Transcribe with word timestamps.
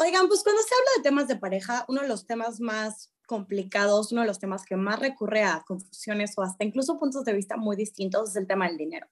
Oigan, 0.00 0.28
pues 0.28 0.44
cuando 0.44 0.62
se 0.62 0.74
habla 0.74 0.90
de 0.96 1.02
temas 1.02 1.26
de 1.26 1.36
pareja, 1.36 1.84
uno 1.88 2.02
de 2.02 2.08
los 2.08 2.24
temas 2.24 2.60
más 2.60 3.12
complicados, 3.26 4.12
uno 4.12 4.20
de 4.20 4.28
los 4.28 4.38
temas 4.38 4.64
que 4.64 4.76
más 4.76 5.00
recurre 5.00 5.42
a 5.42 5.64
confusiones 5.66 6.34
o 6.36 6.42
hasta 6.42 6.64
incluso 6.64 6.98
puntos 7.00 7.24
de 7.24 7.32
vista 7.32 7.56
muy 7.56 7.74
distintos 7.74 8.30
es 8.30 8.36
el 8.36 8.46
tema 8.46 8.68
del 8.68 8.76
dinero. 8.76 9.08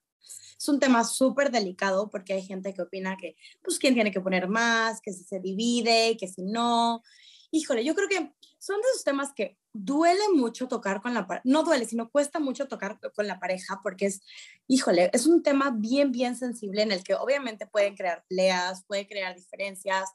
Es 0.57 0.67
un 0.69 0.79
tema 0.79 1.03
súper 1.03 1.51
delicado 1.51 2.09
porque 2.09 2.33
hay 2.33 2.41
gente 2.41 2.73
que 2.73 2.81
opina 2.81 3.17
que, 3.17 3.35
pues, 3.61 3.79
quién 3.79 3.95
tiene 3.95 4.11
que 4.11 4.21
poner 4.21 4.47
más, 4.47 5.01
que 5.01 5.11
si 5.11 5.25
se 5.25 5.41
divide, 5.41 6.15
que 6.17 6.27
si 6.29 6.43
no. 6.43 7.03
Híjole, 7.51 7.83
yo 7.83 7.93
creo 7.93 8.07
que 8.07 8.33
son 8.57 8.77
de 8.81 8.87
esos 8.91 9.03
temas 9.03 9.33
que 9.33 9.57
duele 9.73 10.29
mucho 10.33 10.67
tocar 10.67 11.01
con 11.01 11.13
la 11.13 11.27
pareja, 11.27 11.43
no 11.45 11.63
duele, 11.63 11.85
sino 11.85 12.09
cuesta 12.09 12.39
mucho 12.39 12.67
tocar 12.67 12.99
con 13.15 13.27
la 13.27 13.39
pareja 13.39 13.79
porque 13.83 14.07
es, 14.07 14.21
híjole, 14.67 15.11
es 15.13 15.27
un 15.27 15.43
tema 15.43 15.71
bien, 15.71 16.11
bien 16.11 16.35
sensible 16.35 16.81
en 16.81 16.91
el 16.91 17.03
que 17.03 17.13
obviamente 17.13 17.67
pueden 17.67 17.95
crear 17.95 18.25
peleas, 18.27 18.83
puede 18.85 19.07
crear 19.07 19.35
diferencias. 19.35 20.09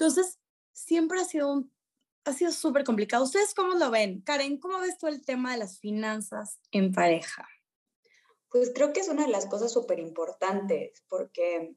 Entonces, 0.00 0.40
siempre 0.72 1.20
ha 1.20 1.24
sido 1.24 1.52
un 1.52 1.70
ha 2.24 2.32
sido 2.32 2.52
súper 2.52 2.84
complicado. 2.84 3.24
¿Ustedes 3.24 3.54
cómo 3.54 3.74
lo 3.74 3.90
ven? 3.90 4.22
Karen, 4.22 4.58
¿cómo 4.58 4.78
ves 4.78 4.98
tú 4.98 5.06
el 5.06 5.24
tema 5.24 5.52
de 5.52 5.58
las 5.58 5.78
finanzas 5.78 6.58
en 6.70 6.92
pareja? 6.92 7.48
Pues 8.50 8.72
creo 8.74 8.92
que 8.92 9.00
es 9.00 9.08
una 9.08 9.24
de 9.24 9.32
las 9.32 9.46
cosas 9.46 9.72
súper 9.72 9.98
importantes 9.98 11.02
porque 11.08 11.76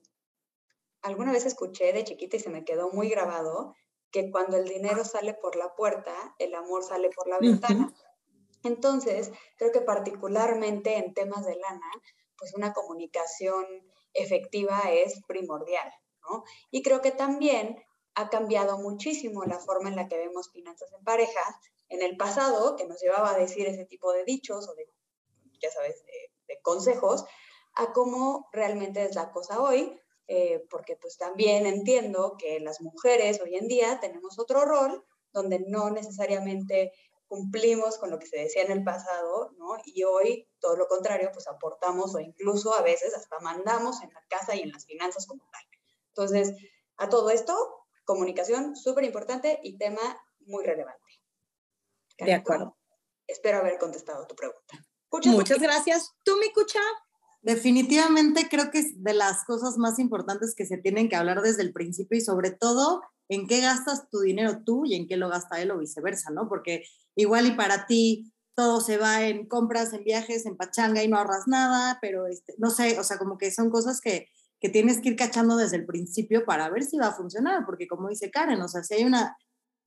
alguna 1.01 1.31
vez 1.31 1.45
escuché 1.45 1.93
de 1.93 2.03
chiquita 2.03 2.37
y 2.37 2.39
se 2.39 2.49
me 2.49 2.65
quedó 2.65 2.91
muy 2.91 3.09
grabado 3.09 3.75
que 4.11 4.31
cuando 4.31 4.57
el 4.57 4.67
dinero 4.67 5.05
sale 5.05 5.33
por 5.33 5.55
la 5.55 5.75
puerta, 5.75 6.13
el 6.39 6.53
amor 6.55 6.83
sale 6.83 7.09
por 7.09 7.27
la 7.27 7.39
ventana. 7.39 7.93
Entonces, 8.63 9.31
creo 9.57 9.71
que 9.71 9.81
particularmente 9.81 10.97
en 10.97 11.13
temas 11.13 11.45
de 11.45 11.55
lana, 11.55 11.91
pues 12.37 12.53
una 12.53 12.73
comunicación 12.73 13.65
efectiva 14.13 14.81
es 14.91 15.21
primordial, 15.25 15.91
¿no? 16.21 16.43
Y 16.69 16.83
creo 16.83 17.01
que 17.01 17.11
también 17.11 17.83
ha 18.15 18.29
cambiado 18.29 18.77
muchísimo 18.77 19.43
la 19.45 19.59
forma 19.59 19.89
en 19.89 19.95
la 19.95 20.07
que 20.07 20.17
vemos 20.17 20.51
finanzas 20.51 20.91
en 20.93 21.03
pareja. 21.03 21.41
En 21.89 22.01
el 22.01 22.17
pasado, 22.17 22.75
que 22.75 22.87
nos 22.87 23.01
llevaba 23.01 23.31
a 23.31 23.37
decir 23.37 23.67
ese 23.67 23.85
tipo 23.85 24.11
de 24.11 24.23
dichos 24.23 24.67
o 24.67 24.75
de, 24.75 24.89
ya 25.61 25.71
sabes, 25.71 26.03
de, 26.05 26.59
consejos, 26.61 27.25
a 27.75 27.91
cómo 27.93 28.47
realmente 28.51 29.03
es 29.03 29.15
la 29.15 29.31
cosa 29.31 29.61
hoy, 29.61 29.99
eh, 30.27 30.63
porque 30.69 30.95
pues 30.95 31.17
también 31.17 31.65
entiendo 31.65 32.35
que 32.37 32.59
las 32.59 32.79
mujeres 32.79 33.41
hoy 33.41 33.55
en 33.55 33.67
día 33.67 33.99
tenemos 33.99 34.37
otro 34.39 34.63
rol 34.63 35.03
donde 35.33 35.59
no 35.67 35.89
necesariamente 35.89 36.93
cumplimos 37.27 37.97
con 37.97 38.11
lo 38.11 38.19
que 38.19 38.27
se 38.27 38.37
decía 38.37 38.61
en 38.61 38.71
el 38.71 38.83
pasado, 38.83 39.51
¿no? 39.57 39.75
Y 39.85 40.03
hoy, 40.03 40.47
todo 40.59 40.75
lo 40.77 40.87
contrario, 40.87 41.31
pues 41.33 41.47
aportamos 41.47 42.13
o 42.13 42.19
incluso 42.19 42.75
a 42.75 42.83
veces 42.83 43.15
hasta 43.15 43.39
mandamos 43.39 44.03
en 44.03 44.13
la 44.13 44.23
casa 44.29 44.55
y 44.55 44.61
en 44.61 44.71
las 44.71 44.85
finanzas 44.85 45.25
como 45.25 45.41
tal. 45.51 45.63
Entonces, 46.09 46.53
a 46.97 47.09
todo 47.09 47.31
esto, 47.31 47.82
comunicación, 48.05 48.75
súper 48.75 49.03
importante 49.03 49.59
y 49.63 49.77
tema 49.77 50.01
muy 50.45 50.63
relevante. 50.63 51.01
De 52.19 52.33
acuerdo. 52.33 52.77
Espero 53.27 53.59
haber 53.59 53.77
contestado 53.77 54.27
tu 54.27 54.35
pregunta. 54.35 54.85
Muchas 55.25 55.59
gracias. 55.59 56.11
¿Tú, 56.23 56.37
mi 56.37 56.51
cucha? 56.51 56.79
Definitivamente 57.41 58.47
creo 58.49 58.71
que 58.71 58.79
es 58.79 59.03
de 59.03 59.13
las 59.13 59.43
cosas 59.45 59.77
más 59.77 59.99
importantes 59.99 60.55
que 60.55 60.65
se 60.65 60.77
tienen 60.77 61.09
que 61.09 61.15
hablar 61.15 61.41
desde 61.41 61.61
el 61.61 61.73
principio 61.73 62.17
y 62.17 62.21
sobre 62.21 62.51
todo 62.51 63.01
en 63.29 63.47
qué 63.47 63.61
gastas 63.61 64.09
tu 64.09 64.21
dinero 64.21 64.63
tú 64.65 64.85
y 64.85 64.95
en 64.95 65.07
qué 65.07 65.17
lo 65.17 65.29
gasta 65.29 65.61
él 65.61 65.71
o 65.71 65.77
viceversa, 65.77 66.31
¿no? 66.31 66.47
Porque 66.47 66.83
igual 67.15 67.45
y 67.47 67.51
para 67.51 67.85
ti 67.85 68.33
todo 68.55 68.81
se 68.81 68.97
va 68.97 69.23
en 69.23 69.47
compras, 69.47 69.93
en 69.93 70.03
viajes, 70.03 70.45
en 70.45 70.55
pachanga 70.55 71.03
y 71.03 71.07
no 71.07 71.17
ahorras 71.17 71.47
nada, 71.47 71.99
pero 72.01 72.27
este, 72.27 72.55
no 72.57 72.69
sé, 72.69 72.99
o 72.99 73.03
sea, 73.03 73.17
como 73.17 73.37
que 73.37 73.51
son 73.51 73.69
cosas 73.69 73.99
que 73.99 74.27
que 74.63 74.69
tienes 74.69 75.01
que 75.01 75.09
ir 75.09 75.17
cachando 75.17 75.57
desde 75.57 75.75
el 75.75 75.85
principio 75.85 76.45
para 76.45 76.69
ver 76.69 76.83
si 76.83 76.97
va 76.97 77.07
a 77.07 77.13
funcionar, 77.13 77.65
porque 77.65 77.85
como 77.85 78.07
dice 78.07 78.31
Karen, 78.31 78.61
o 78.61 78.69
sea, 78.69 78.81
si 78.81 78.93
hay 78.93 79.03
una, 79.03 79.35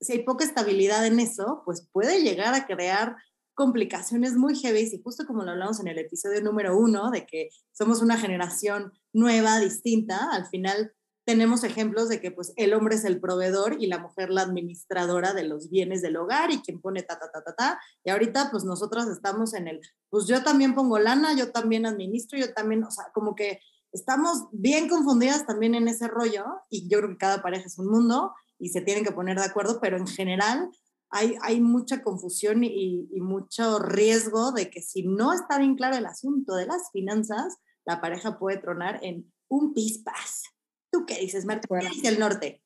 si 0.02 0.12
hay 0.12 0.22
poca 0.22 0.44
estabilidad 0.44 1.06
en 1.06 1.18
eso, 1.18 1.62
pues 1.64 1.88
puede 1.92 2.22
llegar 2.22 2.52
a 2.52 2.66
crear 2.66 3.16
complicaciones 3.54 4.34
muy 4.34 4.54
heavy 4.54 4.80
y 4.92 5.02
justo 5.02 5.24
como 5.26 5.44
lo 5.44 5.52
hablamos 5.52 5.80
en 5.80 5.88
el 5.88 5.98
episodio 5.98 6.42
número 6.42 6.76
uno, 6.78 7.10
de 7.10 7.24
que 7.24 7.48
somos 7.72 8.02
una 8.02 8.18
generación 8.18 8.92
nueva, 9.14 9.58
distinta, 9.60 10.28
al 10.30 10.44
final 10.44 10.92
tenemos 11.24 11.64
ejemplos 11.64 12.10
de 12.10 12.20
que 12.20 12.30
pues 12.30 12.52
el 12.56 12.74
hombre 12.74 12.96
es 12.96 13.06
el 13.06 13.18
proveedor 13.18 13.78
y 13.80 13.86
la 13.86 13.98
mujer 13.98 14.28
la 14.28 14.42
administradora 14.42 15.32
de 15.32 15.44
los 15.44 15.70
bienes 15.70 16.02
del 16.02 16.18
hogar 16.18 16.52
y 16.52 16.60
quien 16.60 16.82
pone 16.82 17.02
ta, 17.02 17.18
ta, 17.18 17.30
ta, 17.32 17.42
ta, 17.42 17.54
ta. 17.54 17.80
Y 18.04 18.10
ahorita 18.10 18.50
pues 18.50 18.64
nosotras 18.64 19.08
estamos 19.08 19.54
en 19.54 19.68
el, 19.68 19.80
pues 20.10 20.26
yo 20.26 20.44
también 20.44 20.74
pongo 20.74 20.98
lana, 20.98 21.34
yo 21.34 21.50
también 21.50 21.86
administro, 21.86 22.38
yo 22.38 22.52
también, 22.52 22.84
o 22.84 22.90
sea, 22.90 23.06
como 23.14 23.34
que 23.34 23.58
estamos 23.96 24.46
bien 24.52 24.88
confundidas 24.88 25.46
también 25.46 25.74
en 25.74 25.88
ese 25.88 26.06
rollo 26.06 26.44
y 26.70 26.88
yo 26.88 26.98
creo 26.98 27.10
que 27.10 27.16
cada 27.16 27.42
pareja 27.42 27.66
es 27.66 27.78
un 27.78 27.90
mundo 27.90 28.34
y 28.58 28.68
se 28.68 28.82
tienen 28.82 29.04
que 29.04 29.12
poner 29.12 29.38
de 29.38 29.44
acuerdo, 29.44 29.80
pero 29.80 29.96
en 29.96 30.06
general 30.06 30.70
hay, 31.10 31.36
hay 31.40 31.60
mucha 31.60 32.02
confusión 32.02 32.62
y, 32.62 33.08
mucho 33.20 33.78
riesgo 33.78 34.52
de 34.52 34.70
que 34.70 34.82
si 34.82 35.02
no 35.02 35.32
está 35.32 35.58
bien 35.58 35.76
claro 35.76 35.96
el 35.96 36.06
asunto 36.06 36.54
de 36.54 36.66
las 36.66 36.90
finanzas, 36.92 37.56
la 37.84 38.00
pareja 38.00 38.38
puede 38.38 38.58
tronar 38.58 39.00
en 39.02 39.32
un 39.48 39.72
pispas. 39.72 40.44
¿Tú 40.90 41.06
qué 41.06 41.18
dices, 41.18 41.44
Marta? 41.44 41.66
¿Qué 41.68 41.88
dice 41.88 42.08
el 42.08 42.18
norte? 42.18 42.62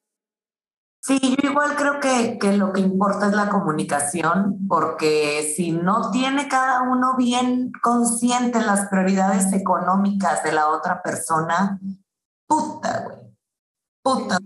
Sí, 1.02 1.18
yo 1.18 1.50
igual 1.50 1.76
creo 1.76 1.98
que, 1.98 2.38
que, 2.38 2.52
lo 2.58 2.74
que 2.74 2.80
importa 2.80 3.28
es 3.28 3.32
la 3.32 3.48
comunicación, 3.48 4.66
porque 4.68 5.54
si 5.56 5.72
no 5.72 6.10
tiene 6.10 6.46
cada 6.46 6.82
uno 6.82 7.16
bien 7.16 7.72
consciente 7.82 8.60
las 8.60 8.88
prioridades 8.88 9.50
económicas 9.54 10.42
de 10.42 10.52
la 10.52 10.68
otra 10.68 11.02
persona, 11.02 11.80
puta, 12.46 13.04
güey, 13.04 13.18
puta. 14.02 14.38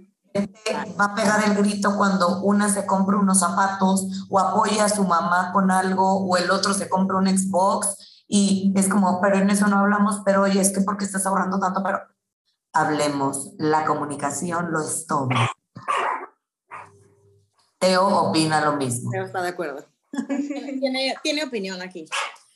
Va 1.00 1.04
a 1.04 1.14
pegar 1.14 1.44
el 1.44 1.54
grito 1.56 1.96
cuando 1.96 2.40
una 2.42 2.68
se 2.68 2.86
compra 2.86 3.16
unos 3.16 3.38
zapatos 3.40 4.26
o 4.28 4.38
apoya 4.38 4.86
a 4.86 4.88
su 4.88 5.04
mamá 5.04 5.52
con 5.52 5.70
algo 5.70 6.24
o 6.24 6.36
el 6.36 6.50
otro 6.50 6.74
se 6.74 6.88
compra 6.88 7.18
un 7.18 7.28
Xbox 7.28 8.24
y 8.26 8.72
es 8.76 8.88
como, 8.88 9.20
pero 9.20 9.36
en 9.36 9.50
eso 9.50 9.68
no 9.68 9.78
hablamos, 9.78 10.22
pero 10.24 10.42
oye, 10.42 10.60
es 10.60 10.72
que 10.72 10.80
porque 10.80 11.04
estás 11.04 11.26
ahorrando 11.26 11.60
tanto, 11.60 11.82
pero 11.84 12.00
hablemos, 12.72 13.52
la 13.58 13.84
comunicación 13.84 14.72
lo 14.72 14.80
es 14.80 15.06
todo. 15.06 15.28
Teo 17.84 18.06
opina 18.06 18.64
lo 18.64 18.76
mismo. 18.76 19.10
Teo 19.10 19.24
está 19.24 19.42
de 19.42 19.50
acuerdo. 19.50 19.84
tiene, 20.80 21.14
tiene 21.22 21.44
opinión 21.44 21.82
aquí. 21.82 22.06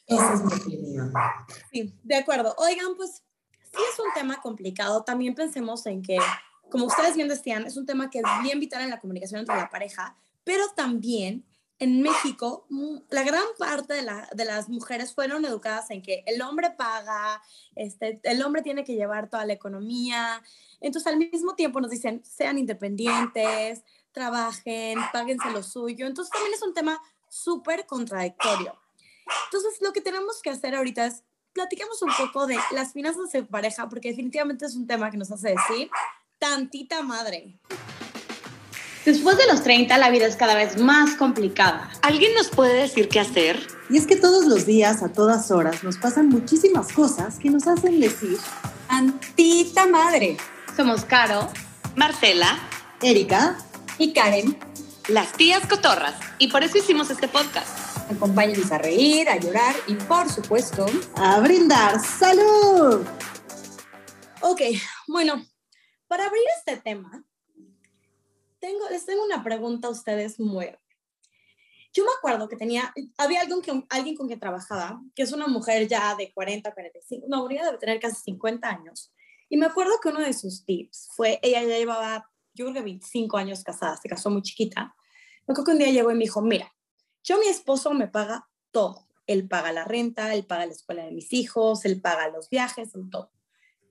Esa 0.06 0.34
es 0.34 0.44
mi 0.44 0.54
opinión. 0.54 1.12
Sí, 1.70 1.94
de 2.02 2.16
acuerdo. 2.16 2.54
Oigan, 2.58 2.96
pues 2.96 3.22
sí 3.62 3.82
es 3.92 3.98
un 3.98 4.12
tema 4.14 4.40
complicado. 4.40 5.04
También 5.04 5.34
pensemos 5.34 5.84
en 5.86 6.02
que, 6.02 6.18
como 6.70 6.86
ustedes 6.86 7.14
bien 7.14 7.28
decían, 7.28 7.66
es 7.66 7.76
un 7.76 7.84
tema 7.84 8.08
que 8.08 8.20
es 8.20 8.24
bien 8.42 8.58
vital 8.58 8.82
en 8.82 8.90
la 8.90 9.00
comunicación 9.00 9.40
entre 9.40 9.56
la 9.56 9.68
pareja, 9.68 10.16
pero 10.44 10.64
también 10.74 11.44
en 11.78 12.02
México, 12.02 12.66
mm, 12.70 12.96
la 13.10 13.22
gran 13.22 13.44
parte 13.56 13.94
de, 13.94 14.02
la, 14.02 14.28
de, 14.34 14.44
las 14.44 14.68
mujeres 14.68 15.14
fueron 15.14 15.44
educadas 15.44 15.90
en 15.90 16.02
que 16.02 16.24
el 16.26 16.42
hombre 16.42 16.70
paga, 16.70 17.40
este, 17.76 18.18
el 18.24 18.42
hombre 18.42 18.62
tiene 18.62 18.82
que 18.82 18.94
llevar 18.94 19.30
toda 19.30 19.46
la 19.46 19.52
economía. 19.52 20.42
Entonces, 20.80 21.12
al 21.12 21.18
mismo 21.18 21.54
tiempo 21.54 21.80
nos 21.80 21.90
dicen, 21.90 22.22
sean 22.24 22.58
independientes, 22.58 23.84
trabajen, 24.12 24.98
páguense 25.12 25.50
lo 25.50 25.62
suyo. 25.62 26.06
Entonces 26.06 26.32
también 26.32 26.54
es 26.54 26.62
un 26.62 26.74
tema 26.74 27.00
súper 27.28 27.86
contradictorio. 27.86 28.74
Entonces 29.44 29.80
lo 29.80 29.92
que 29.92 30.00
tenemos 30.00 30.41
que 30.42 30.50
hacer 30.50 30.74
ahorita 30.74 31.06
es 31.06 31.22
platiquemos 31.52 32.00
un 32.02 32.12
poco 32.16 32.46
de 32.46 32.56
las 32.72 32.92
finanzas 32.92 33.32
de 33.32 33.42
pareja, 33.42 33.88
porque 33.88 34.10
definitivamente 34.10 34.66
es 34.66 34.76
un 34.76 34.86
tema 34.86 35.10
que 35.10 35.16
nos 35.16 35.30
hace 35.30 35.50
decir 35.50 35.91
tantita 36.38 37.02
madre. 37.02 37.58
Después 39.04 39.38
de 39.38 39.46
los 39.46 39.62
30, 39.62 39.96
la 39.98 40.10
vida 40.10 40.26
es 40.26 40.36
cada 40.36 40.54
vez 40.54 40.78
más 40.78 41.14
complicada. 41.16 41.90
¿Alguien 42.02 42.34
nos 42.34 42.48
puede 42.48 42.75
decir 42.75 43.08
qué 43.08 43.20
hacer? 43.20 43.66
Y 43.88 43.96
es 43.96 44.06
que 44.06 44.16
todos 44.16 44.44
los 44.46 44.66
días, 44.66 45.02
a 45.02 45.12
todas 45.12 45.50
horas, 45.50 45.82
nos 45.82 45.96
pasan 45.96 46.28
muchísimas 46.28 46.92
cosas 46.92 47.38
que 47.38 47.48
nos 47.48 47.66
hacen 47.66 48.00
decir 48.00 48.38
tantita 48.86 49.86
madre. 49.86 50.36
Somos 50.76 51.04
Caro, 51.04 51.48
Marcela, 51.96 52.58
Erika 53.00 53.56
y 53.98 54.12
Karen, 54.12 54.56
las 55.08 55.32
tías 55.32 55.67
cotorras. 55.67 56.14
Y 56.38 56.49
por 56.49 56.62
eso 56.62 56.78
hicimos 56.78 57.11
este 57.11 57.26
podcast. 57.26 58.11
Acompáñenos 58.11 58.70
a 58.70 58.78
reír, 58.78 59.28
a 59.28 59.37
llorar 59.37 59.75
y, 59.87 59.94
por 59.94 60.31
supuesto, 60.31 60.87
a 61.17 61.40
brindar. 61.40 61.99
¡Salud! 62.00 63.05
Ok, 64.40 64.61
bueno, 65.08 65.44
para 66.06 66.26
abrir 66.26 66.44
este 66.58 66.76
tema, 66.76 67.25
tengo, 68.61 68.88
les 68.88 69.05
tengo 69.05 69.25
una 69.25 69.43
pregunta 69.43 69.88
a 69.88 69.90
ustedes 69.90 70.38
muy. 70.38 70.70
Yo 71.93 72.05
me 72.05 72.11
acuerdo 72.17 72.49
que 72.49 72.56
tenía, 72.56 72.94
había 73.17 73.40
alguien, 73.40 73.61
que, 73.62 73.84
alguien 73.90 74.14
con 74.14 74.28
quien 74.28 74.38
trabajaba, 74.38 75.02
que 75.17 75.22
es 75.22 75.32
una 75.32 75.49
mujer 75.49 75.88
ya 75.88 76.14
de 76.14 76.32
40, 76.32 76.72
45, 76.72 77.26
no, 77.28 77.49
debe 77.49 77.78
tener 77.78 77.99
casi 77.99 78.22
50 78.22 78.69
años. 78.69 79.12
Y 79.49 79.56
me 79.56 79.67
acuerdo 79.67 79.99
que 80.00 80.11
uno 80.11 80.20
de 80.20 80.34
sus 80.34 80.64
tips 80.64 81.08
fue, 81.17 81.40
ella 81.43 81.62
ya 81.62 81.78
llevaba 81.78 82.31
yo 82.58 82.66
creo 82.66 82.75
que 82.75 82.82
25 82.82 83.37
años 83.37 83.62
casada, 83.62 83.96
se 83.96 84.08
casó 84.08 84.31
muy 84.31 84.43
chiquita. 84.43 84.94
Me 85.46 85.52
acuerdo 85.52 85.64
que 85.64 85.70
un 85.72 85.78
día 85.78 85.90
llegó 85.90 86.10
y 86.10 86.14
me 86.14 86.25
dijo, 86.25 86.43
mira, 86.43 86.75
yo 87.22 87.38
mi 87.38 87.46
esposo 87.46 87.93
me 87.94 88.08
paga 88.08 88.49
todo. 88.70 89.06
Él 89.26 89.46
paga 89.46 89.72
la 89.72 89.84
renta, 89.84 90.34
él 90.34 90.44
paga 90.44 90.66
la 90.66 90.72
escuela 90.72 91.05
de 91.05 91.12
mis 91.12 91.32
hijos, 91.32 91.84
él 91.84 92.00
paga 92.00 92.28
los 92.28 92.49
viajes, 92.50 92.93
todo. 93.10 93.31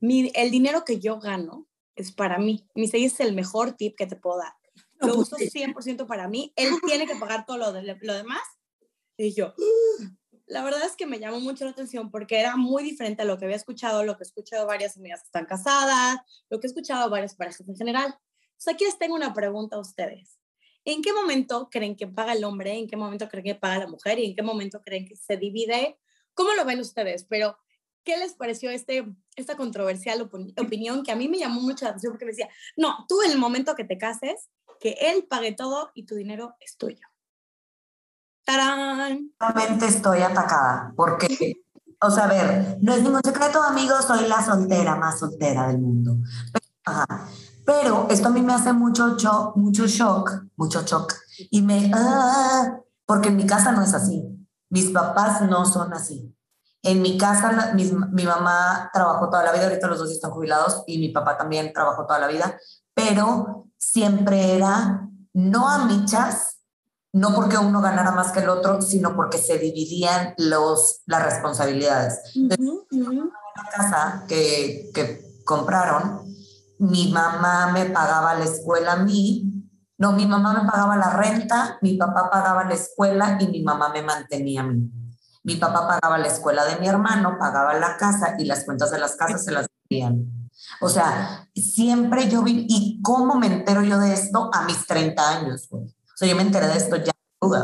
Mi, 0.02 0.32
el 0.36 0.52
dinero 0.52 0.84
que 0.84 1.00
yo 1.00 1.20
gano 1.20 1.68
es 1.96 2.12
para 2.12 2.38
mí. 2.40 2.68
Mi 2.76 2.90
es 2.92 3.20
el 3.20 3.34
mejor 3.34 3.74
tip 3.74 3.96
que 3.96 4.06
te 4.06 4.16
puedo 4.16 4.38
dar. 4.40 4.54
lo 5.00 5.16
pues 5.16 5.28
uso 5.34 5.38
sí. 5.38 5.50
100% 5.50 6.06
para 6.08 6.28
mí, 6.28 6.54
él 6.56 6.70
tiene 6.86 7.08
que 7.08 7.16
pagar 7.16 7.46
todo 7.46 7.58
lo, 7.58 7.72
de- 7.72 7.98
lo 8.02 8.14
demás. 8.14 8.42
Y 9.18 9.34
yo, 9.34 9.54
la 10.46 10.64
verdad 10.64 10.86
es 10.86 10.96
que 10.96 11.06
me 11.08 11.20
llamó 11.20 11.40
mucho 11.40 11.66
la 11.66 11.72
atención 11.72 12.12
porque 12.12 12.40
era 12.40 12.56
muy 12.56 12.84
diferente 12.84 13.22
a 13.24 13.26
lo 13.26 13.38
que 13.38 13.46
había 13.46 13.58
escuchado, 13.58 14.04
lo 14.04 14.16
que 14.16 14.24
he 14.24 14.28
escuchado 14.28 14.64
de 14.64 14.68
varias 14.68 14.98
amigas 14.98 15.22
que 15.22 15.26
están 15.26 15.46
casadas, 15.46 16.20
lo 16.50 16.60
que 16.60 16.68
he 16.68 16.70
escuchado 16.70 17.06
de 17.06 17.10
varias 17.10 17.36
parejas 17.36 17.68
en 17.68 17.76
general. 17.76 18.16
Entonces 18.58 18.74
aquí 18.74 18.86
les 18.86 18.98
tengo 18.98 19.14
una 19.14 19.34
pregunta 19.36 19.76
a 19.76 19.80
ustedes. 19.80 20.40
¿En 20.84 21.04
qué 21.04 21.14
momento 21.14 21.70
creen 21.70 21.96
que 21.96 22.08
paga 22.08 22.34
el 22.34 22.44
hombre? 22.44 22.76
¿En 22.76 22.88
qué 22.88 22.98
momento 22.98 23.30
creen 23.30 23.46
que 23.46 23.56
paga 23.56 23.78
la 23.78 23.88
mujer? 23.88 24.18
¿Y 24.18 24.26
en 24.26 24.36
qué 24.36 24.42
momento 24.42 24.82
creen 24.82 25.06
que 25.06 25.16
se 25.16 25.38
divide? 25.38 26.00
¿Cómo 26.34 26.54
lo 26.54 26.66
ven 26.66 26.80
ustedes? 26.80 27.24
Pero, 27.26 27.56
¿qué 28.04 28.18
les 28.18 28.34
pareció 28.34 28.72
este, 28.72 29.06
esta 29.36 29.56
controversial 29.56 30.28
opini- 30.28 30.60
opinión 30.60 31.04
que 31.04 31.12
a 31.12 31.16
mí 31.16 31.28
me 31.28 31.38
llamó 31.38 31.62
mucho 31.62 31.86
la 31.86 31.92
atención 31.92 32.14
porque 32.14 32.26
me 32.26 32.32
decía, 32.32 32.50
no, 32.78 33.06
tú 33.08 33.22
en 33.22 33.32
el 33.32 33.38
momento 33.38 33.76
que 33.76 33.84
te 33.84 34.00
cases, 34.00 34.50
que 34.80 34.98
él 35.00 35.28
pague 35.30 35.52
todo 35.52 35.92
y 35.94 36.06
tu 36.06 36.16
dinero 36.16 36.56
es 36.60 36.78
tuyo. 36.78 37.06
¡Tarán! 38.44 39.34
Realmente 39.40 39.86
estoy 39.86 40.22
atacada 40.22 40.94
porque, 40.96 41.62
o 42.02 42.10
sea, 42.10 42.24
a 42.24 42.28
ver, 42.28 42.78
no 42.82 42.94
es 42.94 43.04
ningún 43.04 43.22
secreto, 43.24 43.62
amigos, 43.62 44.06
soy 44.06 44.28
la 44.28 44.44
soltera 44.44 44.96
más 44.96 45.20
soltera 45.20 45.68
del 45.68 45.80
mundo. 45.80 46.16
Pero, 46.54 46.66
ajá, 46.86 47.30
pero 47.68 48.08
esto 48.10 48.30
a 48.30 48.32
mí 48.32 48.42
me 48.42 48.54
hace 48.54 48.72
mucho 48.72 49.18
shock, 49.18 49.58
mucho 49.58 49.86
shock, 49.88 50.32
mucho 50.56 50.84
shock. 50.84 51.14
Y 51.52 51.62
me, 51.62 51.92
ah, 51.94 52.78
porque 53.06 53.28
en 53.28 53.36
mi 53.36 53.46
casa 53.46 53.74
no 53.74 53.84
es 53.84 53.94
así. 53.94 54.24
Mis 54.70 54.92
papás 54.92 55.42
no 55.42 55.66
son 55.66 55.92
así. 55.94 56.34
En 56.82 57.02
mi 57.02 57.18
casa, 57.18 57.74
mis- 57.76 57.92
mi 57.92 58.24
mamá 58.24 58.90
trabajó 58.94 59.30
toda 59.30 59.44
la 59.44 59.52
vida, 59.52 59.66
ahorita 59.66 59.88
los 59.88 60.00
dos 60.00 60.10
están 60.12 60.32
jubilados, 60.32 60.84
y 60.88 60.98
mi 60.98 61.10
papá 61.10 61.38
también 61.38 61.74
trabajó 61.74 62.06
toda 62.06 62.20
la 62.20 62.28
vida, 62.28 62.58
pero 62.94 63.66
siempre 63.78 64.56
era 64.56 65.02
no 65.34 65.68
a 65.68 65.86
michas, 65.86 66.60
no 67.12 67.36
porque 67.36 67.58
uno 67.58 67.82
ganara 67.82 68.12
más 68.12 68.32
que 68.32 68.40
el 68.40 68.48
otro, 68.50 68.82
sino 68.82 69.14
porque 69.14 69.40
se 69.40 69.58
dividían 69.58 70.36
los, 70.38 71.02
las 71.06 71.24
responsabilidades. 71.26 72.20
Ujú, 72.34 72.88
ujú. 72.92 73.30
La 73.58 73.70
casa 73.76 74.24
que, 74.28 74.90
que 74.94 75.22
compraron, 75.44 76.22
mi 76.80 77.12
mamá 77.12 77.72
me 77.72 77.86
pagaba 77.86 78.36
la 78.36 78.46
escuela 78.46 78.94
a 78.94 78.98
mí, 78.98 79.58
no, 79.98 80.12
mi 80.12 80.28
mamá 80.28 80.54
me 80.54 80.70
pagaba 80.70 80.96
la 80.96 81.10
renta, 81.10 81.80
mi 81.82 81.98
papá 81.98 82.30
pagaba 82.30 82.64
la 82.66 82.76
escuela 82.76 83.38
y 83.40 83.48
mi 83.48 83.64
mamá 83.64 83.90
me 83.90 84.04
mantenía 84.04 84.62
a 84.62 84.66
mí. 84.66 84.92
Mi 85.44 85.56
papá 85.56 85.88
pagaba 85.88 86.18
la 86.18 86.28
escuela 86.28 86.66
de 86.66 86.78
mi 86.78 86.88
hermano, 86.88 87.38
pagaba 87.40 87.74
la 87.74 87.98
casa 87.98 88.36
y 88.38 88.46
las 88.46 88.64
cuentas 88.64 88.92
de 88.92 89.00
las 89.00 89.16
casas 89.16 89.44
se 89.44 89.52
las 89.52 89.66
hacían. 89.66 90.50
O 90.82 90.90
sea, 90.90 91.50
siempre 91.56 92.30
yo 92.30 92.44
vi, 92.44 92.66
¿y 92.70 93.02
cómo 93.02 93.36
me 93.36 93.48
entero 93.48 93.82
yo 93.82 93.98
de 93.98 94.14
esto 94.14 94.52
a 94.54 94.64
mis 94.66 94.86
30 94.86 95.30
años, 95.30 95.68
güey? 95.70 95.86
O 95.86 96.18
sea, 96.18 96.28
yo 96.28 96.36
me 96.36 96.44
enteré 96.44 96.68
de 96.68 96.78
esto 96.78 96.96
ya, 96.98 97.14
güey. 97.42 97.64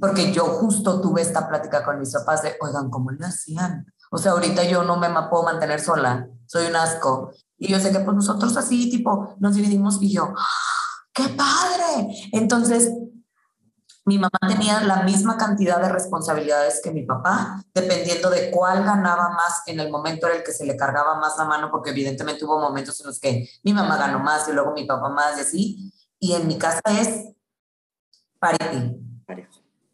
Porque 0.00 0.32
yo 0.32 0.44
justo 0.44 1.00
tuve 1.00 1.22
esta 1.22 1.48
plática 1.48 1.84
con 1.84 1.98
mis 1.98 2.12
papás 2.12 2.42
de, 2.42 2.56
oigan, 2.60 2.88
¿cómo 2.90 3.10
le 3.10 3.24
hacían? 3.24 3.86
O 4.10 4.18
sea, 4.18 4.32
ahorita 4.32 4.64
yo 4.64 4.84
no 4.84 4.96
me 4.96 5.08
puedo 5.28 5.42
mantener 5.44 5.80
sola, 5.80 6.28
soy 6.46 6.66
un 6.66 6.76
asco. 6.76 7.32
Y 7.62 7.68
yo 7.68 7.78
sé 7.78 7.92
que 7.92 8.00
pues 8.00 8.16
nosotros 8.16 8.56
así, 8.56 8.90
tipo, 8.90 9.36
nos 9.38 9.54
dividimos 9.54 10.02
y 10.02 10.12
yo, 10.12 10.34
¡ah, 10.36 11.04
¡qué 11.14 11.28
padre! 11.28 12.08
Entonces, 12.32 12.90
mi 14.04 14.18
mamá 14.18 14.36
tenía 14.48 14.80
la 14.80 15.04
misma 15.04 15.36
cantidad 15.36 15.80
de 15.80 15.88
responsabilidades 15.88 16.80
que 16.82 16.90
mi 16.90 17.04
papá, 17.04 17.62
dependiendo 17.72 18.30
de 18.30 18.50
cuál 18.50 18.82
ganaba 18.82 19.28
más 19.28 19.62
en 19.66 19.78
el 19.78 19.92
momento 19.92 20.26
en 20.26 20.38
el 20.38 20.42
que 20.42 20.50
se 20.50 20.66
le 20.66 20.76
cargaba 20.76 21.20
más 21.20 21.38
la 21.38 21.44
mano, 21.44 21.70
porque 21.70 21.90
evidentemente 21.90 22.44
hubo 22.44 22.58
momentos 22.58 23.00
en 23.00 23.06
los 23.06 23.20
que 23.20 23.48
mi 23.62 23.72
mamá 23.72 23.96
ganó 23.96 24.18
más 24.18 24.48
y 24.48 24.52
luego 24.52 24.72
mi 24.72 24.84
papá 24.84 25.10
más 25.10 25.38
y 25.38 25.42
así. 25.42 25.92
Y 26.18 26.32
en 26.32 26.48
mi 26.48 26.58
casa 26.58 26.80
es 26.90 27.32
parity. 28.40 28.98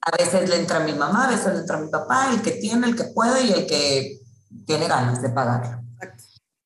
A 0.00 0.17
veces 0.17 0.49
le 0.49 0.56
entra 0.56 0.81
mi 0.81 0.94
mamá, 0.94 1.26
a 1.26 1.31
veces 1.31 1.53
le 1.53 1.59
entra 1.61 1.76
mi 1.76 1.91
papá, 1.91 2.31
el 2.32 2.41
que 2.41 2.53
tiene, 2.53 2.87
el 2.87 2.97
que 2.97 3.05
puede 3.15 3.43
y 3.43 3.53
el 3.53 3.67
que 3.67 4.20
tiene 4.67 4.88
ganas 4.88 5.20
de 5.20 5.29
pagarlo. 5.29 5.82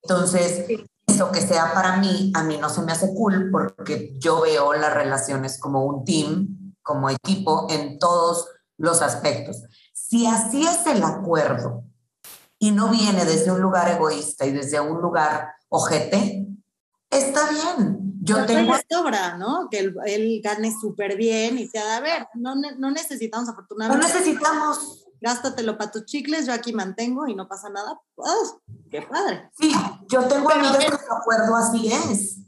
Entonces, 0.04 0.64
Sí. 0.68 0.86
Eso 1.12 1.30
que 1.30 1.40
sea 1.40 1.72
para 1.74 1.96
mí, 1.98 2.32
a 2.34 2.42
mí 2.42 2.56
no 2.58 2.68
se 2.70 2.82
me 2.82 2.92
hace 2.92 3.12
cool 3.14 3.50
porque 3.50 4.14
yo 4.18 4.40
veo 4.40 4.72
las 4.72 4.94
relaciones 4.94 5.58
como 5.58 5.84
un 5.84 6.04
team, 6.04 6.74
como 6.82 7.10
equipo 7.10 7.66
en 7.70 7.98
todos 7.98 8.48
los 8.78 9.02
aspectos. 9.02 9.62
Si 9.92 10.26
así 10.26 10.64
es 10.66 10.86
el 10.86 11.02
acuerdo 11.02 11.84
y 12.58 12.70
no 12.70 12.88
viene 12.88 13.24
desde 13.24 13.50
un 13.52 13.60
lugar 13.60 13.88
egoísta 13.90 14.46
y 14.46 14.52
desde 14.52 14.80
un 14.80 15.00
lugar 15.02 15.52
ojete, 15.68 16.46
está 17.10 17.50
bien. 17.50 17.98
Yo 18.24 18.36
Pero 18.36 18.46
tengo 18.46 18.74
sobra, 18.88 19.36
¿no? 19.36 19.68
Que 19.68 19.80
él, 19.80 19.96
él 20.06 20.40
gane 20.42 20.72
súper 20.80 21.16
bien 21.16 21.58
y 21.58 21.66
sea, 21.66 21.96
a 21.96 22.00
ver, 22.00 22.28
no, 22.34 22.54
no 22.54 22.90
necesitamos 22.90 23.46
no 23.48 23.52
afortunadamente. 23.52 24.06
necesitamos 24.06 25.01
Gástatelo 25.22 25.78
para 25.78 25.92
tus 25.92 26.04
chicles, 26.04 26.46
yo 26.46 26.52
aquí 26.52 26.72
mantengo 26.72 27.28
y 27.28 27.36
no 27.36 27.46
pasa 27.46 27.70
nada. 27.70 28.00
¡Oh, 28.16 28.60
¡Qué 28.90 29.02
padre! 29.02 29.48
Sí, 29.56 29.72
yo 30.08 30.26
tengo 30.26 30.48
Pero, 30.48 30.60
amigas 30.60 30.78
que 30.78 31.06
su 31.06 31.12
acuerdo 31.12 31.54
así 31.54 31.92
es. 31.92 32.38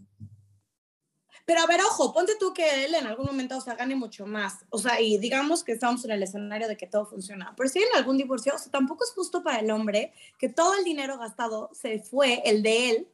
Pero 1.46 1.60
a 1.60 1.66
ver, 1.66 1.80
ojo, 1.82 2.12
ponte 2.12 2.32
tú 2.40 2.52
que 2.52 2.84
él 2.84 2.96
en 2.96 3.06
algún 3.06 3.26
momento, 3.26 3.56
o 3.56 3.60
sea, 3.60 3.76
gane 3.76 3.94
mucho 3.94 4.26
más. 4.26 4.64
O 4.70 4.78
sea, 4.78 5.00
y 5.00 5.18
digamos 5.18 5.62
que 5.62 5.70
estamos 5.70 6.04
en 6.04 6.10
el 6.10 6.24
escenario 6.24 6.66
de 6.66 6.76
que 6.76 6.88
todo 6.88 7.06
funciona. 7.06 7.54
Pero 7.56 7.68
si 7.68 7.78
hay 7.78 7.84
algún 7.94 8.16
divorcio, 8.16 8.52
o 8.56 8.58
sea, 8.58 8.72
tampoco 8.72 9.04
es 9.04 9.12
justo 9.12 9.44
para 9.44 9.60
el 9.60 9.70
hombre 9.70 10.12
que 10.36 10.48
todo 10.48 10.74
el 10.74 10.82
dinero 10.82 11.16
gastado 11.16 11.70
se 11.74 12.00
fue, 12.00 12.42
el 12.44 12.64
de 12.64 12.90
él. 12.90 13.08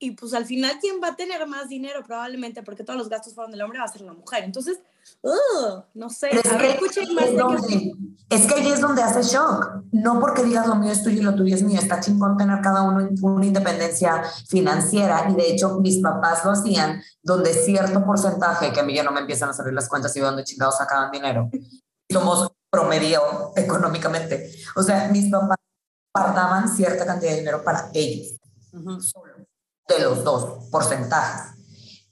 Y 0.00 0.12
pues 0.12 0.32
al 0.32 0.44
final, 0.44 0.78
¿quién 0.80 1.00
va 1.02 1.08
a 1.08 1.16
tener 1.16 1.44
más 1.48 1.68
dinero? 1.68 2.04
Probablemente 2.04 2.62
porque 2.62 2.84
todos 2.84 2.98
los 2.98 3.08
gastos 3.08 3.34
fueron 3.34 3.50
del 3.50 3.62
hombre, 3.62 3.80
va 3.80 3.84
a 3.84 3.88
ser 3.88 4.02
la 4.02 4.12
mujer. 4.12 4.44
Entonces, 4.44 4.78
ugh, 5.22 5.84
no 5.94 6.08
sé. 6.08 6.28
Es 6.30 6.46
A 6.46 6.56
ver, 6.56 6.70
escuchen 6.72 7.12
más 7.14 7.26
es, 7.26 7.36
donde, 7.36 7.92
es 8.30 8.46
que 8.46 8.54
ahí 8.54 8.68
es 8.68 8.80
donde 8.80 9.02
hace 9.02 9.22
shock. 9.22 9.82
No 9.90 10.20
porque 10.20 10.44
digas 10.44 10.68
lo 10.68 10.76
mío 10.76 10.92
es 10.92 11.02
tuyo 11.02 11.20
y 11.20 11.24
lo 11.24 11.34
tuyo 11.34 11.56
es 11.56 11.64
mío. 11.64 11.80
Está 11.80 11.98
chingón 11.98 12.36
tener 12.36 12.60
cada 12.60 12.82
uno 12.82 13.08
una 13.22 13.46
independencia 13.46 14.22
financiera. 14.48 15.26
Y 15.30 15.34
de 15.34 15.50
hecho, 15.50 15.80
mis 15.80 15.98
papás 16.00 16.44
lo 16.44 16.52
hacían 16.52 17.02
donde 17.20 17.52
cierto 17.52 18.04
porcentaje, 18.04 18.72
que 18.72 18.78
a 18.78 18.84
mí 18.84 18.94
ya 18.94 19.02
no 19.02 19.10
me 19.10 19.20
empiezan 19.20 19.48
a 19.48 19.52
salir 19.52 19.72
las 19.74 19.88
cuentas 19.88 20.14
y 20.16 20.20
de 20.20 20.26
dónde 20.26 20.44
chingados 20.44 20.78
sacaban 20.78 21.10
dinero. 21.10 21.50
Somos 22.08 22.52
promedio 22.70 23.20
económicamente. 23.56 24.52
O 24.76 24.82
sea, 24.82 25.08
mis 25.08 25.28
papás 25.28 25.56
guardaban 26.14 26.68
cierta 26.68 27.04
cantidad 27.04 27.32
de 27.32 27.38
dinero 27.38 27.64
para 27.64 27.90
ellos. 27.94 28.38
Ujú. 28.72 29.00
De 29.88 29.98
los 30.00 30.22
dos 30.24 30.68
porcentajes. 30.70 31.54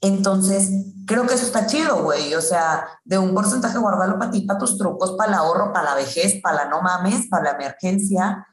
Entonces, 0.01 0.69
creo 1.05 1.25
que 1.25 1.33
eso 1.35 1.45
está 1.45 1.65
chido, 1.67 2.03
güey. 2.03 2.33
O 2.35 2.41
sea, 2.41 2.87
de 3.03 3.17
un 3.17 3.33
porcentaje 3.33 3.77
guardarlo 3.77 4.19
para 4.19 4.31
ti, 4.31 4.41
para 4.41 4.59
tus 4.59 4.77
trucos, 4.77 5.13
para 5.13 5.29
el 5.31 5.37
ahorro, 5.37 5.71
para 5.73 5.91
la 5.91 5.95
vejez, 5.95 6.41
para 6.41 6.65
la 6.65 6.69
no 6.69 6.81
mames, 6.81 7.27
para 7.29 7.45
la 7.45 7.51
emergencia. 7.51 8.45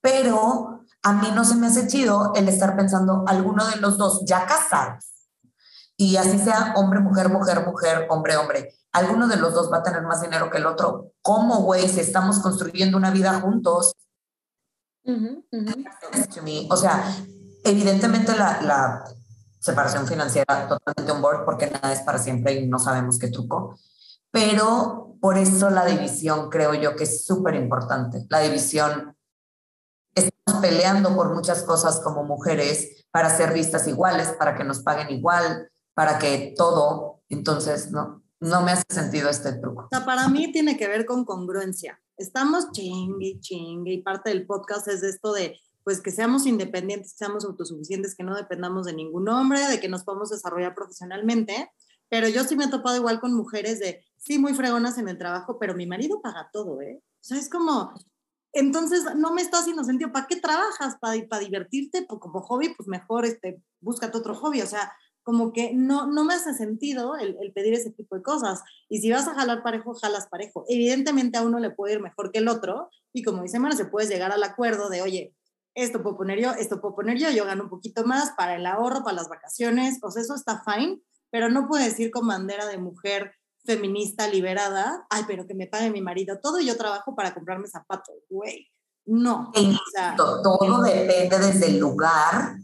Pero 0.00 0.84
a 1.02 1.12
mí 1.12 1.28
no 1.34 1.44
se 1.44 1.54
me 1.56 1.68
hace 1.68 1.86
chido 1.86 2.32
el 2.34 2.48
estar 2.48 2.76
pensando 2.76 3.24
alguno 3.26 3.66
de 3.66 3.76
los 3.76 3.96
dos 3.96 4.24
ya 4.26 4.46
casados. 4.46 5.04
Y 5.96 6.16
así 6.16 6.38
sea 6.38 6.72
hombre, 6.76 7.00
mujer, 7.00 7.28
mujer, 7.28 7.66
mujer, 7.66 8.06
hombre, 8.08 8.36
hombre. 8.36 8.74
Alguno 8.92 9.28
de 9.28 9.36
los 9.36 9.54
dos 9.54 9.70
va 9.70 9.78
a 9.78 9.82
tener 9.82 10.02
más 10.02 10.22
dinero 10.22 10.50
que 10.50 10.58
el 10.58 10.66
otro. 10.66 11.12
¿Cómo, 11.22 11.62
güey? 11.62 11.88
Si 11.88 12.00
estamos 12.00 12.40
construyendo 12.40 12.96
una 12.96 13.10
vida 13.10 13.38
juntos, 13.40 13.94
Ujú, 15.04 15.44
ujú. 15.52 15.84
to 16.34 16.42
me. 16.42 16.66
O 16.70 16.76
sea, 16.76 17.04
evidentemente 17.64 18.36
la, 18.36 18.60
la 18.62 19.04
separación 19.58 20.06
financiera 20.06 20.68
totalmente 20.68 21.12
on 21.12 21.22
board 21.22 21.44
porque 21.44 21.70
nada 21.70 21.92
es 21.92 22.00
para 22.00 22.18
siempre 22.18 22.54
y 22.54 22.66
no 22.66 22.78
sabemos 22.78 23.18
qué 23.18 23.28
truco. 23.28 23.78
Pero 24.30 25.16
por 25.20 25.36
eso 25.36 25.70
la 25.70 25.84
división 25.84 26.48
creo 26.50 26.74
yo 26.74 26.96
que 26.96 27.04
es 27.04 27.26
súper 27.26 27.54
importante. 27.54 28.26
La 28.28 28.40
división, 28.40 29.16
estamos 30.14 30.62
peleando 30.62 31.14
por 31.14 31.34
muchas 31.34 31.62
cosas 31.62 32.00
como 32.00 32.24
mujeres 32.24 33.04
para 33.10 33.34
ser 33.36 33.52
vistas 33.52 33.86
iguales, 33.86 34.28
para 34.38 34.54
que 34.56 34.64
nos 34.64 34.80
paguen 34.80 35.10
igual, 35.10 35.70
para 35.94 36.18
que 36.18 36.54
todo. 36.56 37.22
Entonces, 37.28 37.90
no, 37.90 38.22
no 38.40 38.62
me 38.62 38.72
hace 38.72 38.84
sentido 38.88 39.28
este 39.28 39.52
truco. 39.54 39.84
O 39.84 39.88
sea, 39.90 40.04
para 40.06 40.28
mí 40.28 40.52
tiene 40.52 40.76
que 40.76 40.88
ver 40.88 41.04
con 41.04 41.24
congruencia. 41.24 42.00
Estamos 42.16 42.70
chingue 42.72 43.40
chingue 43.40 43.94
y 43.94 44.02
parte 44.02 44.30
del 44.30 44.46
podcast 44.46 44.88
es 44.88 45.02
esto 45.02 45.32
de 45.32 45.56
pues 45.84 46.00
que 46.00 46.10
seamos 46.10 46.46
independientes, 46.46 47.12
que 47.12 47.18
seamos 47.18 47.44
autosuficientes, 47.44 48.14
que 48.14 48.24
no 48.24 48.34
dependamos 48.34 48.86
de 48.86 48.92
ningún 48.92 49.28
hombre, 49.28 49.60
de 49.66 49.80
que 49.80 49.88
nos 49.88 50.04
podamos 50.04 50.30
desarrollar 50.30 50.74
profesionalmente. 50.74 51.70
Pero 52.08 52.28
yo 52.28 52.44
sí 52.44 52.56
me 52.56 52.64
he 52.64 52.68
topado 52.68 52.96
igual 52.96 53.20
con 53.20 53.34
mujeres 53.34 53.78
de, 53.78 54.04
sí, 54.16 54.38
muy 54.38 54.54
fregonas 54.54 54.98
en 54.98 55.08
el 55.08 55.18
trabajo, 55.18 55.58
pero 55.58 55.74
mi 55.74 55.86
marido 55.86 56.20
paga 56.20 56.50
todo, 56.52 56.80
¿eh? 56.80 57.00
O 57.02 57.22
sea, 57.22 57.38
es 57.38 57.48
como, 57.48 57.94
entonces 58.52 59.04
no 59.16 59.32
me 59.32 59.42
está 59.42 59.58
haciendo 59.60 59.84
sentido. 59.84 60.12
¿Para 60.12 60.26
qué 60.26 60.36
trabajas? 60.36 60.96
¿Para, 61.00 61.16
para 61.28 61.44
divertirte? 61.44 62.02
Pues 62.02 62.20
como 62.20 62.40
hobby, 62.40 62.74
pues 62.76 62.88
mejor 62.88 63.24
este, 63.24 63.62
búscate 63.80 64.18
otro 64.18 64.34
hobby. 64.34 64.62
O 64.62 64.66
sea, 64.66 64.92
como 65.22 65.52
que 65.52 65.72
no, 65.72 66.06
no 66.06 66.24
me 66.24 66.34
hace 66.34 66.54
sentido 66.54 67.16
el, 67.16 67.36
el 67.40 67.52
pedir 67.52 67.74
ese 67.74 67.90
tipo 67.90 68.16
de 68.16 68.22
cosas. 68.22 68.62
Y 68.88 69.00
si 69.00 69.10
vas 69.10 69.28
a 69.28 69.34
jalar 69.34 69.62
parejo, 69.62 69.94
jalas 69.94 70.26
parejo. 70.28 70.64
Evidentemente 70.68 71.38
a 71.38 71.42
uno 71.42 71.60
le 71.60 71.70
puede 71.70 71.94
ir 71.94 72.00
mejor 72.00 72.32
que 72.32 72.38
el 72.38 72.48
otro. 72.48 72.90
Y 73.12 73.22
como 73.22 73.42
dice 73.42 73.58
Mara, 73.58 73.76
se 73.76 73.84
puede 73.84 74.08
llegar 74.08 74.32
al 74.32 74.42
acuerdo 74.42 74.88
de, 74.88 75.02
oye, 75.02 75.34
esto 75.82 76.02
puedo 76.02 76.16
poner 76.16 76.40
yo, 76.40 76.52
esto 76.52 76.80
puedo 76.80 76.94
poner 76.94 77.18
yo, 77.18 77.30
yo 77.30 77.44
gano 77.44 77.64
un 77.64 77.70
poquito 77.70 78.04
más 78.04 78.32
para 78.36 78.56
el 78.56 78.66
ahorro, 78.66 79.02
para 79.02 79.16
las 79.16 79.28
vacaciones. 79.28 79.98
O 80.02 80.10
sea, 80.10 80.22
eso 80.22 80.34
está 80.34 80.62
fine. 80.64 81.00
pero 81.30 81.48
no 81.48 81.68
puedes 81.68 81.98
ir 82.00 82.10
con 82.10 82.26
bandera 82.26 82.66
de 82.66 82.78
mujer 82.78 83.32
feminista 83.64 84.26
liberada, 84.26 85.06
ay, 85.10 85.24
pero 85.26 85.46
que 85.46 85.54
me 85.54 85.66
pague 85.66 85.90
mi 85.90 86.00
marido 86.00 86.40
todo 86.40 86.58
y 86.58 86.66
yo 86.66 86.76
trabajo 86.76 87.14
para 87.14 87.34
comprarme 87.34 87.68
zapatos, 87.68 88.16
güey. 88.28 88.68
No. 89.06 89.50
O 89.54 89.92
sea, 89.92 90.14
todo 90.16 90.82
depende 90.82 91.38
desde 91.38 91.66
el 91.66 91.78
lugar 91.78 92.56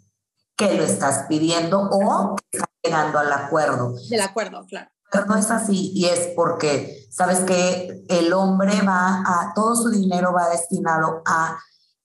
que 0.57 0.75
lo 0.75 0.85
estás 0.85 1.27
pidiendo 1.29 1.81
o 1.91 2.37
que 2.37 2.59
estás 2.59 2.71
llegando 2.83 3.19
al 3.19 3.33
acuerdo. 3.33 3.95
Del 4.09 4.21
acuerdo, 4.21 4.65
claro. 4.67 4.91
Pero 5.11 5.27
no 5.27 5.37
es 5.37 5.51
así 5.51 5.93
y 5.95 6.07
es 6.07 6.33
porque, 6.35 7.07
sabes 7.11 7.41
que 7.41 8.05
el 8.09 8.33
hombre 8.33 8.83
va 8.83 9.23
a, 9.25 9.53
todo 9.55 9.77
su 9.77 9.91
dinero 9.91 10.33
va 10.33 10.49
destinado 10.49 11.23
a 11.27 11.59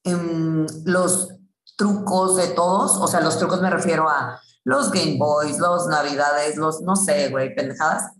em, 0.03 0.65
los 0.85 1.35
trucos 1.77 2.35
de 2.35 2.49
todos, 2.49 2.97
o 2.97 3.07
sea, 3.07 3.21
los 3.21 3.37
trucos 3.37 3.61
me 3.61 3.69
refiero 3.69 4.09
a 4.09 4.39
los 4.63 4.91
Game 4.91 5.17
Boys, 5.17 5.57
los 5.59 5.87
Navidades, 5.87 6.57
los, 6.57 6.81
no 6.81 6.95
sé, 6.95 7.29
güey, 7.29 7.55
pendejadas. 7.55 8.11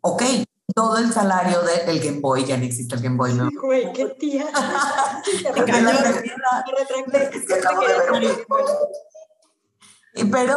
Ok, 0.00 0.22
todo 0.74 0.98
el 0.98 1.12
salario 1.12 1.62
del 1.62 2.00
Game 2.00 2.20
Boy, 2.20 2.44
ya 2.44 2.56
no 2.56 2.64
existe 2.64 2.94
el 2.94 3.02
Game 3.02 3.16
Boy, 3.16 3.34
¿no? 3.34 3.48
Güey, 3.62 3.92
qué 3.92 4.06
tía. 4.18 4.46
Pero 10.30 10.56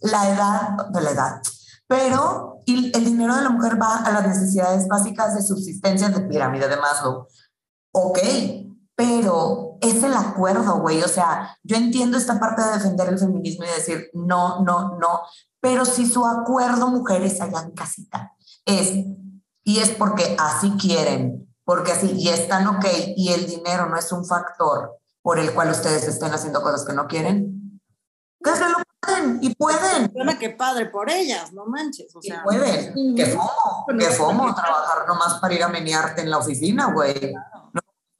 la 0.00 0.28
edad, 0.28 0.86
de 0.90 1.00
la 1.00 1.10
edad, 1.10 1.42
pero 1.88 2.60
el 2.66 3.04
dinero 3.04 3.34
de 3.34 3.42
la 3.42 3.50
mujer 3.50 3.80
va 3.80 3.96
a 3.96 4.12
las 4.12 4.24
necesidades 4.24 4.86
básicas 4.86 5.34
de 5.34 5.42
subsistencia 5.42 6.10
de 6.10 6.20
pirámide 6.20 6.68
de 6.68 6.76
Maslow. 6.76 7.26
Ok, 7.90 8.18
pero 9.00 9.78
es 9.80 10.02
el 10.02 10.12
acuerdo, 10.12 10.78
güey. 10.80 11.02
O 11.02 11.08
sea, 11.08 11.56
yo 11.62 11.76
entiendo 11.76 12.18
esta 12.18 12.38
parte 12.38 12.60
de 12.60 12.72
defender 12.72 13.08
el 13.08 13.18
feminismo 13.18 13.64
y 13.64 13.68
decir 13.68 14.10
no, 14.12 14.62
no, 14.62 14.98
no, 14.98 15.22
pero 15.58 15.86
si 15.86 16.06
su 16.06 16.26
acuerdo, 16.26 16.88
mujeres, 16.88 17.40
allá 17.40 17.62
en 17.62 17.70
casita, 17.70 18.34
es, 18.66 19.06
y 19.64 19.78
es 19.78 19.88
porque 19.92 20.36
así 20.38 20.72
quieren, 20.78 21.50
porque 21.64 21.92
así, 21.92 22.10
y 22.12 22.28
están 22.28 22.66
ok, 22.66 22.84
y 23.16 23.32
el 23.32 23.46
dinero 23.46 23.86
no 23.86 23.96
es 23.96 24.12
un 24.12 24.26
factor 24.26 24.98
por 25.22 25.38
el 25.38 25.54
cual 25.54 25.70
ustedes 25.70 26.06
estén 26.06 26.34
haciendo 26.34 26.60
cosas 26.60 26.84
que 26.84 26.92
no 26.92 27.06
quieren, 27.06 27.80
que 28.44 28.50
se 28.50 28.68
lo 28.68 28.76
pueden, 29.00 29.38
y 29.40 29.54
pueden. 29.54 30.10
Bueno, 30.12 30.32
qué 30.38 30.50
padre 30.50 30.86
por 30.86 31.10
ellas, 31.10 31.54
no 31.54 31.64
manches. 31.64 32.14
O 32.14 32.20
sea, 32.20 32.36
y 32.36 32.42
pueden, 32.42 33.16
que 33.16 33.24
fomo, 33.24 33.86
que 33.98 34.06
fomo 34.10 34.54
trabajar 34.54 35.08
nomás 35.08 35.40
para 35.40 35.54
ir 35.54 35.62
a 35.62 35.68
menearte 35.68 36.20
en 36.20 36.28
la 36.28 36.36
oficina, 36.36 36.92
güey. 36.92 37.32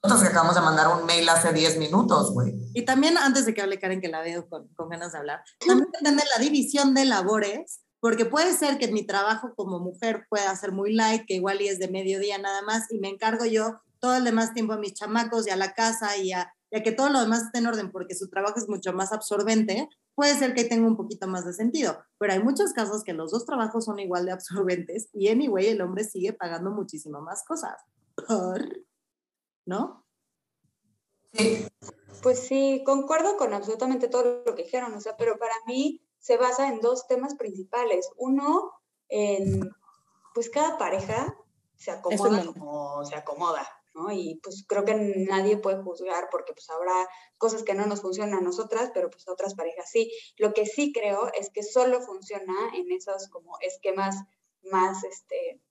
Nosotros 0.03 0.23
que 0.23 0.33
acabamos 0.33 0.55
de 0.55 0.63
mandar 0.63 0.89
un 0.89 1.05
mail 1.05 1.29
hace 1.29 1.53
10 1.53 1.79
minutos, 1.79 2.33
güey. 2.33 2.55
Y 2.73 2.85
también, 2.85 3.19
antes 3.19 3.45
de 3.45 3.53
que 3.53 3.61
hable 3.61 3.79
Karen, 3.79 4.01
que 4.01 4.09
la 4.09 4.23
veo 4.23 4.49
con, 4.49 4.69
con 4.69 4.89
ganas 4.89 5.13
de 5.13 5.19
hablar, 5.19 5.43
también 5.67 5.89
entender 5.95 6.27
la 6.35 6.43
división 6.43 6.95
de 6.95 7.05
labores, 7.05 7.83
porque 8.01 8.25
puede 8.25 8.55
ser 8.55 8.79
que 8.79 8.91
mi 8.91 9.07
trabajo 9.07 9.53
como 9.55 9.79
mujer 9.79 10.27
pueda 10.31 10.57
ser 10.57 10.73
muy 10.73 10.95
light, 10.95 11.25
que 11.27 11.35
igual 11.35 11.61
y 11.61 11.69
es 11.69 11.79
de 11.79 11.89
mediodía 11.89 12.39
nada 12.39 12.63
más, 12.63 12.91
y 12.91 12.99
me 12.99 13.09
encargo 13.09 13.45
yo 13.45 13.81
todo 13.99 14.17
el 14.17 14.25
demás 14.25 14.55
tiempo 14.55 14.73
a 14.73 14.79
mis 14.79 14.95
chamacos 14.95 15.47
y 15.47 15.51
a 15.51 15.57
la 15.57 15.75
casa 15.75 16.17
y 16.17 16.33
a, 16.33 16.51
y 16.71 16.79
a 16.79 16.83
que 16.83 16.93
todo 16.93 17.11
lo 17.11 17.21
demás 17.21 17.43
esté 17.43 17.59
en 17.59 17.67
orden, 17.67 17.93
porque 17.93 18.15
su 18.15 18.31
trabajo 18.31 18.59
es 18.59 18.69
mucho 18.69 18.95
más 18.95 19.13
absorbente, 19.13 19.87
puede 20.15 20.35
ser 20.35 20.55
que 20.55 20.65
tenga 20.65 20.87
un 20.87 20.97
poquito 20.97 21.29
más 21.29 21.45
de 21.45 21.53
sentido. 21.53 21.99
Pero 22.19 22.33
hay 22.33 22.43
muchos 22.43 22.73
casos 22.73 23.05
que 23.05 23.13
los 23.13 23.31
dos 23.31 23.45
trabajos 23.45 23.85
son 23.85 23.99
igual 23.99 24.25
de 24.25 24.33
absorbentes 24.33 25.09
y 25.13 25.29
anyway 25.29 25.67
el 25.69 25.83
hombre 25.83 26.05
sigue 26.05 26.33
pagando 26.33 26.71
muchísimo 26.71 27.21
más 27.21 27.45
cosas. 27.45 27.75
¿Por? 28.27 28.67
¿No? 29.71 30.05
Sí. 31.33 31.67
Pues 32.23 32.41
sí, 32.41 32.83
concuerdo 32.85 33.37
con 33.37 33.55
absolutamente 33.55 34.09
todo 34.09 34.43
lo 34.45 34.55
que 34.57 34.65
dijeron, 34.65 34.93
o 34.95 35.01
sea, 35.01 35.17
pero 35.17 35.39
para 35.39 35.55
mí 35.67 36.03
se 36.19 36.37
basa 36.37 36.69
en 36.69 36.81
dos 36.81 37.07
temas 37.07 37.37
principales. 37.37 38.11
Uno, 38.17 38.73
en, 39.09 39.71
pues 40.35 40.51
cada 40.51 40.77
pareja 40.77 41.35
se 41.77 41.93
acomoda 41.93 42.45
como 42.47 43.05
se 43.05 43.15
acomoda, 43.15 43.67
¿no? 43.95 44.11
Y 44.11 44.41
pues 44.43 44.65
creo 44.67 44.85
que 44.85 44.95
nadie 44.95 45.57
puede 45.57 45.83
juzgar 45.83 46.29
porque 46.31 46.53
pues 46.53 46.69
habrá 46.69 47.09
cosas 47.39 47.63
que 47.63 47.75
no 47.75 47.87
nos 47.87 48.03
funcionan 48.03 48.41
a 48.41 48.43
nosotras, 48.43 48.91
pero 48.93 49.09
pues 49.09 49.27
a 49.29 49.33
otras 49.33 49.55
parejas 49.55 49.89
sí. 49.89 50.13
Lo 50.37 50.53
que 50.53 50.67
sí 50.67 50.93
creo 50.93 51.31
es 51.33 51.51
que 51.51 51.63
solo 51.63 52.01
funciona 52.03 52.55
en 52.75 52.91
esos 52.91 53.29
como 53.29 53.57
esquemas 53.61 54.17
más, 54.65 55.05
este, 55.05 55.63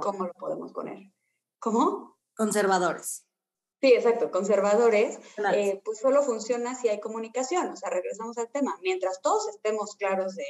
¿cómo 0.00 0.24
lo 0.24 0.32
podemos 0.32 0.72
poner? 0.72 1.12
¿Cómo? 1.60 2.19
Conservadores. 2.40 3.26
Sí, 3.82 3.92
exacto, 3.92 4.30
conservadores, 4.30 5.18
eh, 5.54 5.82
pues 5.84 5.98
solo 5.98 6.22
funciona 6.22 6.74
si 6.74 6.88
hay 6.88 6.98
comunicación, 6.98 7.68
o 7.68 7.76
sea, 7.76 7.90
regresamos 7.90 8.38
al 8.38 8.50
tema. 8.50 8.78
Mientras 8.80 9.20
todos 9.20 9.46
estemos 9.50 9.94
claros 9.96 10.36
de 10.36 10.46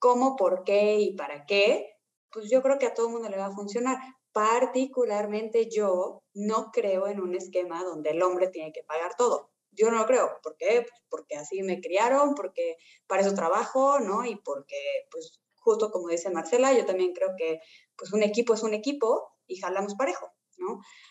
cómo, 0.00 0.34
por 0.34 0.64
qué 0.64 0.96
y 0.98 1.14
para 1.14 1.46
qué, 1.46 1.96
pues 2.32 2.50
yo 2.50 2.60
creo 2.60 2.76
que 2.80 2.86
a 2.86 2.94
todo 2.94 3.06
el 3.06 3.12
mundo 3.12 3.28
le 3.28 3.36
va 3.36 3.46
a 3.46 3.54
funcionar. 3.54 3.98
Particularmente 4.32 5.70
yo 5.70 6.24
no 6.34 6.72
creo 6.72 7.06
en 7.06 7.20
un 7.20 7.36
esquema 7.36 7.84
donde 7.84 8.10
el 8.10 8.22
hombre 8.24 8.48
tiene 8.48 8.72
que 8.72 8.82
pagar 8.82 9.14
todo. 9.16 9.52
Yo 9.70 9.92
no 9.92 9.98
lo 9.98 10.06
creo. 10.06 10.40
¿Por 10.42 10.56
qué? 10.56 10.84
Pues 10.88 11.02
porque 11.08 11.36
así 11.36 11.62
me 11.62 11.80
criaron, 11.80 12.34
porque 12.34 12.78
para 13.06 13.22
eso 13.22 13.32
trabajo, 13.32 14.00
¿no? 14.00 14.24
Y 14.24 14.34
porque, 14.34 15.06
pues, 15.08 15.40
justo 15.54 15.92
como 15.92 16.08
dice 16.08 16.30
Marcela, 16.30 16.72
yo 16.72 16.84
también 16.84 17.12
creo 17.12 17.36
que, 17.38 17.60
pues, 17.94 18.12
un 18.12 18.24
equipo 18.24 18.54
es 18.54 18.64
un 18.64 18.74
equipo 18.74 19.36
y 19.46 19.58
jalamos 19.58 19.94
parejo. 19.94 20.32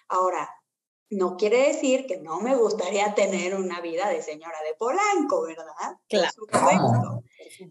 Ahora, 0.07 0.49
no 1.11 1.35
quiere 1.35 1.67
decir 1.67 2.07
que 2.07 2.17
no 2.17 2.39
me 2.39 2.55
gustaría 2.55 3.13
tener 3.15 3.55
una 3.55 3.81
vida 3.81 4.09
de 4.09 4.21
señora 4.23 4.57
de 4.63 4.75
Polanco, 4.75 5.43
¿verdad? 5.43 5.97
Claro. 6.09 7.23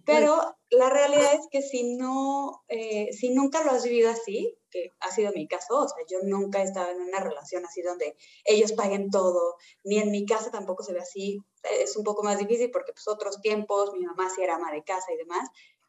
Pero 0.05 0.57
la 0.71 0.91
realidad 0.91 1.35
es 1.35 1.49
que 1.51 1.63
si 1.63 1.97
no, 1.97 2.63
eh, 2.69 3.13
si 3.13 3.31
nunca 3.31 3.65
lo 3.65 3.71
has 3.71 3.85
vivido 3.85 4.11
así, 4.11 4.57
que 4.71 4.91
ha 5.01 5.11
sido 5.11 5.33
mi 5.33 5.49
caso, 5.49 5.79
o 5.79 5.89
sea, 5.89 6.05
yo 6.09 6.19
nunca 6.23 6.61
he 6.61 6.65
estado 6.65 6.91
en 6.91 7.01
una 7.01 7.19
relación 7.19 7.65
así 7.65 7.83
donde 7.83 8.15
ellos 8.45 8.73
paguen 8.73 9.11
todo, 9.11 9.57
ni 9.85 9.99
en 9.99 10.11
mi 10.11 10.27
casa 10.27 10.51
tampoco 10.51 10.83
se 10.83 10.93
ve 10.93 11.01
así, 11.01 11.39
es 11.63 11.97
un 11.97 12.05
poco 12.05 12.23
más 12.23 12.39
difícil 12.39 12.71
porque 12.71 12.93
pues 12.93 13.09
otros 13.09 13.41
tiempos, 13.41 13.93
mi 13.95 14.05
mamá 14.05 14.31
sí 14.35 14.43
era 14.43 14.57
ama 14.57 14.71
de 14.71 14.85
casa 14.85 15.13
y 15.13 15.17
demás, 15.17 15.49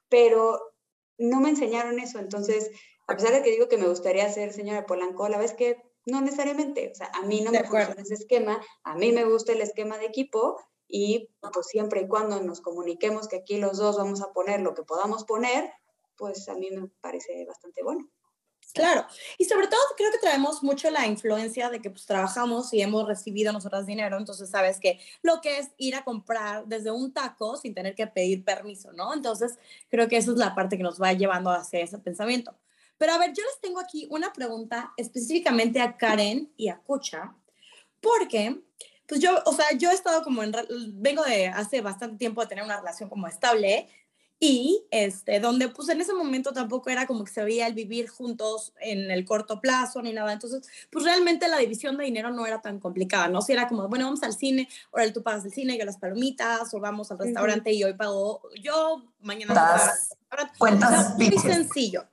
pero 0.09 0.73
no 1.17 1.39
me 1.39 1.49
enseñaron 1.49 1.99
eso, 1.99 2.19
entonces 2.19 2.71
a 3.07 3.15
pesar 3.15 3.31
de 3.33 3.43
que 3.43 3.51
digo 3.51 3.67
que 3.67 3.77
me 3.77 3.87
gustaría 3.87 4.29
ser 4.29 4.53
señora 4.53 4.85
Polanco, 4.85 5.27
la 5.29 5.37
vez 5.37 5.53
que 5.53 5.81
no 6.05 6.21
necesariamente, 6.21 6.91
o 6.91 6.95
sea, 6.95 7.11
a 7.13 7.21
mí 7.23 7.41
no 7.41 7.51
me 7.51 7.63
funciona 7.63 8.01
ese 8.01 8.15
esquema, 8.15 8.61
a 8.83 8.95
mí 8.95 9.11
me 9.11 9.25
gusta 9.25 9.51
el 9.51 9.61
esquema 9.61 9.97
de 9.97 10.05
equipo 10.05 10.59
y 10.87 11.29
pues 11.53 11.67
siempre 11.67 12.01
y 12.01 12.07
cuando 12.07 12.41
nos 12.41 12.61
comuniquemos 12.61 13.27
que 13.27 13.37
aquí 13.37 13.57
los 13.57 13.77
dos 13.77 13.97
vamos 13.97 14.21
a 14.21 14.33
poner 14.33 14.61
lo 14.61 14.73
que 14.73 14.83
podamos 14.83 15.25
poner, 15.25 15.71
pues 16.17 16.47
a 16.49 16.55
mí 16.55 16.69
me 16.71 16.87
parece 17.01 17.45
bastante 17.45 17.83
bueno. 17.83 18.09
Claro, 18.73 19.05
y 19.37 19.45
sobre 19.45 19.67
todo 19.67 19.81
creo 19.97 20.11
que 20.11 20.19
traemos 20.19 20.63
mucho 20.63 20.89
la 20.91 21.05
influencia 21.05 21.69
de 21.69 21.81
que 21.81 21.89
pues 21.89 22.05
trabajamos 22.05 22.73
y 22.73 22.81
hemos 22.81 23.05
recibido 23.05 23.51
nosotras 23.51 23.85
dinero, 23.85 24.17
entonces 24.17 24.49
sabes 24.49 24.79
que 24.79 24.99
lo 25.23 25.41
que 25.41 25.57
es 25.59 25.71
ir 25.77 25.95
a 25.95 26.05
comprar 26.05 26.65
desde 26.67 26.89
un 26.91 27.11
taco 27.11 27.57
sin 27.57 27.73
tener 27.73 27.95
que 27.95 28.07
pedir 28.07 28.45
permiso, 28.45 28.93
¿no? 28.93 29.13
Entonces 29.13 29.57
creo 29.89 30.07
que 30.07 30.17
esa 30.17 30.31
es 30.31 30.37
la 30.37 30.55
parte 30.55 30.77
que 30.77 30.83
nos 30.83 31.01
va 31.01 31.11
llevando 31.11 31.49
hacia 31.49 31.81
ese 31.81 31.97
pensamiento. 31.99 32.55
Pero 33.01 33.13
a 33.13 33.17
ver, 33.17 33.33
yo 33.33 33.43
les 33.43 33.59
tengo 33.59 33.79
aquí 33.79 34.05
una 34.11 34.31
pregunta 34.31 34.93
específicamente 34.95 35.81
a 35.81 35.97
Karen 35.97 36.53
y 36.55 36.69
a 36.69 36.77
Kucha, 36.77 37.33
porque, 37.99 38.61
pues 39.07 39.19
yo, 39.19 39.41
o 39.47 39.53
sea, 39.53 39.65
yo 39.75 39.89
he 39.89 39.93
estado 39.95 40.21
como 40.21 40.43
en, 40.43 40.51
vengo 41.01 41.23
de 41.23 41.47
hace 41.47 41.81
bastante 41.81 42.17
tiempo 42.17 42.41
de 42.41 42.47
tener 42.47 42.63
una 42.63 42.77
relación 42.77 43.09
como 43.09 43.25
estable 43.25 43.89
y 44.39 44.85
este, 44.91 45.39
donde 45.39 45.69
pues 45.69 45.89
en 45.89 45.99
ese 45.99 46.13
momento 46.13 46.53
tampoco 46.53 46.91
era 46.91 47.07
como 47.07 47.23
que 47.23 47.31
se 47.31 47.43
veía 47.43 47.65
el 47.65 47.73
vivir 47.73 48.07
juntos 48.07 48.71
en 48.79 49.09
el 49.09 49.25
corto 49.25 49.59
plazo 49.59 50.03
ni 50.03 50.13
nada. 50.13 50.31
Entonces, 50.33 50.67
pues 50.91 51.03
realmente 51.03 51.47
la 51.47 51.57
división 51.57 51.97
de 51.97 52.05
dinero 52.05 52.29
no 52.29 52.45
era 52.45 52.61
tan 52.61 52.79
complicada, 52.79 53.29
¿no? 53.29 53.41
Si 53.41 53.51
era 53.51 53.67
como, 53.67 53.87
bueno, 53.87 54.05
vamos 54.05 54.21
al 54.21 54.33
cine, 54.33 54.69
ahora 54.91 55.11
tú 55.11 55.23
pagas 55.23 55.43
el 55.43 55.51
cine, 55.51 55.75
yo 55.75 55.85
las 55.85 55.97
palomitas, 55.97 56.71
o 56.71 56.79
vamos 56.79 57.11
al 57.11 57.17
restaurante 57.17 57.73
y 57.73 57.83
hoy 57.83 57.93
pago 57.93 58.43
yo, 58.61 59.11
mañana 59.21 59.55
das 59.55 60.15
cuentas. 60.59 61.17
muy 61.17 61.35
sencillo. 61.39 62.10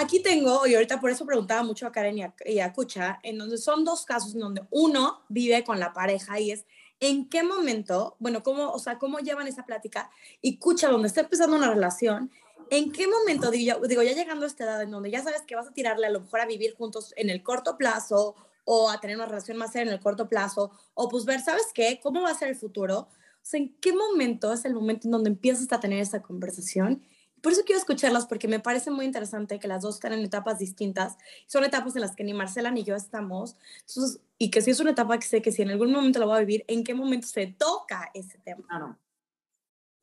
Aquí 0.00 0.22
tengo, 0.22 0.64
y 0.64 0.74
ahorita 0.76 1.00
por 1.00 1.10
eso 1.10 1.26
preguntaba 1.26 1.64
mucho 1.64 1.84
a 1.84 1.90
Karen 1.90 2.32
y 2.46 2.60
a, 2.60 2.72
Kucha, 2.72 3.18
en 3.24 3.36
donde 3.36 3.58
son 3.58 3.84
dos 3.84 4.04
casos 4.04 4.32
en 4.32 4.40
donde 4.40 4.62
uno 4.70 5.24
vive 5.28 5.64
con 5.64 5.80
la 5.80 5.92
pareja 5.92 6.38
y 6.38 6.52
es 6.52 6.66
en 7.00 7.28
qué 7.28 7.42
momento, 7.42 8.14
bueno, 8.20 8.44
cómo, 8.44 8.70
o 8.70 8.78
sea, 8.78 8.96
cómo 8.96 9.18
llevan 9.18 9.48
esa 9.48 9.66
plática 9.66 10.08
y 10.40 10.58
Kucha, 10.58 10.88
donde 10.88 11.08
está 11.08 11.22
empezando 11.22 11.56
una 11.56 11.68
relación, 11.68 12.30
en 12.70 12.92
qué 12.92 13.08
momento, 13.08 13.50
digo, 13.50 13.80
digo, 13.88 14.04
ya 14.04 14.12
llegando 14.12 14.44
a 14.44 14.48
esta 14.48 14.62
edad 14.62 14.82
en 14.82 14.92
donde 14.92 15.10
ya 15.10 15.20
sabes 15.20 15.42
que 15.42 15.56
vas 15.56 15.66
a 15.66 15.72
tirarle 15.72 16.06
a 16.06 16.10
lo 16.10 16.20
mejor 16.20 16.42
a 16.42 16.46
vivir 16.46 16.76
juntos 16.76 17.12
en 17.16 17.28
el 17.28 17.42
corto 17.42 17.76
plazo 17.76 18.36
o 18.64 18.90
a 18.90 19.00
tener 19.00 19.16
una 19.16 19.26
relación 19.26 19.56
más 19.56 19.72
seria 19.72 19.90
en 19.90 19.94
el 19.94 20.00
corto 20.00 20.28
plazo, 20.28 20.70
o 20.94 21.08
pues 21.08 21.24
ver, 21.24 21.40
¿sabes 21.40 21.66
qué? 21.74 21.98
¿Cómo 22.00 22.22
va 22.22 22.30
a 22.30 22.34
ser 22.34 22.48
el 22.48 22.56
futuro? 22.56 22.98
O 22.98 23.08
sea, 23.42 23.58
¿en 23.58 23.74
qué 23.80 23.92
momento 23.92 24.52
es 24.52 24.64
el 24.64 24.74
momento 24.74 25.08
en 25.08 25.10
donde 25.10 25.30
empiezas 25.30 25.72
a 25.72 25.80
tener 25.80 25.98
esa 25.98 26.22
conversación? 26.22 27.02
Por 27.42 27.52
eso 27.52 27.62
quiero 27.64 27.78
escucharlas, 27.78 28.26
porque 28.26 28.48
me 28.48 28.60
parece 28.60 28.90
muy 28.90 29.04
interesante 29.04 29.58
que 29.58 29.68
las 29.68 29.82
dos 29.82 29.96
están 29.96 30.12
en 30.12 30.20
etapas 30.20 30.58
distintas. 30.58 31.16
Son 31.46 31.64
etapas 31.64 31.94
en 31.96 32.02
las 32.02 32.14
que 32.16 32.24
ni 32.24 32.34
Marcela 32.34 32.70
ni 32.70 32.84
yo 32.84 32.94
estamos. 32.94 33.56
y 34.38 34.50
que 34.50 34.62
si 34.62 34.70
es 34.70 34.80
una 34.80 34.90
etapa 34.90 35.18
que 35.18 35.26
sé 35.26 35.42
que 35.42 35.52
si 35.52 35.62
en 35.62 35.70
algún 35.70 35.92
momento 35.92 36.18
la 36.18 36.26
voy 36.26 36.36
a 36.36 36.40
vivir, 36.40 36.64
¿en 36.68 36.84
qué 36.84 36.94
momento 36.94 37.26
se 37.26 37.46
toca 37.46 38.10
ese 38.14 38.38
tema? 38.38 38.66
Claro. 38.68 38.98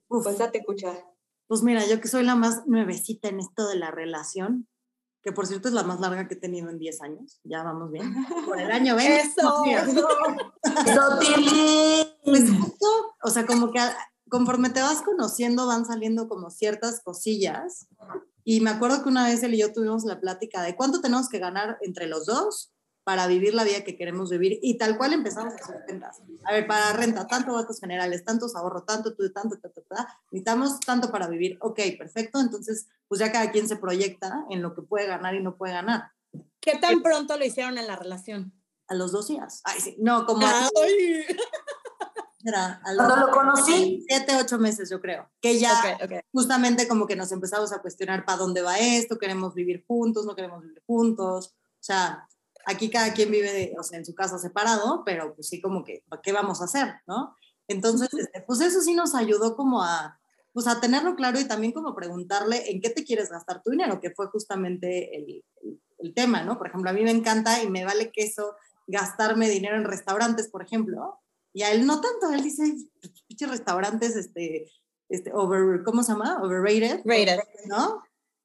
Uf. 0.08 0.24
Pues 0.24 0.38
date 0.38 0.60
escuchar. 0.60 1.06
Pues 1.48 1.62
mira, 1.62 1.86
yo 1.86 2.02
que 2.02 2.08
soy 2.08 2.24
la 2.24 2.36
más 2.36 2.66
nuevecita 2.68 3.30
en 3.30 3.40
esto 3.40 3.68
de 3.68 3.76
la 3.76 3.92
relación, 3.92 4.68
que 5.26 5.32
por 5.32 5.48
cierto 5.48 5.68
es 5.68 5.74
la 5.74 5.84
más 5.84 6.00
larga 6.00 6.28
que 6.28 6.36
he 6.36 6.38
tenido 6.38 6.70
en 6.70 6.78
10 6.78 7.02
años, 7.02 7.40
ya 7.44 7.64
vamos 7.64 7.92
bien, 7.92 8.14
por 8.46 8.60
el 8.60 8.72
año 8.72 8.96
20. 8.96 9.16
Eso, 9.22 9.64
eso. 9.66 10.08
Pues 12.26 12.50
justo, 12.50 12.88
o 13.22 13.30
sea, 13.30 13.46
como 13.46 13.72
que 13.72 13.80
conforme 14.30 14.70
te 14.70 14.82
vas 14.82 15.02
conociendo 15.02 15.68
van 15.68 15.86
saliendo 15.86 16.28
como 16.28 16.50
ciertas 16.50 17.02
cosillas. 17.02 17.88
Y 18.44 18.62
me 18.62 18.70
acuerdo 18.70 19.04
que 19.04 19.10
una 19.10 19.26
vez 19.26 19.42
él 19.44 19.56
y 19.56 19.60
yo 19.60 19.74
tuvimos 19.74 20.04
la 20.06 20.20
plática 20.20 20.62
de 20.62 20.76
cuánto 20.76 21.02
tenemos 21.02 21.30
que 21.30 21.40
ganar 21.40 21.78
entre 21.82 22.08
los 22.08 22.26
dos 22.26 22.72
para 23.04 23.28
vivir 23.28 23.54
la 23.54 23.64
vida 23.64 23.84
que 23.84 23.96
queremos 23.96 24.32
vivir 24.32 24.58
y 24.64 24.80
tal 24.80 24.98
cual 24.98 25.14
empezamos 25.14 25.54
a 25.54 25.58
hacer 25.58 25.84
cuentas. 25.86 26.22
A 26.44 26.54
ver, 26.54 26.66
para 26.66 26.92
renta, 26.94 27.28
tanto 27.28 27.54
gastos 27.54 27.80
generales, 27.80 28.26
tantos 28.26 28.56
ahorros, 28.56 28.86
tanto, 28.86 29.16
tú, 29.16 29.32
tanto, 29.32 29.60
ta, 29.60 29.70
ta, 29.70 29.82
ta, 29.88 30.20
necesitamos 30.32 30.80
tanto 30.80 31.12
para 31.12 31.28
vivir. 31.28 31.58
Ok, 31.62 31.80
perfecto. 32.00 32.40
Entonces, 32.40 32.88
pues 33.08 33.20
ya 33.20 33.32
cada 33.32 33.52
quien 33.52 33.68
se 33.68 33.76
proyecta 33.76 34.46
en 34.50 34.64
lo 34.64 34.74
que 34.74 34.82
puede 34.82 35.06
ganar 35.06 35.36
y 35.36 35.44
no 35.44 35.56
puede 35.56 35.74
ganar. 35.74 36.12
¿Qué 36.60 36.80
tan 36.80 37.04
pronto 37.04 37.38
lo 37.38 37.46
hicieron 37.46 37.78
en 37.78 37.86
la 37.86 37.96
relación? 37.96 38.54
A 38.88 38.96
los 38.96 39.12
dos 39.12 39.28
días. 39.28 39.62
Ay, 39.66 39.80
sí. 39.82 39.96
No, 40.00 40.26
como... 40.26 40.46
Ay. 40.46 41.26
Era 42.48 42.80
a 42.84 42.96
Cuando 42.96 43.16
lo 43.16 43.32
conocí, 43.32 44.06
siete, 44.08 44.36
ocho 44.40 44.60
meses, 44.60 44.90
yo 44.90 45.02
creo. 45.02 45.28
Que 45.42 45.58
ya 45.58 45.72
Ok, 46.00 46.04
ok. 46.04 46.12
justamente 46.32 46.88
como 46.88 47.08
que 47.08 47.16
nos 47.16 47.32
empezamos 47.32 47.74
a 47.74 47.82
cuestionar 47.82 48.24
para 48.24 48.38
dónde 48.38 48.62
va 48.62 48.78
esto, 48.78 49.18
queremos 49.18 49.56
vivir 49.56 49.84
juntos, 49.88 50.26
no 50.28 50.36
queremos 50.36 50.62
vivir 50.62 50.84
juntos. 50.86 51.56
O 51.58 51.84
sea, 51.84 52.28
aquí 52.68 52.90
cada 52.92 53.14
quien 53.14 53.32
vive 53.32 53.52
de- 53.52 53.74
o 53.80 53.84
sea, 53.84 53.98
en 53.98 54.06
su 54.06 54.14
casa 54.14 54.38
separado, 54.38 55.04
pero 55.04 55.34
pues 55.34 55.48
sí 55.50 55.60
como 55.60 55.84
que, 55.84 56.04
¿qué 56.22 56.32
vamos 56.32 56.62
a 56.62 56.66
hacer? 56.66 56.94
¿No? 57.08 57.36
Entonces, 57.68 58.14
este, 58.14 58.42
pues 58.42 58.62
eso 58.62 58.80
sí 58.82 58.94
nos 58.94 59.16
ayudó 59.16 59.56
como 59.56 59.82
a, 59.82 60.20
pues 60.54 60.68
a 60.68 60.80
tenerlo 60.80 61.16
claro 61.16 61.40
y 61.40 61.46
también 61.48 61.74
como 61.74 61.96
preguntarle 61.96 62.70
en 62.70 62.80
qué 62.80 62.92
te 62.92 63.04
quieres 63.04 63.30
gastar 63.32 63.64
tu 63.64 63.72
dinero, 63.72 64.00
que 64.00 64.12
fue 64.12 64.28
justamente 64.28 65.18
el, 65.18 65.44
el- 65.64 65.82
el 65.98 66.14
tema, 66.14 66.44
¿no? 66.44 66.60
Por 66.60 66.68
ejemplo, 66.68 66.92
a 66.92 66.94
mí 66.94 67.02
me 67.04 67.10
encanta 67.10 67.64
y 67.64 67.70
me 67.72 67.86
vale 67.86 68.12
queso 68.12 68.56
gastarme 68.86 69.50
dinero 69.50 69.78
en 69.78 69.86
restaurantes, 69.86 70.48
por 70.50 70.62
ejemplo, 70.62 71.20
y 71.56 71.64
a 71.64 71.72
él 71.72 71.86
no 71.86 72.02
tanto, 72.02 72.30
él 72.32 72.44
dice, 72.44 72.76
pinches 73.30 73.50
restaurantes, 73.50 74.18
este, 74.18 74.70
este, 75.08 75.32
over, 75.34 75.84
¿cómo 75.86 76.04
se 76.04 76.12
llama? 76.12 76.42
Overrated. 76.44 77.00
Rated. 77.06 77.40
¿no? 77.68 78.04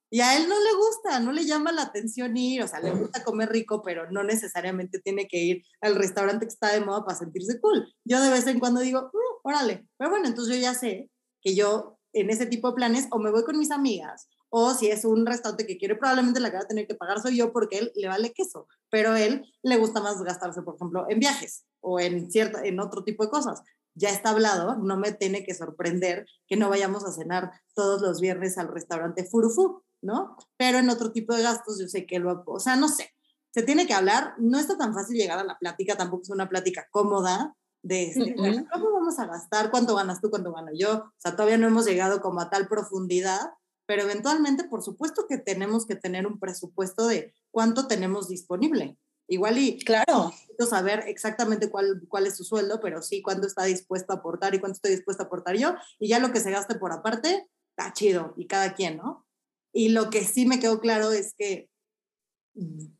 Y 0.09 0.21
a 0.21 0.37
él 0.37 0.47
no 0.47 0.55
le 0.57 0.73
gusta, 0.77 1.19
no 1.19 1.33
le 1.33 1.45
llama 1.45 1.73
la 1.73 1.81
atención 1.81 2.37
ir, 2.37 2.63
o 2.63 2.69
sea, 2.69 2.79
le 2.79 2.91
gusta 2.91 3.25
comer 3.25 3.49
rico, 3.49 3.81
pero 3.83 4.09
no 4.11 4.23
necesariamente 4.23 4.99
tiene 4.99 5.27
que 5.27 5.39
ir 5.39 5.65
al 5.81 5.95
restaurante 5.95 6.45
que 6.45 6.53
está 6.53 6.71
de 6.71 6.79
moda 6.79 7.03
para 7.03 7.17
sentirse 7.17 7.59
cool. 7.59 7.93
Yo 8.05 8.21
de 8.21 8.29
vez 8.29 8.47
en 8.47 8.59
cuando 8.59 8.79
digo, 8.79 9.11
"Mm, 9.13 9.39
órale, 9.43 9.85
pero 9.97 10.09
bueno, 10.09 10.29
entonces 10.29 10.55
yo 10.55 10.61
ya 10.61 10.73
sé 10.73 11.09
que 11.41 11.53
yo 11.53 11.99
en 12.13 12.29
ese 12.29 12.45
tipo 12.45 12.69
de 12.69 12.75
planes 12.75 13.07
o 13.11 13.19
me 13.19 13.31
voy 13.31 13.43
con 13.43 13.59
mis 13.59 13.71
amigas, 13.71 14.29
o 14.53 14.73
si 14.73 14.91
es 14.91 15.05
un 15.05 15.25
restaurante 15.25 15.65
que 15.65 15.77
quiere, 15.77 15.95
probablemente 15.95 16.39
la 16.39 16.51
que 16.51 16.57
va 16.57 16.63
a 16.63 16.67
tener 16.67 16.85
que 16.85 16.95
pagar 16.95 17.21
soy 17.21 17.37
yo 17.37 17.51
porque 17.53 17.79
él 17.79 17.91
le 17.95 18.07
vale 18.07 18.33
queso, 18.33 18.67
pero 18.89 19.15
él 19.15 19.45
le 19.63 19.77
gusta 19.77 20.01
más 20.01 20.21
gastarse, 20.21 20.61
por 20.61 20.75
ejemplo, 20.75 21.05
en 21.09 21.19
viajes 21.19 21.65
o 21.79 21.99
en, 21.99 22.29
cierta, 22.29 22.63
en 22.63 22.79
otro 22.79 23.03
tipo 23.03 23.23
de 23.23 23.29
cosas 23.29 23.61
ya 23.93 24.09
está 24.09 24.29
hablado, 24.29 24.77
no 24.77 24.97
me 24.97 25.11
tiene 25.11 25.43
que 25.43 25.53
sorprender 25.53 26.25
que 26.47 26.57
no 26.57 26.69
vayamos 26.69 27.05
a 27.05 27.11
cenar 27.11 27.51
todos 27.73 28.01
los 28.01 28.21
viernes 28.21 28.57
al 28.57 28.67
restaurante 28.67 29.25
Furufú, 29.25 29.83
¿no? 30.01 30.37
Pero 30.57 30.77
en 30.77 30.89
otro 30.89 31.11
tipo 31.11 31.33
de 31.33 31.43
gastos 31.43 31.79
yo 31.79 31.87
sé 31.87 32.05
que 32.05 32.19
lo, 32.19 32.43
o 32.45 32.59
sea, 32.59 32.75
no 32.75 32.87
sé, 32.87 33.11
se 33.53 33.63
tiene 33.63 33.87
que 33.87 33.93
hablar, 33.93 34.33
no 34.37 34.59
está 34.59 34.77
tan 34.77 34.93
fácil 34.93 35.17
llegar 35.17 35.39
a 35.39 35.43
la 35.43 35.57
plática, 35.57 35.97
tampoco 35.97 36.23
es 36.23 36.29
una 36.29 36.47
plática 36.47 36.87
cómoda 36.89 37.55
de 37.83 38.03
este. 38.09 38.35
¿cómo 38.71 38.91
vamos 38.91 39.19
a 39.19 39.25
gastar? 39.25 39.71
¿Cuánto 39.71 39.95
ganas 39.95 40.21
tú? 40.21 40.29
¿Cuánto 40.29 40.53
gano 40.53 40.71
yo? 40.73 40.93
O 40.93 41.13
sea, 41.17 41.35
todavía 41.35 41.57
no 41.57 41.67
hemos 41.67 41.85
llegado 41.85 42.21
como 42.21 42.39
a 42.39 42.49
tal 42.49 42.67
profundidad, 42.67 43.41
pero 43.85 44.03
eventualmente, 44.03 44.63
por 44.65 44.81
supuesto 44.81 45.25
que 45.27 45.37
tenemos 45.37 45.85
que 45.85 45.95
tener 45.95 46.27
un 46.27 46.39
presupuesto 46.39 47.07
de 47.07 47.33
cuánto 47.51 47.87
tenemos 47.87 48.27
disponible. 48.27 48.97
Igual 49.27 49.57
y 49.59 49.77
Claro. 49.79 50.29
necesito 50.29 50.65
saber 50.65 51.03
exactamente 51.07 51.69
cuál, 51.69 52.01
cuál 52.09 52.27
es 52.27 52.35
su 52.35 52.43
sueldo, 52.43 52.79
pero 52.81 53.01
sí 53.01 53.21
cuánto 53.21 53.47
está 53.47 53.63
dispuesto 53.63 54.11
a 54.11 54.17
aportar 54.17 54.53
y 54.55 54.59
cuánto 54.59 54.75
estoy 54.75 54.91
dispuesto 54.91 55.23
a 55.23 55.27
aportar 55.27 55.55
yo. 55.57 55.75
Y 55.99 56.09
ya 56.09 56.19
lo 56.19 56.31
que 56.31 56.41
se 56.41 56.51
gaste 56.51 56.75
por 56.75 56.91
aparte, 56.91 57.47
está 57.69 57.93
chido, 57.93 58.33
y 58.35 58.47
cada 58.47 58.73
quien, 58.73 58.97
¿no? 58.97 59.25
Y 59.73 59.89
lo 59.89 60.09
que 60.09 60.25
sí 60.25 60.45
me 60.45 60.59
quedó 60.59 60.81
claro 60.81 61.11
es 61.11 61.33
que 61.37 61.69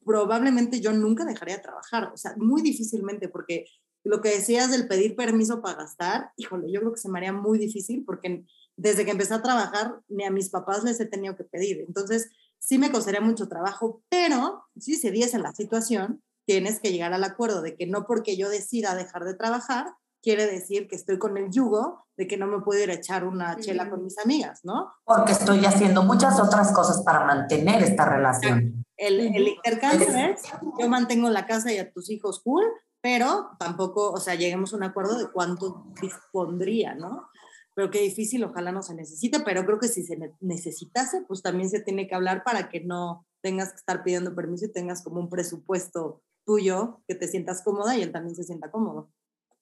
probablemente 0.05 0.79
yo 0.79 0.93
nunca 0.93 1.25
dejaría 1.25 1.57
de 1.57 1.63
trabajar, 1.63 2.11
o 2.13 2.17
sea, 2.17 2.33
muy 2.37 2.61
difícilmente, 2.61 3.27
porque 3.27 3.65
lo 4.03 4.21
que 4.21 4.29
decías 4.29 4.71
del 4.71 4.87
pedir 4.87 5.15
permiso 5.15 5.61
para 5.61 5.79
gastar, 5.79 6.31
híjole, 6.37 6.71
yo 6.71 6.79
creo 6.79 6.93
que 6.93 6.99
se 6.99 7.09
me 7.09 7.19
haría 7.19 7.33
muy 7.33 7.59
difícil 7.59 8.03
porque 8.05 8.45
desde 8.77 9.05
que 9.05 9.11
empecé 9.11 9.33
a 9.33 9.41
trabajar 9.41 9.99
ni 10.07 10.23
a 10.23 10.31
mis 10.31 10.49
papás 10.49 10.83
les 10.83 10.99
he 10.99 11.05
tenido 11.05 11.35
que 11.35 11.43
pedir. 11.43 11.83
Entonces, 11.87 12.29
sí 12.59 12.77
me 12.77 12.91
costaría 12.91 13.21
mucho 13.21 13.47
trabajo, 13.47 14.01
pero 14.09 14.65
si 14.77 14.95
se 14.95 15.11
diese 15.11 15.39
la 15.39 15.53
situación, 15.53 16.23
tienes 16.45 16.79
que 16.79 16.91
llegar 16.91 17.13
al 17.13 17.23
acuerdo 17.23 17.61
de 17.61 17.75
que 17.75 17.87
no 17.87 18.05
porque 18.05 18.37
yo 18.37 18.49
decida 18.49 18.95
dejar 18.95 19.23
de 19.23 19.35
trabajar, 19.35 19.87
quiere 20.21 20.45
decir 20.45 20.87
que 20.87 20.95
estoy 20.95 21.17
con 21.17 21.37
el 21.37 21.51
yugo 21.51 22.05
de 22.15 22.27
que 22.27 22.37
no 22.37 22.47
me 22.47 22.61
puedo 22.61 22.81
ir 22.83 22.91
a 22.91 22.95
echar 22.95 23.23
una 23.23 23.57
chela 23.59 23.89
con 23.89 24.03
mis 24.03 24.17
amigas, 24.19 24.59
¿no? 24.63 24.91
porque 25.03 25.31
estoy 25.31 25.65
haciendo 25.65 26.03
muchas 26.03 26.39
otras 26.39 26.71
cosas 26.71 27.01
para 27.03 27.25
mantener 27.25 27.81
esta 27.83 28.05
relación. 28.05 28.85
El, 28.97 29.19
el 29.19 29.47
intercambio 29.47 30.07
es, 30.07 30.43
yo 30.79 30.87
mantengo 30.87 31.29
la 31.29 31.47
casa 31.47 31.71
y 31.71 31.79
a 31.79 31.91
tus 31.91 32.11
hijos 32.11 32.41
cool, 32.43 32.63
pero 33.01 33.49
tampoco, 33.57 34.11
o 34.11 34.19
sea, 34.19 34.35
lleguemos 34.35 34.73
a 34.73 34.77
un 34.77 34.83
acuerdo 34.83 35.17
de 35.17 35.31
cuánto 35.31 35.87
dispondría, 35.99 36.93
¿no? 36.93 37.30
Pero 37.73 37.89
qué 37.89 38.01
difícil, 38.01 38.43
ojalá 38.43 38.71
no 38.71 38.83
se 38.83 38.93
necesite, 38.93 39.39
pero 39.41 39.65
creo 39.65 39.79
que 39.79 39.87
si 39.87 40.03
se 40.03 40.17
ne- 40.17 40.35
necesitase, 40.41 41.21
pues 41.27 41.41
también 41.41 41.69
se 41.69 41.79
tiene 41.81 42.07
que 42.07 42.15
hablar 42.15 42.43
para 42.43 42.69
que 42.69 42.81
no 42.81 43.25
tengas 43.41 43.69
que 43.69 43.77
estar 43.77 44.03
pidiendo 44.03 44.35
permiso 44.35 44.65
y 44.65 44.71
tengas 44.71 45.03
como 45.03 45.19
un 45.19 45.29
presupuesto 45.29 46.21
tuyo, 46.45 47.01
que 47.07 47.15
te 47.15 47.27
sientas 47.27 47.61
cómoda 47.63 47.95
y 47.97 48.01
él 48.01 48.11
también 48.11 48.35
se 48.35 48.43
sienta 48.43 48.71
cómodo, 48.71 49.11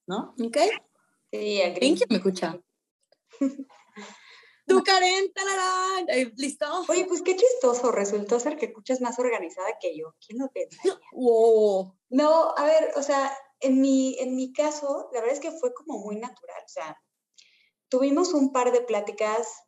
¿no? 0.07 0.33
¿Ok? 0.43 0.57
Sí, 1.31 1.61
agree. 1.61 1.95
¿Quién 1.95 2.07
me 2.09 2.15
escucha? 2.17 2.59
Tú, 4.65 4.83
Karen, 4.83 5.31
tararán. 5.33 6.05
Eh, 6.09 6.31
¿Listo? 6.37 6.65
Oye, 6.87 7.05
pues 7.07 7.23
qué 7.23 7.35
chistoso, 7.35 7.91
resultó 7.91 8.39
ser 8.39 8.55
que 8.55 8.67
escuchas 8.67 9.01
más 9.01 9.17
organizada 9.17 9.67
que 9.81 9.97
yo. 9.97 10.13
¿Quién 10.25 10.39
lo 10.39 10.47
pensaría? 10.49 10.93
Wow. 11.11 11.95
No, 12.09 12.53
a 12.55 12.65
ver, 12.65 12.91
o 12.95 13.01
sea, 13.01 13.35
en 13.61 13.81
mi, 13.81 14.15
en 14.19 14.35
mi 14.35 14.53
caso, 14.53 15.09
la 15.11 15.21
verdad 15.21 15.35
es 15.35 15.41
que 15.41 15.51
fue 15.51 15.73
como 15.73 15.97
muy 15.99 16.17
natural. 16.17 16.61
O 16.63 16.69
sea, 16.69 16.95
tuvimos 17.89 18.33
un 18.33 18.51
par 18.51 18.71
de 18.71 18.81
pláticas 18.81 19.63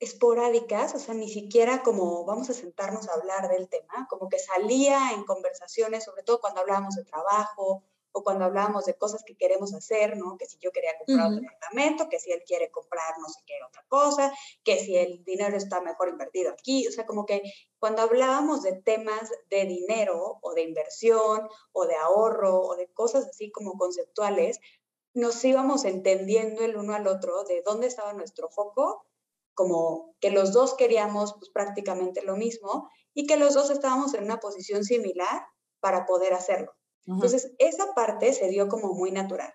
esporádicas, 0.00 0.94
o 0.96 0.98
sea, 0.98 1.14
ni 1.14 1.28
siquiera 1.28 1.82
como 1.82 2.24
vamos 2.24 2.50
a 2.50 2.54
sentarnos 2.54 3.08
a 3.08 3.14
hablar 3.14 3.48
del 3.48 3.68
tema, 3.68 4.06
como 4.10 4.28
que 4.28 4.38
salía 4.38 5.12
en 5.12 5.24
conversaciones, 5.24 6.04
sobre 6.04 6.24
todo 6.24 6.40
cuando 6.40 6.60
hablábamos 6.60 6.96
de 6.96 7.04
trabajo 7.04 7.84
o 8.10 8.22
cuando 8.24 8.44
hablábamos 8.44 8.84
de 8.84 8.94
cosas 8.98 9.22
que 9.24 9.36
queremos 9.36 9.72
hacer, 9.74 10.16
¿no? 10.16 10.36
Que 10.36 10.46
si 10.46 10.58
yo 10.58 10.72
quería 10.72 10.98
comprar 10.98 11.28
un 11.28 11.34
Ujú. 11.34 11.40
departamento, 11.40 12.08
que 12.08 12.18
si 12.18 12.32
él 12.32 12.42
quiere 12.44 12.70
comprar 12.70 13.16
no 13.20 13.28
sé 13.28 13.40
qué 13.46 13.54
otra 13.66 13.84
cosa, 13.88 14.32
que 14.64 14.78
si 14.80 14.96
el 14.96 15.24
dinero 15.24 15.56
está 15.56 15.80
mejor 15.80 16.08
invertido 16.08 16.50
aquí, 16.50 16.86
o 16.88 16.92
sea, 16.92 17.06
como 17.06 17.24
que 17.24 17.40
cuando 17.78 18.02
hablábamos 18.02 18.62
de 18.64 18.72
temas 18.82 19.30
de 19.48 19.64
dinero 19.66 20.38
o 20.42 20.52
de 20.52 20.62
inversión 20.62 21.48
o 21.72 21.86
de 21.86 21.94
ahorro 21.94 22.60
o 22.60 22.76
de 22.76 22.88
cosas 22.92 23.26
así 23.26 23.50
como 23.52 23.78
conceptuales, 23.78 24.58
nos 25.14 25.44
íbamos 25.44 25.84
entendiendo 25.84 26.62
el 26.62 26.76
uno 26.76 26.94
al 26.94 27.06
otro 27.06 27.44
de 27.44 27.62
dónde 27.64 27.86
estaba 27.86 28.12
nuestro 28.12 28.48
foco, 28.48 29.06
como 29.54 30.14
que 30.20 30.30
los 30.30 30.52
dos 30.52 30.74
queríamos 30.74 31.34
pues, 31.34 31.50
prácticamente 31.50 32.22
lo 32.22 32.36
mismo 32.36 32.88
y 33.14 33.26
que 33.26 33.36
los 33.36 33.54
dos 33.54 33.70
estábamos 33.70 34.14
en 34.14 34.24
una 34.24 34.40
posición 34.40 34.84
similar 34.84 35.46
para 35.80 36.06
poder 36.06 36.32
hacerlo. 36.32 36.72
Entonces, 37.06 37.52
esa 37.58 37.92
parte 37.94 38.32
se 38.32 38.48
dio 38.48 38.68
como 38.68 38.94
muy 38.94 39.10
natural. 39.10 39.52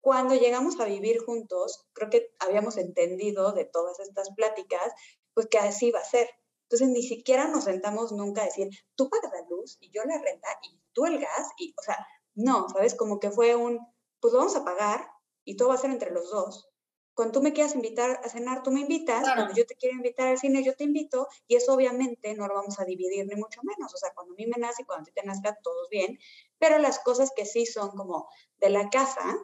Cuando 0.00 0.34
llegamos 0.34 0.78
a 0.80 0.84
vivir 0.84 1.18
juntos, 1.24 1.86
creo 1.92 2.10
que 2.10 2.30
habíamos 2.40 2.76
entendido 2.76 3.52
de 3.52 3.64
todas 3.64 4.00
estas 4.00 4.30
pláticas, 4.34 4.92
pues 5.32 5.46
que 5.46 5.58
así 5.58 5.88
iba 5.88 6.00
a 6.00 6.04
ser. 6.04 6.28
Entonces, 6.64 6.88
ni 6.88 7.02
siquiera 7.02 7.46
nos 7.48 7.64
sentamos 7.64 8.12
nunca 8.12 8.42
a 8.42 8.46
decir, 8.46 8.68
tú 8.94 9.08
pagas 9.08 9.32
la 9.32 9.46
luz 9.48 9.78
y 9.80 9.90
yo 9.90 10.02
la 10.04 10.20
renta 10.20 10.48
y 10.62 10.78
tú 10.92 11.06
el 11.06 11.18
gas, 11.18 11.50
y, 11.56 11.72
o 11.78 11.82
sea, 11.82 12.04
no, 12.34 12.68
¿sabes? 12.68 12.94
Como 12.94 13.20
que 13.20 13.30
fue 13.30 13.54
un, 13.54 13.78
pues 14.20 14.32
lo 14.32 14.38
vamos 14.40 14.56
a 14.56 14.64
pagar 14.64 15.08
y 15.44 15.56
todo 15.56 15.68
va 15.68 15.74
a 15.74 15.78
ser 15.78 15.90
entre 15.90 16.10
los 16.10 16.30
dos. 16.30 16.68
Cuando 17.14 17.32
tú 17.32 17.42
me 17.42 17.52
quieras 17.52 17.74
invitar 17.74 18.20
a 18.22 18.28
cenar, 18.28 18.62
tú 18.62 18.70
me 18.70 18.82
invitas. 18.82 19.24
Claro. 19.24 19.40
Cuando 19.40 19.54
yo 19.54 19.66
te 19.66 19.74
quiero 19.74 19.96
invitar 19.96 20.28
al 20.28 20.38
cine, 20.38 20.62
yo 20.62 20.76
te 20.76 20.84
invito. 20.84 21.26
Y 21.48 21.56
eso 21.56 21.74
obviamente 21.74 22.32
no 22.34 22.46
lo 22.46 22.54
vamos 22.54 22.78
a 22.78 22.84
dividir 22.84 23.26
ni 23.26 23.34
mucho 23.34 23.60
menos. 23.64 23.92
O 23.92 23.96
sea, 23.96 24.12
cuando 24.14 24.34
a 24.34 24.36
mí 24.36 24.46
me 24.46 24.56
nace 24.56 24.82
y 24.82 24.84
cuando 24.84 25.02
a 25.02 25.04
ti 25.06 25.10
te 25.12 25.26
nazca, 25.26 25.58
todos 25.60 25.88
bien. 25.90 26.16
Pero 26.58 26.78
las 26.78 27.00
cosas 27.00 27.32
que 27.34 27.44
sí 27.44 27.66
son 27.66 27.90
como 27.90 28.28
de 28.58 28.70
la 28.70 28.88
casa, 28.88 29.36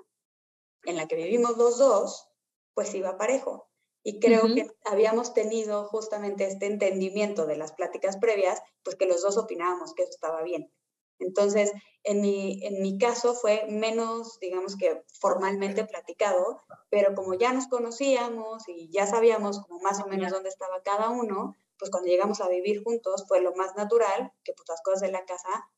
en 0.84 0.94
la 0.94 1.08
que 1.08 1.16
vivimos 1.16 1.56
los 1.56 1.76
dos, 1.76 2.28
pues 2.74 2.90
sí 2.90 3.00
va 3.00 3.18
parejo. 3.18 3.68
Y 4.04 4.20
creo 4.20 4.42
que 4.54 4.70
habíamos 4.84 5.34
tenido 5.34 5.88
justamente 5.88 6.46
este 6.46 6.66
entendimiento 6.66 7.44
de 7.46 7.56
las 7.56 7.72
pláticas 7.72 8.18
previas, 8.18 8.62
pues 8.84 8.94
que 8.94 9.06
los 9.06 9.22
dos 9.22 9.36
opinábamos 9.36 9.94
que 9.94 10.02
eso 10.02 10.12
estaba 10.12 10.42
bien. 10.42 10.70
Entonces, 11.18 11.72
en 12.02 12.20
mi, 12.20 12.64
en 12.64 12.82
mi 12.82 12.98
caso 12.98 13.34
fue 13.34 13.66
menos, 13.68 14.38
digamos 14.40 14.76
que 14.76 15.02
formalmente 15.20 15.84
platicado, 15.84 16.62
pero 16.90 17.14
como 17.14 17.34
ya 17.34 17.52
nos 17.52 17.66
conocíamos 17.66 18.68
y 18.68 18.90
ya 18.90 19.06
sabíamos 19.06 19.60
como 19.60 19.80
más 19.80 20.00
o 20.02 20.06
menos 20.06 20.30
dónde 20.30 20.50
estaba 20.50 20.82
cada 20.82 21.08
uno, 21.08 21.56
pues 21.78 21.90
cuando 21.90 22.08
llegamos 22.08 22.40
a 22.40 22.48
vivir 22.48 22.82
juntos 22.84 23.24
fue 23.26 23.40
lo 23.40 23.54
más 23.54 23.74
natural 23.74 24.32
que 24.44 24.52
pues 24.52 24.68
las 24.68 24.82
cosas 24.82 25.00
de 25.00 25.12
la 25.12 25.24
casa 25.24 25.68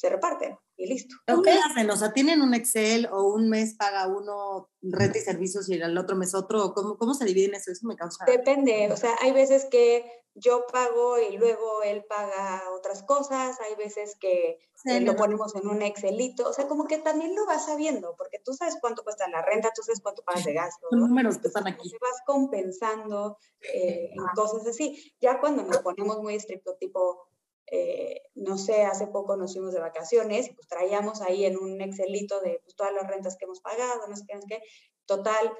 se 0.00 0.08
reparten 0.08 0.56
y 0.78 0.86
listo. 0.86 1.14
¿Cómo 1.26 1.42
hacen? 1.42 1.90
O 1.90 1.96
sea, 1.96 2.12
¿tienen 2.12 2.40
un 2.40 2.54
Excel 2.54 3.06
o 3.12 3.34
un 3.34 3.50
mes 3.50 3.74
paga 3.76 4.06
uno 4.06 4.70
renta 4.80 5.18
y 5.18 5.20
servicios 5.20 5.68
y 5.68 5.74
el 5.74 5.98
otro 5.98 6.16
mes 6.16 6.34
otro? 6.34 6.72
¿Cómo, 6.72 6.96
cómo 6.96 7.12
se 7.12 7.26
dividen 7.26 7.54
eso? 7.54 7.70
Eso 7.70 7.86
me 7.86 7.96
causa... 7.96 8.24
Depende, 8.24 8.90
o 8.90 8.96
sea, 8.96 9.14
hay 9.20 9.32
veces 9.32 9.66
que 9.70 10.10
yo 10.34 10.64
pago 10.72 11.18
y 11.18 11.36
luego 11.36 11.82
él 11.82 12.04
paga 12.08 12.62
otras 12.74 13.02
cosas, 13.02 13.58
hay 13.60 13.74
veces 13.74 14.16
que 14.18 14.58
lo 15.02 15.16
ponemos 15.16 15.54
en 15.54 15.68
un 15.68 15.82
Excelito, 15.82 16.48
o 16.48 16.52
sea, 16.54 16.66
como 16.66 16.86
que 16.86 16.96
también 16.96 17.34
lo 17.34 17.44
vas 17.44 17.66
sabiendo, 17.66 18.14
porque 18.16 18.38
tú 18.42 18.54
sabes 18.54 18.78
cuánto 18.80 19.02
cuesta 19.02 19.28
la 19.28 19.42
renta, 19.42 19.72
tú 19.74 19.82
sabes 19.82 20.00
cuánto 20.00 20.22
pagas 20.22 20.44
de 20.46 20.54
gasto. 20.54 20.86
Los 20.92 21.08
números 21.08 21.38
que 21.38 21.48
están 21.48 21.66
aquí. 21.66 21.92
Vas 22.00 22.22
compensando 22.24 23.36
eh, 23.60 24.12
en 24.12 24.24
cosas 24.34 24.66
así. 24.66 25.12
Ya 25.20 25.40
cuando 25.40 25.64
nos 25.64 25.78
ponemos 25.78 26.18
muy 26.22 26.36
estricto, 26.36 26.76
tipo, 26.76 27.29
eh, 27.70 28.22
no 28.34 28.58
sé, 28.58 28.84
hace 28.84 29.06
poco 29.06 29.36
nos 29.36 29.52
fuimos 29.52 29.72
de 29.72 29.80
vacaciones 29.80 30.48
y 30.48 30.54
pues 30.54 30.66
traíamos 30.66 31.22
ahí 31.22 31.44
en 31.44 31.56
un 31.56 31.80
Excelito 31.80 32.40
de 32.40 32.60
pues, 32.64 32.74
todas 32.74 32.92
las 32.92 33.06
rentas 33.06 33.36
que 33.36 33.44
hemos 33.44 33.60
pagado, 33.60 34.06
no 34.08 34.16
sé 34.16 34.24
qué, 34.26 34.34
no 34.34 34.40
sé 34.40 34.46
qué. 34.48 34.62
Total, 35.06 35.52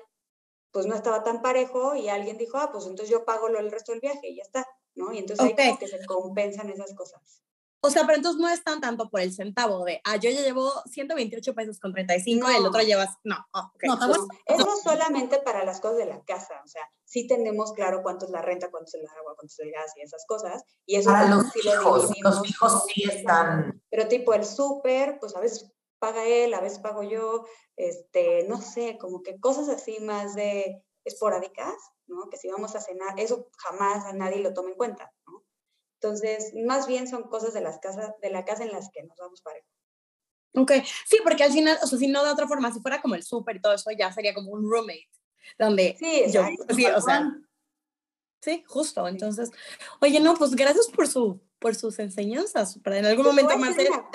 pues 0.72 0.86
no 0.86 0.94
estaba 0.94 1.22
tan 1.22 1.42
parejo 1.42 1.94
y 1.94 2.08
alguien 2.08 2.38
dijo, 2.38 2.58
ah, 2.58 2.70
pues 2.72 2.86
entonces 2.86 3.10
yo 3.10 3.24
pago 3.24 3.48
lo, 3.48 3.58
el 3.58 3.70
resto 3.70 3.92
del 3.92 4.00
viaje 4.00 4.28
y 4.28 4.36
ya 4.36 4.42
está, 4.42 4.66
¿no? 4.94 5.12
Y 5.12 5.18
entonces 5.18 5.46
ahí 5.46 5.54
como 5.54 5.78
que 5.78 5.88
se 5.88 6.04
compensan 6.06 6.70
esas 6.70 6.94
cosas. 6.94 7.42
O 7.82 7.90
sea, 7.90 8.04
pero 8.04 8.16
entonces 8.16 8.40
no 8.40 8.48
es 8.48 8.62
tan 8.62 8.80
tanto 8.80 9.08
por 9.08 9.20
el 9.20 9.32
centavo 9.32 9.84
de, 9.84 10.00
ah, 10.04 10.16
yo 10.16 10.30
ya 10.30 10.42
llevo 10.42 10.70
128 10.86 11.54
pesos 11.54 11.80
con 11.80 11.92
35, 11.92 12.50
y 12.50 12.56
el 12.56 12.66
otro 12.66 12.82
llevas, 12.82 13.16
no, 13.24 13.36
oh, 13.52 13.70
no, 13.84 13.96
no, 13.96 14.28
eso 14.46 14.76
solamente 14.82 15.38
para 15.38 15.64
las 15.64 15.80
cosas 15.80 15.98
de 15.98 16.06
la 16.06 16.22
casa, 16.24 16.60
o 16.62 16.68
sea, 16.68 16.82
sí 17.04 17.26
tenemos 17.26 17.72
claro 17.72 18.02
cuánto 18.02 18.26
es 18.26 18.32
la 18.32 18.42
renta, 18.42 18.70
cuánto 18.70 18.88
es 18.88 18.94
el 18.94 19.08
agua, 19.08 19.34
cuánto 19.34 19.46
es 19.46 19.58
el 19.60 19.72
gas 19.72 19.92
y 19.96 20.02
esas 20.02 20.26
cosas, 20.26 20.62
y 20.84 20.96
eso 20.96 21.10
para 21.10 21.28
los 21.28 21.50
sí 21.52 21.60
hijos, 21.64 22.10
los 22.20 22.48
hijos 22.48 22.84
sí 22.86 23.04
están... 23.04 23.82
Pero 23.90 24.08
tipo 24.08 24.34
el 24.34 24.44
súper, 24.44 25.18
pues 25.18 25.34
a 25.34 25.40
veces 25.40 25.72
paga 25.98 26.24
él, 26.26 26.52
a 26.54 26.60
veces 26.60 26.80
pago 26.80 27.02
yo, 27.02 27.46
este, 27.76 28.44
no 28.48 28.60
sé, 28.60 28.98
como 28.98 29.22
que 29.22 29.38
cosas 29.38 29.68
así 29.68 30.00
más 30.00 30.34
de 30.34 30.84
esporádicas, 31.04 31.74
¿no? 32.06 32.28
Que 32.28 32.36
si 32.36 32.50
vamos 32.50 32.74
a 32.74 32.80
cenar, 32.80 33.18
eso 33.18 33.48
jamás 33.58 34.04
a 34.04 34.12
nadie 34.12 34.40
lo 34.40 34.52
toma 34.52 34.70
en 34.70 34.76
cuenta, 34.76 35.12
¿no? 35.26 35.39
Entonces, 36.02 36.54
más 36.54 36.86
bien 36.86 37.06
son 37.06 37.24
cosas 37.24 37.52
de, 37.52 37.60
las 37.60 37.78
casas, 37.78 38.14
de 38.22 38.30
la 38.30 38.46
casa 38.46 38.64
en 38.64 38.72
las 38.72 38.88
que 38.90 39.02
nos 39.02 39.18
vamos 39.18 39.42
parejo. 39.42 39.66
Ok, 40.54 40.72
sí, 41.06 41.18
porque 41.22 41.44
al 41.44 41.52
final, 41.52 41.78
o 41.82 41.86
sea, 41.86 41.98
si 41.98 42.08
no 42.08 42.24
de 42.24 42.30
otra 42.30 42.48
forma, 42.48 42.72
si 42.72 42.80
fuera 42.80 43.02
como 43.02 43.14
el 43.14 43.22
súper 43.22 43.56
y 43.56 43.60
todo 43.60 43.74
eso, 43.74 43.90
ya 43.90 44.10
sería 44.10 44.32
como 44.34 44.50
un 44.50 44.62
roommate, 44.62 45.08
donde 45.58 45.96
sí, 45.98 46.24
yo, 46.32 46.42
sí, 46.74 46.86
o 46.86 47.00
sea, 47.00 47.30
sí, 48.40 48.64
justo, 48.66 49.06
entonces, 49.06 49.50
oye, 50.00 50.18
no, 50.20 50.34
pues 50.34 50.56
gracias 50.56 50.88
por, 50.88 51.06
su, 51.06 51.40
por 51.58 51.74
sus 51.74 51.98
enseñanzas, 51.98 52.78
para 52.82 52.98
en 52.98 53.04
algún 53.04 53.26
momento, 53.26 53.56
más 53.58 53.76
espero 53.76 54.10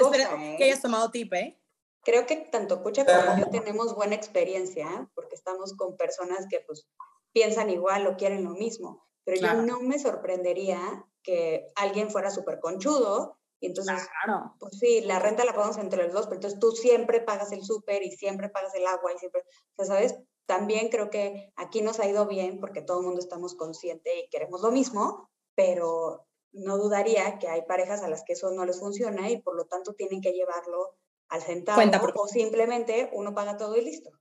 que 0.57 0.63
hayas 0.63 0.81
tomado 0.81 1.11
tip, 1.11 1.31
¿eh? 1.33 1.57
Creo 2.03 2.25
que 2.25 2.35
tanto 2.35 2.83
Pucha 2.83 3.05
como 3.05 3.39
yo 3.39 3.49
tenemos 3.49 3.95
buena 3.95 4.15
experiencia, 4.15 5.09
porque 5.15 5.35
estamos 5.35 5.73
con 5.73 5.95
personas 5.97 6.47
que, 6.49 6.59
pues, 6.61 6.87
piensan 7.31 7.69
igual 7.69 8.07
o 8.07 8.17
quieren 8.17 8.43
lo 8.43 8.51
mismo, 8.51 9.07
pero 9.23 9.39
yo 9.39 9.61
no 9.61 9.81
me 9.81 9.99
sorprendería 9.99 11.05
que 11.25 11.67
alguien 11.75 12.09
fuera 12.09 12.29
súper 12.29 12.59
conchudo 12.59 13.38
y 13.59 13.67
entonces, 13.67 14.07
claro. 14.23 14.53
pues 14.59 14.77
sí, 14.79 15.01
la 15.01 15.19
renta 15.19 15.45
la 15.45 15.53
pagamos 15.53 15.77
entre 15.77 16.03
los 16.03 16.13
dos, 16.13 16.25
pero 16.25 16.35
entonces 16.35 16.59
tú 16.59 16.71
siempre 16.71 17.21
pagas 17.21 17.51
el 17.51 17.63
súper 17.63 18.03
y 18.03 18.11
siempre 18.11 18.49
pagas 18.49 18.75
el 18.75 18.85
agua 18.85 19.13
y 19.13 19.17
siempre, 19.17 19.41
o 19.77 19.83
sea, 19.83 19.95
¿sabes? 19.95 20.15
También 20.45 20.89
creo 20.89 21.09
que 21.09 21.51
aquí 21.55 21.81
nos 21.81 21.99
ha 21.99 22.07
ido 22.07 22.27
bien 22.27 22.59
porque 22.59 22.81
todo 22.81 22.99
el 22.99 23.05
mundo 23.05 23.19
estamos 23.19 23.55
conscientes 23.55 24.13
y 24.15 24.29
queremos 24.29 24.61
lo 24.61 24.71
mismo, 24.71 25.29
pero 25.55 26.27
no 26.51 26.77
dudaría 26.77 27.39
que 27.39 27.47
hay 27.47 27.63
parejas 27.63 28.03
a 28.03 28.07
las 28.07 28.23
que 28.23 28.33
eso 28.33 28.51
no 28.51 28.65
les 28.65 28.79
funciona 28.79 29.29
y 29.29 29.41
por 29.41 29.55
lo 29.55 29.65
tanto 29.65 29.93
tienen 29.93 30.21
que 30.21 30.33
llevarlo 30.33 30.95
al 31.29 31.41
centavo 31.41 31.81
o 32.15 32.27
simplemente 32.27 33.09
uno 33.13 33.33
paga 33.33 33.57
todo 33.57 33.75
y 33.75 33.81
listo. 33.83 34.11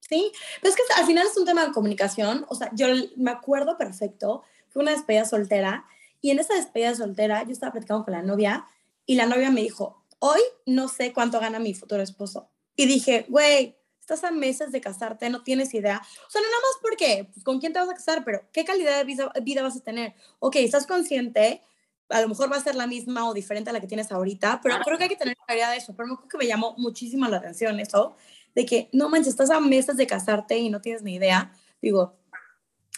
Sí, 0.00 0.32
pero 0.60 0.74
es 0.74 0.76
que 0.76 0.82
al 0.96 1.06
final 1.06 1.26
es 1.26 1.36
un 1.36 1.44
tema 1.44 1.66
de 1.66 1.72
comunicación, 1.72 2.46
o 2.48 2.54
sea, 2.54 2.70
yo 2.74 2.86
me 3.16 3.30
acuerdo 3.30 3.76
perfecto, 3.76 4.42
fue 4.70 4.82
una 4.82 4.92
despedida 4.92 5.24
soltera 5.24 5.84
y 6.20 6.30
en 6.30 6.38
esa 6.38 6.54
despedida 6.54 6.94
soltera, 6.94 7.42
yo 7.44 7.52
estaba 7.52 7.72
platicando 7.72 8.04
con 8.04 8.12
la 8.12 8.22
novia 8.22 8.66
y 9.06 9.14
la 9.14 9.26
novia 9.26 9.50
me 9.50 9.62
dijo, 9.62 10.04
hoy 10.18 10.40
no 10.66 10.88
sé 10.88 11.12
cuánto 11.12 11.40
gana 11.40 11.58
mi 11.58 11.74
futuro 11.74 12.02
esposo. 12.02 12.50
Y 12.76 12.86
dije, 12.86 13.26
güey, 13.28 13.76
estás 13.98 14.24
a 14.24 14.30
meses 14.30 14.72
de 14.72 14.80
casarte, 14.80 15.30
no 15.30 15.42
tienes 15.42 15.72
idea. 15.74 16.00
O 16.26 16.30
sea, 16.30 16.40
no 16.40 16.48
nada 16.48 16.60
más 16.62 16.80
porque, 16.82 17.28
pues, 17.32 17.44
¿con 17.44 17.60
quién 17.60 17.72
te 17.72 17.78
vas 17.78 17.88
a 17.88 17.94
casar? 17.94 18.24
Pero, 18.24 18.42
¿qué 18.52 18.64
calidad 18.64 18.98
de 18.98 19.04
vida, 19.04 19.32
vida 19.42 19.62
vas 19.62 19.76
a 19.76 19.80
tener? 19.80 20.14
Ok, 20.38 20.56
estás 20.56 20.86
consciente, 20.86 21.62
a 22.08 22.20
lo 22.20 22.28
mejor 22.28 22.52
va 22.52 22.56
a 22.56 22.60
ser 22.60 22.74
la 22.74 22.86
misma 22.86 23.28
o 23.28 23.34
diferente 23.34 23.70
a 23.70 23.72
la 23.72 23.80
que 23.80 23.86
tienes 23.86 24.10
ahorita, 24.10 24.60
pero 24.62 24.76
creo 24.84 24.98
que 24.98 25.04
hay 25.04 25.10
que 25.10 25.16
tener 25.16 25.36
claridad 25.46 25.70
de 25.70 25.76
eso. 25.76 25.94
Pero 25.96 26.08
me 26.08 26.16
que 26.28 26.38
me 26.38 26.46
llamó 26.46 26.74
muchísimo 26.76 27.26
la 27.28 27.36
atención 27.36 27.78
eso, 27.80 28.16
de 28.54 28.66
que, 28.66 28.88
no 28.92 29.08
manches, 29.08 29.28
estás 29.28 29.50
a 29.50 29.60
meses 29.60 29.96
de 29.96 30.06
casarte 30.06 30.58
y 30.58 30.70
no 30.70 30.80
tienes 30.80 31.02
ni 31.02 31.14
idea. 31.14 31.52
Digo, 31.80 32.16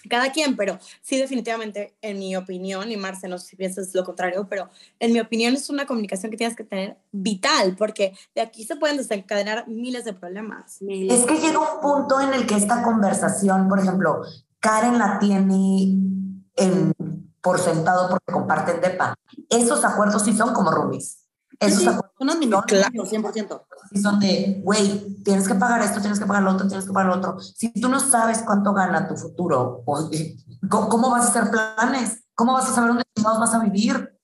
cada 0.09 0.33
quien, 0.33 0.57
pero 0.57 0.79
sí 1.01 1.19
definitivamente, 1.19 1.95
en 2.03 2.19
mi 2.19 2.37
opinión, 2.37 2.91
y 2.91 2.97
Marce, 2.97 3.29
no 3.29 3.39
sé 3.39 3.49
si 3.49 3.57
piensas 3.57 3.95
lo 3.95 4.05
contrario, 4.05 4.47
pero 4.49 4.69
en 4.99 5.13
mi 5.13 5.21
opinión 5.21 5.55
es 5.55 5.71
una 5.71 5.87
comunicación 5.87 6.31
que 6.31 6.37
tienes 6.37 6.57
que 6.57 6.65
tener 6.65 6.97
vital, 7.11 7.77
porque 7.77 8.17
de 8.35 8.41
aquí 8.41 8.65
se 8.65 8.77
pueden 8.77 8.97
desencadenar 8.97 9.69
miles 9.69 10.05
de 10.05 10.13
problemas. 10.13 10.79
Es 10.81 11.25
que 11.25 11.39
llega 11.39 11.59
un 11.59 11.81
punto 11.81 12.21
en 12.21 12.35
el 12.35 12.47
que 12.47 12.57
esta 12.57 12.83
conversación, 12.83 13.69
por 13.69 13.79
ejemplo, 13.79 14.23
Karen 14.61 14.99
la 14.99 15.19
tiene 15.19 15.99
en, 16.57 16.93
por 17.41 17.59
sentado 17.59 18.09
porque 18.09 18.33
comparten 18.33 18.81
DEPA. 18.81 19.15
Esos 19.49 19.85
acuerdos 19.85 20.23
sí 20.23 20.33
son 20.33 20.55
como 20.55 20.71
roomies. 20.71 21.22
Esos 21.63 21.87
acuerdos 21.87 22.13
son 22.19 22.63
claro, 22.67 23.05
100%. 23.05 23.63
son 24.03 24.21
de, 24.21 24.61
güey, 24.65 25.23
tienes 25.23 25.47
que 25.47 25.55
pagar 25.55 25.83
esto, 25.83 26.01
tienes 26.01 26.19
que 26.19 26.27
pagar 26.27 26.43
lo 26.43 26.53
otro, 26.53 26.67
tienes 26.67 26.85
que 26.85 26.93
pagar 26.93 27.09
lo 27.09 27.17
otro. 27.17 27.41
Si 27.41 27.73
tú 27.73 27.89
no 27.89 28.01
sabes 28.01 28.43
cuánto 28.43 28.73
gana 28.73 29.09
tu 29.09 29.17
futuro, 29.17 29.83
¿cómo 30.69 31.11
vas 31.11 31.27
a 31.27 31.29
hacer 31.29 31.51
planes? 31.51 32.25
¿Cómo 32.35 32.55
vas 32.55 32.69
a 32.69 32.75
saber 32.75 32.89
dónde 32.89 33.05
vas 33.17 33.55
a 33.55 33.61
vivir? 33.61 34.19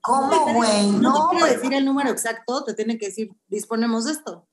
¿Cómo, 0.00 0.54
güey? 0.54 0.90
No, 0.92 1.32
no 1.32 1.46
decir 1.46 1.74
el 1.74 1.84
número 1.84 2.10
exacto, 2.10 2.64
te 2.64 2.74
tiene 2.74 2.98
que 2.98 3.06
decir, 3.06 3.30
disponemos 3.48 4.04
de 4.04 4.12
esto. 4.12 4.48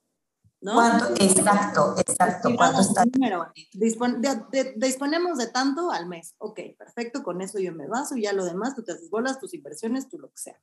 ¿no? 0.64 0.72
¿Cuánto? 0.74 1.12
Exacto, 1.22 1.94
exacto. 1.98 2.48
¿Cuánto 2.56 2.80
está? 2.80 3.04
Número. 3.04 3.52
disponemos 4.76 5.38
de 5.38 5.46
tanto 5.48 5.90
al 5.90 6.06
mes. 6.06 6.34
Ok, 6.38 6.58
perfecto, 6.78 7.22
con 7.22 7.42
eso 7.42 7.58
yo 7.58 7.72
me 7.72 7.86
baso 7.86 8.16
y 8.16 8.22
ya 8.22 8.32
lo 8.32 8.44
demás, 8.44 8.74
tú 8.74 8.82
te 8.82 8.92
haces 8.92 9.10
bolas, 9.10 9.38
tus 9.38 9.52
inversiones, 9.52 10.08
tú 10.08 10.18
lo 10.18 10.30
que 10.30 10.38
sea. 10.38 10.58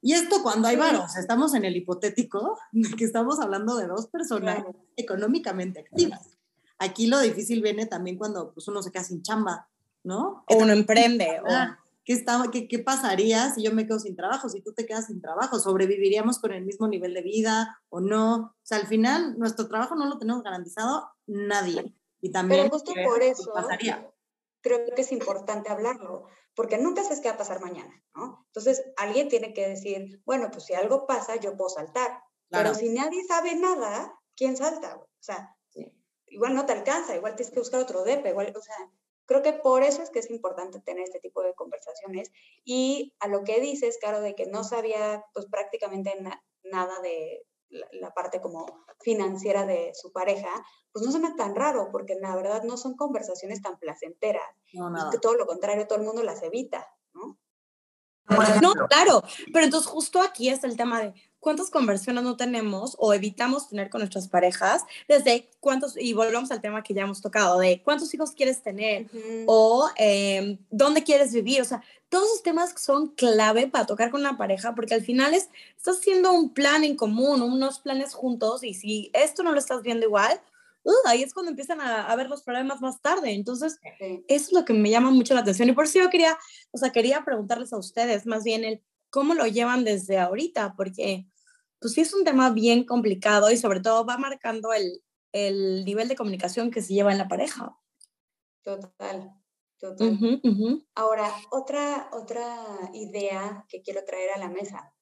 Y 0.00 0.12
esto 0.12 0.42
cuando 0.42 0.68
hay 0.68 0.76
varos, 0.76 1.16
estamos 1.16 1.54
en 1.54 1.64
el 1.64 1.76
hipotético, 1.76 2.58
que 2.96 3.04
estamos 3.04 3.40
hablando 3.40 3.76
de 3.76 3.86
dos 3.86 4.06
personas 4.06 4.64
económicamente 4.96 5.80
activas. 5.80 6.38
Aquí 6.78 7.08
lo 7.08 7.18
difícil 7.20 7.62
viene 7.62 7.86
también 7.86 8.16
cuando 8.16 8.52
pues, 8.54 8.68
uno 8.68 8.82
se 8.82 8.92
queda 8.92 9.02
sin 9.02 9.22
chamba, 9.22 9.68
¿no? 10.04 10.44
O 10.46 10.56
uno 10.58 10.72
emprende. 10.72 11.40
¿qué, 12.04 12.12
estaba, 12.12 12.50
qué, 12.52 12.68
¿Qué 12.68 12.78
pasaría 12.78 13.52
si 13.52 13.64
yo 13.64 13.72
me 13.72 13.86
quedo 13.86 13.98
sin 13.98 14.14
trabajo? 14.14 14.48
Si 14.48 14.60
tú 14.60 14.72
te 14.72 14.86
quedas 14.86 15.06
sin 15.06 15.20
trabajo, 15.20 15.58
¿sobreviviríamos 15.58 16.38
con 16.38 16.52
el 16.52 16.64
mismo 16.64 16.86
nivel 16.86 17.14
de 17.14 17.22
vida 17.22 17.82
o 17.88 18.00
no? 18.00 18.36
O 18.36 18.54
sea, 18.62 18.78
al 18.78 18.86
final, 18.86 19.36
nuestro 19.38 19.66
trabajo 19.66 19.96
no 19.96 20.06
lo 20.06 20.18
tenemos 20.18 20.44
garantizado 20.44 21.10
nadie. 21.26 21.92
Y 22.20 22.30
también 22.30 22.62
Pero 22.62 22.74
justo 22.74 22.92
por 23.04 23.22
eso 23.22 23.50
pasaría. 23.52 24.08
Creo 24.60 24.84
que 24.94 25.02
es 25.02 25.12
importante 25.12 25.70
hablarlo, 25.70 26.26
porque 26.54 26.78
nunca 26.78 27.02
sabes 27.02 27.20
qué 27.20 27.28
va 27.28 27.34
a 27.34 27.38
pasar 27.38 27.60
mañana, 27.60 28.02
¿no? 28.14 28.44
Entonces, 28.46 28.84
alguien 28.96 29.28
tiene 29.28 29.54
que 29.54 29.68
decir, 29.68 30.20
bueno, 30.24 30.50
pues 30.50 30.64
si 30.64 30.74
algo 30.74 31.06
pasa, 31.06 31.36
yo 31.36 31.56
puedo 31.56 31.70
saltar. 31.70 32.22
Pero 32.50 32.74
si 32.74 32.88
nadie 32.88 33.22
sabe 33.24 33.54
nada, 33.54 34.18
¿quién 34.34 34.56
salta? 34.56 34.96
O 34.96 35.08
sea, 35.20 35.54
igual 36.26 36.54
no 36.54 36.66
te 36.66 36.72
alcanza, 36.72 37.14
igual 37.14 37.36
tienes 37.36 37.52
que 37.52 37.60
buscar 37.60 37.80
otro 37.80 38.04
DEPE, 38.04 38.30
igual, 38.30 38.52
o 38.56 38.62
sea, 38.62 38.76
creo 39.26 39.42
que 39.42 39.52
por 39.52 39.82
eso 39.82 40.02
es 40.02 40.10
que 40.10 40.20
es 40.20 40.30
importante 40.30 40.80
tener 40.80 41.04
este 41.04 41.20
tipo 41.20 41.42
de 41.42 41.54
conversaciones. 41.54 42.32
Y 42.64 43.14
a 43.20 43.28
lo 43.28 43.44
que 43.44 43.60
dices, 43.60 43.98
claro, 44.00 44.20
de 44.20 44.34
que 44.34 44.46
no 44.46 44.64
sabía 44.64 45.24
pues 45.34 45.46
prácticamente 45.46 46.12
nada 46.64 47.00
de 47.02 47.44
la, 47.70 48.14
parte 48.14 48.40
como 48.40 48.84
financiera 49.00 49.66
de 49.66 49.92
su 49.94 50.12
pareja, 50.12 50.50
pues 50.92 51.04
no 51.04 51.10
suena 51.10 51.36
tan 51.36 51.54
raro, 51.54 51.88
porque 51.90 52.14
la 52.14 52.34
verdad 52.34 52.62
no 52.62 52.76
son 52.76 52.96
conversaciones 52.96 53.62
tan 53.62 53.78
placenteras. 53.78 54.42
No, 54.72 54.90
nada. 54.90 55.10
que 55.10 55.18
todo 55.18 55.34
lo 55.34 55.46
contrario, 55.46 55.86
todo 55.86 55.98
el 55.98 56.04
mundo 56.04 56.22
las 56.22 56.42
evita, 56.42 56.88
¿no? 57.14 57.38
No, 58.60 58.74
claro, 58.88 59.22
pero 59.52 59.64
entonces 59.64 59.90
justo 59.90 60.20
aquí 60.20 60.50
es 60.50 60.62
el 60.62 60.76
tema 60.76 61.00
de 61.00 61.14
cuántas 61.48 61.70
conversiones 61.70 62.24
no 62.24 62.36
tenemos 62.36 62.94
o 62.98 63.14
evitamos 63.14 63.70
tener 63.70 63.88
con 63.88 64.02
nuestras 64.02 64.28
parejas, 64.28 64.84
desde 65.08 65.48
cuántos, 65.60 65.96
y 65.96 66.12
volvemos 66.12 66.50
al 66.50 66.60
tema 66.60 66.82
que 66.82 66.92
ya 66.92 67.04
hemos 67.04 67.22
tocado, 67.22 67.58
de 67.58 67.80
cuántos 67.82 68.12
hijos 68.12 68.32
quieres 68.32 68.62
tener 68.62 69.06
o 69.46 69.88
em, 69.96 70.58
dónde 70.68 71.02
quieres 71.04 71.32
vivir, 71.32 71.62
o 71.62 71.64
sea, 71.64 71.82
todos 72.10 72.26
esos 72.26 72.42
temas 72.42 72.74
son 72.76 73.14
clave 73.14 73.66
para 73.66 73.86
tocar 73.86 74.10
con 74.10 74.20
una 74.20 74.36
pareja, 74.36 74.74
porque 74.74 74.92
al 74.92 75.00
final 75.00 75.32
es, 75.32 75.48
estás 75.74 76.00
haciendo 76.00 76.34
un 76.34 76.52
plan 76.52 76.84
en 76.84 76.96
común, 76.96 77.40
unos 77.40 77.78
planes 77.78 78.12
juntos, 78.12 78.62
y 78.62 78.74
si 78.74 79.10
esto 79.14 79.42
no 79.42 79.52
lo 79.52 79.58
estás 79.58 79.80
viendo 79.80 80.04
igual, 80.04 80.38
uh, 80.84 80.92
ahí 81.06 81.22
es 81.22 81.32
cuando 81.32 81.48
empiezan 81.48 81.80
a, 81.80 82.08
a, 82.08 82.14
ver 82.14 82.28
los 82.28 82.42
problemas 82.42 82.82
más 82.82 83.00
tarde. 83.00 83.32
Entonces, 83.32 83.80
eso 84.00 84.22
es 84.28 84.52
lo 84.52 84.66
que 84.66 84.74
me 84.74 84.90
llama 84.90 85.10
mucho 85.10 85.32
la 85.32 85.40
atención. 85.40 85.70
Y 85.70 85.72
por 85.72 85.84
eso 85.84 85.98
yo 85.98 86.10
quería, 86.10 86.36
o 86.72 86.76
sea, 86.76 86.92
quería 86.92 87.24
preguntarles 87.24 87.72
a 87.72 87.78
ustedes 87.78 88.26
más 88.26 88.44
bien 88.44 88.64
el 88.64 88.82
cómo 89.08 89.32
lo 89.32 89.46
llevan 89.46 89.84
desde 89.84 90.18
ahorita, 90.18 90.74
porque 90.76 91.26
pues 91.80 91.94
sí 91.94 92.00
es 92.00 92.14
un 92.14 92.24
tema 92.24 92.50
bien 92.50 92.84
complicado 92.84 93.50
y 93.50 93.56
sobre 93.56 93.80
todo 93.80 94.04
va 94.04 94.18
marcando 94.18 94.72
el, 94.72 95.02
el 95.32 95.84
nivel 95.84 96.08
de 96.08 96.16
comunicación 96.16 96.70
que 96.70 96.82
se 96.82 96.94
lleva 96.94 97.12
en 97.12 97.18
la 97.18 97.28
pareja. 97.28 97.78
Total, 98.62 99.32
total. 99.78 100.40
Ahora, 100.94 101.32
otra, 101.50 102.10
otra 102.12 102.90
idea 102.92 103.64
que 103.68 103.82
quiero 103.82 104.04
traer 104.04 104.30
a 104.30 104.38
la 104.38 104.48
mesa. 104.48 104.94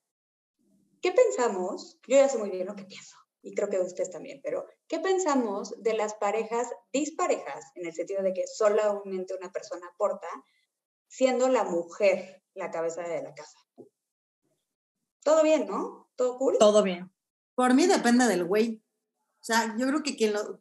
¿Qué 1.01 1.13
pensamos? 1.13 1.99
Yo 2.07 2.17
ya 2.17 2.29
sé 2.29 2.39
muy 2.39 2.51
bien 2.51 2.67
lo 2.67 2.77
que 2.77 2.85
pienso 2.85 3.17
y 3.47 3.55
creo 3.55 3.69
que 3.69 3.79
ustedes 3.79 4.11
también, 4.11 4.41
pero 4.43 4.67
¿qué 4.89 4.99
pensamos 4.99 5.81
de 5.81 5.95
las 5.95 6.15
parejas 6.15 6.69
disparejas, 6.93 7.65
en 7.77 7.87
el 7.87 7.95
sentido 7.95 8.21
de 8.25 8.33
que 8.33 8.45
solamente 8.47 9.35
una 9.35 9.53
persona 9.53 9.87
aporta, 9.87 10.27
siendo 11.07 11.49
la 11.49 11.63
mujer 11.63 12.43
la 12.55 12.73
cabeza 12.73 13.03
de 13.03 13.23
la 13.23 13.33
casa? 13.35 13.57
Todo 15.27 15.43
bien, 15.43 15.67
¿no? 15.67 16.09
¿Todo 16.15 16.39
cool? 16.39 16.57
Todo 16.61 16.85
bien. 16.85 17.13
Por 17.57 17.75
mí 17.75 17.87
depende 17.87 18.27
del 18.27 18.45
güey. 18.45 18.81
O 19.41 19.45
sea, 19.45 19.77
yo 19.77 19.89
creo 19.89 20.05
que 20.05 20.17
quien 20.17 20.33
lo, 20.33 20.61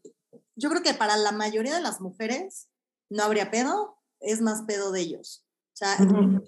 yo 0.56 0.70
creo 0.70 0.82
que 0.82 0.96
para 0.96 1.18
la 1.18 1.32
mayoría 1.32 1.76
de 1.76 1.84
las 1.84 2.02
mujeres 2.02 2.68
no 3.12 3.22
habría 3.22 3.52
pedo, 3.52 4.00
es 4.20 4.42
más 4.42 4.64
pedo 4.64 4.92
de 4.92 5.02
ellos. 5.02 5.46
O 5.74 5.78
sea, 5.78 5.98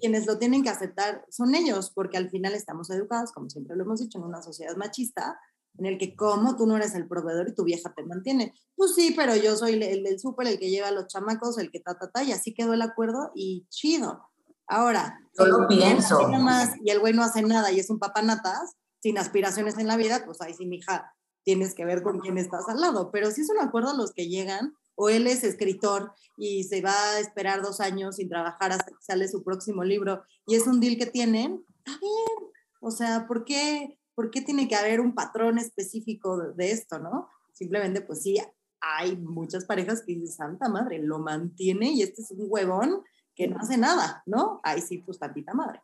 quienes 0.00 0.26
lo 0.26 0.38
tienen 0.38 0.64
que 0.64 0.70
aceptar 0.70 1.24
son 1.28 1.54
ellos, 1.54 1.92
porque 1.94 2.16
al 2.16 2.28
final 2.28 2.54
estamos 2.54 2.90
educados, 2.90 3.30
como 3.30 3.50
siempre 3.50 3.76
lo 3.76 3.84
hemos 3.84 4.00
dicho, 4.00 4.18
en 4.18 4.24
una 4.24 4.42
sociedad 4.42 4.74
machista, 4.74 5.38
en 5.76 5.86
el 5.86 5.96
que 5.96 6.16
como 6.16 6.56
tú 6.56 6.66
no 6.66 6.76
eres 6.76 6.96
el 6.96 7.06
proveedor 7.06 7.50
y 7.50 7.54
tu 7.54 7.62
vieja 7.62 7.94
te 7.94 8.02
mantiene. 8.02 8.52
Pues 8.74 8.96
sí, 8.96 9.12
pero 9.14 9.36
yo 9.36 9.54
soy 9.54 9.74
el, 9.74 10.02
del 10.02 10.18
súper, 10.18 10.48
el 10.48 10.58
que 10.58 10.70
lleva 10.70 10.88
a 10.88 10.92
los 10.92 11.06
chamacos, 11.06 11.58
el 11.58 11.70
que 11.70 11.78
ta, 11.78 11.96
ta, 11.96 12.10
ta, 12.10 12.24
y 12.24 12.32
así 12.32 12.52
quedó 12.52 12.72
el 12.72 12.82
acuerdo 12.82 13.30
y 13.36 13.66
chido. 13.68 14.27
Ahora, 14.68 15.18
yo 15.38 15.46
lo 15.46 15.66
pienso. 15.66 16.28
Más, 16.28 16.74
y 16.84 16.90
el 16.90 17.00
güey 17.00 17.14
no 17.14 17.22
hace 17.22 17.42
nada 17.42 17.72
y 17.72 17.80
es 17.80 17.88
un 17.90 17.98
papanatas, 17.98 18.76
sin 19.00 19.18
aspiraciones 19.18 19.78
en 19.78 19.86
la 19.86 19.96
vida, 19.96 20.24
pues 20.26 20.40
ahí 20.40 20.52
sí, 20.54 20.66
mija, 20.66 21.14
tienes 21.42 21.74
que 21.74 21.84
ver 21.84 22.02
con 22.02 22.20
quién 22.20 22.36
estás 22.36 22.68
al 22.68 22.80
lado. 22.80 23.10
Pero 23.10 23.30
si 23.30 23.40
es 23.40 23.50
un 23.50 23.58
acuerdo 23.58 23.90
a 23.90 23.96
los 23.96 24.12
que 24.12 24.28
llegan, 24.28 24.74
o 24.94 25.08
él 25.08 25.26
es 25.26 25.44
escritor 25.44 26.12
y 26.36 26.64
se 26.64 26.82
va 26.82 26.92
a 26.92 27.20
esperar 27.20 27.62
dos 27.62 27.80
años 27.80 28.16
sin 28.16 28.28
trabajar 28.28 28.72
hasta 28.72 28.90
que 28.90 29.00
sale 29.00 29.28
su 29.28 29.42
próximo 29.42 29.84
libro, 29.84 30.22
y 30.46 30.56
es 30.56 30.66
un 30.66 30.80
deal 30.80 30.98
que 30.98 31.06
tienen, 31.06 31.64
está 31.78 31.98
bien. 31.98 32.50
O 32.80 32.90
sea, 32.90 33.26
¿por 33.26 33.44
qué, 33.44 33.98
¿por 34.14 34.30
qué 34.30 34.42
tiene 34.42 34.68
que 34.68 34.76
haber 34.76 35.00
un 35.00 35.14
patrón 35.14 35.58
específico 35.58 36.36
de, 36.36 36.52
de 36.54 36.72
esto, 36.72 36.98
no? 36.98 37.28
Simplemente, 37.54 38.02
pues 38.02 38.22
sí, 38.22 38.36
hay 38.80 39.16
muchas 39.16 39.64
parejas 39.64 40.02
que 40.04 40.14
dicen, 40.14 40.28
santa 40.28 40.68
madre, 40.68 40.98
lo 40.98 41.18
mantiene 41.18 41.92
y 41.92 42.02
este 42.02 42.22
es 42.22 42.30
un 42.32 42.46
huevón 42.48 43.02
que 43.38 43.46
no 43.46 43.56
hace 43.60 43.78
nada, 43.78 44.22
¿no? 44.26 44.60
Ahí 44.64 44.82
sí, 44.82 44.98
pues 44.98 45.18
tantita 45.18 45.54
madre. 45.54 45.80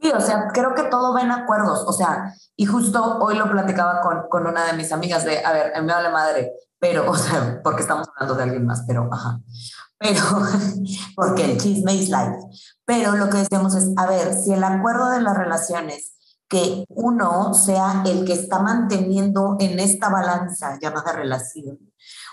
Sí, 0.00 0.12
o 0.14 0.20
sea, 0.20 0.48
creo 0.52 0.74
que 0.74 0.84
todo 0.84 1.12
va 1.12 1.22
en 1.22 1.32
acuerdos, 1.32 1.82
o 1.84 1.92
sea, 1.92 2.32
y 2.54 2.66
justo 2.66 3.18
hoy 3.18 3.36
lo 3.36 3.50
platicaba 3.50 4.00
con, 4.00 4.28
con 4.28 4.46
una 4.46 4.64
de 4.64 4.74
mis 4.74 4.92
amigas 4.92 5.24
de, 5.24 5.44
a 5.44 5.52
ver, 5.52 5.72
me 5.82 5.92
vale 5.92 6.10
madre, 6.10 6.52
pero, 6.78 7.10
o 7.10 7.16
sea, 7.16 7.60
porque 7.64 7.82
estamos 7.82 8.06
hablando 8.14 8.36
de 8.36 8.42
alguien 8.44 8.64
más, 8.64 8.84
pero, 8.86 9.08
ajá, 9.10 9.40
pero, 9.98 10.20
porque 11.16 11.46
el 11.46 11.58
chisme 11.58 11.94
is 11.94 12.10
life, 12.10 12.36
pero 12.84 13.16
lo 13.16 13.28
que 13.28 13.38
decíamos 13.38 13.74
es, 13.74 13.88
a 13.96 14.06
ver, 14.06 14.34
si 14.34 14.52
el 14.52 14.62
acuerdo 14.62 15.10
de 15.10 15.20
las 15.20 15.36
relaciones 15.36 16.12
que 16.48 16.84
uno 16.90 17.52
sea 17.54 18.04
el 18.06 18.24
que 18.24 18.34
está 18.34 18.60
manteniendo 18.60 19.56
en 19.58 19.80
esta 19.80 20.10
balanza 20.10 20.78
llamada 20.80 21.12
relación, 21.12 21.78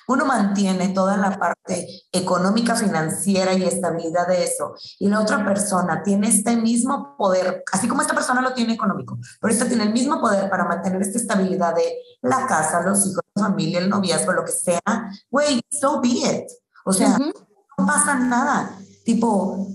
uno 0.07 0.25
mantiene 0.25 0.89
toda 0.89 1.17
la 1.17 1.37
parte 1.37 1.87
económica, 2.11 2.75
financiera 2.75 3.53
y 3.53 3.63
estabilidad 3.63 4.27
de 4.27 4.43
eso, 4.43 4.75
y 4.99 5.07
la 5.07 5.21
otra 5.21 5.43
persona 5.43 6.03
tiene 6.03 6.27
este 6.29 6.55
mismo 6.55 7.15
poder, 7.17 7.63
así 7.71 7.87
como 7.87 8.01
esta 8.01 8.13
persona 8.13 8.41
lo 8.41 8.53
tiene 8.53 8.73
económico, 8.73 9.17
pero 9.39 9.53
esta 9.53 9.67
tiene 9.67 9.83
el 9.83 9.93
mismo 9.93 10.19
poder 10.19 10.49
para 10.49 10.65
mantener 10.65 11.01
esta 11.01 11.17
estabilidad 11.17 11.75
de 11.75 11.97
la 12.21 12.45
casa, 12.47 12.81
los 12.81 13.05
hijos, 13.07 13.21
la 13.35 13.43
familia, 13.43 13.79
el 13.79 13.89
noviazgo, 13.89 14.33
lo 14.33 14.45
que 14.45 14.51
sea, 14.51 15.11
güey, 15.29 15.61
so 15.71 16.01
be 16.01 16.09
it. 16.09 16.47
O 16.85 16.93
sea, 16.93 17.17
no 17.17 17.85
pasa 17.85 18.15
nada, 18.19 18.77
tipo, 19.03 19.67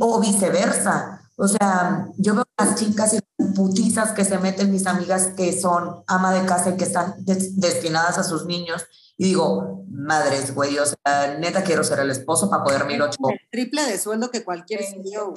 o 0.00 0.20
viceversa. 0.20 1.22
O 1.36 1.46
sea, 1.46 2.08
yo 2.16 2.34
veo 2.34 2.44
las 2.58 2.74
chicas 2.74 3.14
y 3.14 3.20
putizas 3.54 4.10
que 4.10 4.24
se 4.24 4.38
meten 4.38 4.72
mis 4.72 4.88
amigas 4.88 5.28
que 5.36 5.58
son 5.58 6.02
ama 6.08 6.32
de 6.32 6.44
casa 6.44 6.70
y 6.70 6.76
que 6.76 6.84
están 6.84 7.14
destinadas 7.18 8.18
a 8.18 8.24
sus 8.24 8.44
niños 8.46 8.84
y 9.20 9.24
digo, 9.24 9.84
madres, 9.90 10.54
güey, 10.54 10.78
o 10.78 10.86
sea, 10.86 11.36
neta 11.38 11.64
quiero 11.64 11.82
ser 11.82 11.98
el 11.98 12.10
esposo 12.10 12.48
para 12.48 12.62
poder 12.62 12.88
ir 12.88 13.02
ocho. 13.02 13.18
El 13.28 13.40
triple 13.50 13.84
de 13.84 13.98
sueldo 13.98 14.30
que 14.30 14.44
cualquier 14.44 14.80
CEO. 14.84 15.34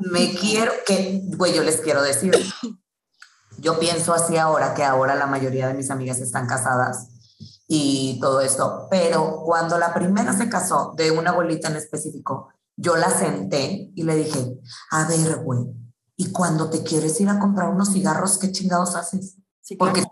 me 0.00 0.32
quiero, 0.32 0.72
que, 0.86 1.20
güey, 1.36 1.52
yo 1.52 1.62
les 1.62 1.82
quiero 1.82 2.02
decir, 2.02 2.34
yo 3.58 3.78
pienso 3.78 4.14
así 4.14 4.38
ahora, 4.38 4.72
que 4.72 4.82
ahora 4.82 5.14
la 5.14 5.26
mayoría 5.26 5.68
de 5.68 5.74
mis 5.74 5.90
amigas 5.90 6.20
están 6.20 6.46
casadas 6.46 7.10
y 7.68 8.18
todo 8.18 8.40
esto, 8.40 8.86
pero 8.90 9.42
cuando 9.44 9.76
la 9.76 9.92
primera 9.92 10.32
se 10.32 10.48
casó, 10.48 10.94
de 10.96 11.10
una 11.10 11.32
abuelita 11.32 11.68
en 11.68 11.76
específico, 11.76 12.48
yo 12.76 12.96
la 12.96 13.10
senté 13.10 13.92
y 13.94 14.02
le 14.04 14.14
dije, 14.14 14.58
a 14.90 15.06
ver, 15.06 15.42
güey, 15.44 15.66
¿y 16.16 16.32
cuando 16.32 16.70
te 16.70 16.82
quieres 16.82 17.20
ir 17.20 17.28
a 17.28 17.38
comprar 17.38 17.68
unos 17.68 17.92
cigarros, 17.92 18.38
qué 18.38 18.50
chingados 18.52 18.96
haces? 18.96 19.36
Sí, 19.60 19.76
Porque 19.76 20.02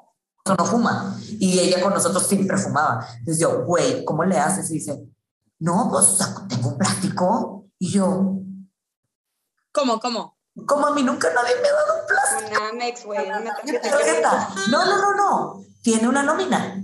no 0.46 0.64
fuma. 0.64 1.18
Y 1.38 1.58
ella 1.58 1.80
con 1.80 1.94
nosotros 1.94 2.26
siempre 2.26 2.56
fumaba. 2.58 3.06
Entonces 3.18 3.40
yo, 3.40 3.64
güey, 3.64 4.04
¿cómo 4.04 4.24
le 4.24 4.38
haces? 4.38 4.70
Y 4.70 4.74
dice, 4.74 5.08
no, 5.58 5.88
pues 5.90 6.18
tengo 6.48 6.68
un 6.68 6.78
plástico. 6.78 7.66
Y 7.78 7.90
yo, 7.90 8.38
¿cómo, 9.72 9.98
cómo? 10.00 10.36
Como 10.66 10.86
a 10.86 10.94
mí 10.94 11.02
nunca 11.02 11.32
nadie 11.34 11.54
me 11.60 11.68
ha 11.68 11.72
dado 11.72 12.00
un 12.00 12.06
plástico. 12.06 12.60
Una 12.60 12.68
Amex, 12.70 13.04
güey, 13.04 13.26
una 13.26 13.54
tarjeta. 13.54 14.48
No, 14.70 14.84
no, 14.84 14.98
no, 14.98 15.14
no. 15.16 15.64
Tiene 15.82 16.08
una 16.08 16.22
nómina. 16.22 16.82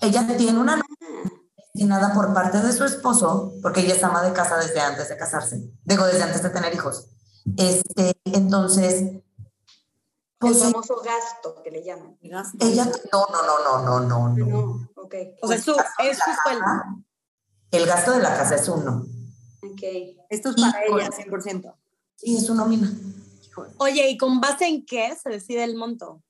Ella 0.00 0.26
tiene 0.36 0.58
una 0.58 0.76
nómina 0.76 1.30
destinada 1.56 2.12
por 2.12 2.34
parte 2.34 2.60
de 2.60 2.72
su 2.72 2.84
esposo, 2.84 3.54
porque 3.62 3.80
ella 3.80 3.94
es 3.94 4.04
ama 4.04 4.22
de 4.22 4.32
casa 4.32 4.56
desde 4.58 4.80
antes 4.80 5.08
de 5.08 5.16
casarse. 5.16 5.70
Digo, 5.84 6.04
desde 6.06 6.24
antes 6.24 6.42
de 6.42 6.50
tener 6.50 6.74
hijos. 6.74 7.08
Este, 7.56 8.20
entonces, 8.24 9.22
pues 10.38 10.56
el 10.56 10.72
famoso 10.72 11.02
gasto 11.02 11.62
que 11.62 11.70
le 11.70 11.82
llaman. 11.82 12.16
Ella, 12.20 12.84
no, 13.12 13.26
no, 13.32 13.42
no, 13.42 13.80
no, 13.82 14.00
no, 14.00 14.28
no. 14.28 14.46
no. 14.46 14.90
Okay. 14.96 15.34
O 15.40 15.48
sea, 15.48 15.56
es 15.56 15.64
su, 15.64 15.72
es. 15.72 16.18
El 17.70 17.86
gasto 17.86 18.12
de 18.12 18.20
la 18.20 18.36
casa 18.36 18.56
es 18.56 18.68
uno. 18.68 19.06
Ok. 19.62 19.82
Esto 20.28 20.50
es 20.50 20.56
para 20.56 20.84
ella, 20.84 21.10
100%. 21.10 21.74
Sí, 22.16 22.36
es 22.36 22.46
su 22.46 22.54
nómina. 22.54 22.92
Oye, 23.78 24.10
¿y 24.10 24.18
con 24.18 24.40
base 24.40 24.66
en 24.66 24.84
qué 24.84 25.16
se 25.20 25.30
decide 25.30 25.64
el 25.64 25.76
monto? 25.76 26.22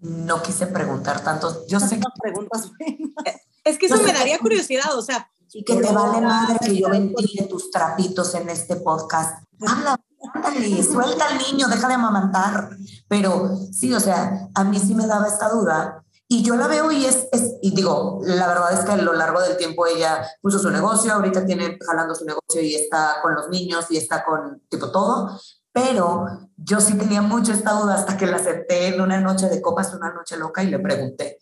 No 0.00 0.42
quise 0.42 0.66
preguntar 0.66 1.24
tanto. 1.24 1.66
Yo 1.66 1.80
sé 1.80 1.96
que 1.96 2.04
preguntas. 2.20 2.70
Es 3.64 3.78
que 3.78 3.86
eso 3.86 4.02
me 4.02 4.12
daría 4.12 4.38
curiosidad, 4.38 4.96
o 4.96 5.02
sea. 5.02 5.30
Y 5.52 5.64
que 5.64 5.76
te 5.76 5.92
vale 5.92 6.20
madre 6.20 6.58
que 6.58 6.76
yo 6.76 6.88
ventile 6.88 7.46
tus 7.46 7.70
trapitos 7.70 8.34
en 8.34 8.48
este 8.48 8.76
podcast. 8.76 9.44
Habla, 9.66 10.00
ándale, 10.34 10.82
suelta 10.82 11.26
al 11.28 11.38
niño, 11.38 11.68
deja 11.68 11.88
de 11.88 11.94
amamantar. 11.94 12.70
Pero 13.08 13.56
sí, 13.72 13.92
o 13.94 14.00
sea, 14.00 14.48
a 14.54 14.64
mí 14.64 14.78
sí 14.78 14.94
me 14.94 15.06
daba 15.06 15.26
esta 15.26 15.48
duda. 15.48 16.04
Y 16.30 16.42
yo 16.42 16.56
la 16.56 16.66
veo 16.66 16.92
y 16.92 17.06
es, 17.06 17.26
es, 17.32 17.54
y 17.62 17.74
digo, 17.74 18.20
la 18.22 18.46
verdad 18.46 18.72
es 18.74 18.80
que 18.80 18.92
a 18.92 18.96
lo 18.98 19.14
largo 19.14 19.40
del 19.40 19.56
tiempo 19.56 19.86
ella 19.86 20.22
puso 20.42 20.58
su 20.58 20.70
negocio, 20.70 21.14
ahorita 21.14 21.46
tiene 21.46 21.78
jalando 21.86 22.14
su 22.14 22.26
negocio 22.26 22.60
y 22.60 22.74
está 22.74 23.16
con 23.22 23.34
los 23.34 23.48
niños 23.48 23.86
y 23.88 23.96
está 23.96 24.22
con 24.26 24.60
tipo 24.68 24.90
todo, 24.90 25.40
pero 25.72 26.26
yo 26.56 26.80
sí 26.80 26.98
tenía 26.98 27.22
mucho 27.22 27.52
esta 27.52 27.72
duda 27.72 27.94
hasta 27.94 28.18
que 28.18 28.26
la 28.26 28.36
acepté 28.36 28.88
en 28.88 29.00
una 29.00 29.20
noche 29.20 29.48
de 29.48 29.62
copas, 29.62 29.94
una 29.94 30.12
noche 30.12 30.36
loca 30.36 30.62
y 30.62 30.68
le 30.68 30.78
pregunté. 30.78 31.38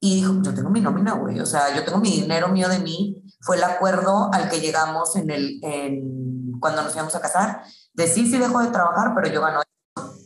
Y 0.00 0.16
dijo, 0.16 0.34
yo 0.42 0.52
tengo 0.52 0.68
mi 0.68 0.82
nómina, 0.82 1.14
güey, 1.14 1.40
o 1.40 1.46
sea, 1.46 1.74
yo 1.74 1.82
tengo 1.82 1.98
mi 1.98 2.10
dinero 2.10 2.48
mío 2.48 2.68
de 2.68 2.80
mí. 2.80 3.22
Fue 3.40 3.56
el 3.56 3.64
acuerdo 3.64 4.28
al 4.32 4.50
que 4.50 4.60
llegamos 4.60 5.16
en 5.16 5.30
el, 5.30 5.60
en, 5.62 6.52
cuando 6.60 6.82
nos 6.82 6.94
íbamos 6.94 7.14
a 7.14 7.20
casar, 7.20 7.62
de 7.96 8.06
sí, 8.06 8.30
sí 8.30 8.38
dejo 8.38 8.60
de 8.60 8.68
trabajar, 8.68 9.12
pero 9.14 9.28
yo 9.28 9.40
gano 9.40 9.62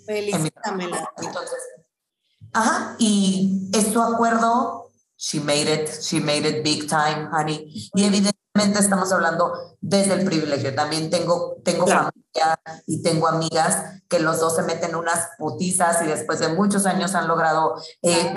Felicítamela. 0.06 1.09
Entonces, 1.18 1.59
ajá, 2.52 2.96
y 2.98 3.70
es 3.72 3.92
su 3.92 4.02
acuerdo, 4.02 4.90
she 5.16 5.40
made 5.40 5.72
it, 5.72 5.88
she 6.00 6.20
made 6.20 6.48
it 6.48 6.64
big 6.64 6.88
time, 6.88 7.28
honey. 7.33 7.90
Y 7.94 8.04
evidentemente 8.04 8.80
estamos 8.80 9.12
hablando 9.12 9.52
desde 9.80 10.14
el 10.14 10.24
privilegio. 10.24 10.74
También 10.74 11.11
tengo, 11.11 11.59
tengo 11.64 11.87
familia 11.87 12.61
y 12.87 13.02
tengo 13.02 13.28
amigas 13.28 14.02
que 14.09 14.18
los 14.18 14.40
dos 14.40 14.56
se 14.56 14.62
meten 14.62 14.96
unas 14.96 15.28
putizas 15.38 16.02
y 16.02 16.06
después 16.06 16.40
de 16.40 16.48
muchos 16.48 16.87
años 16.87 17.14
han 17.14 17.28
logrado 17.28 17.80
eh, 18.02 18.35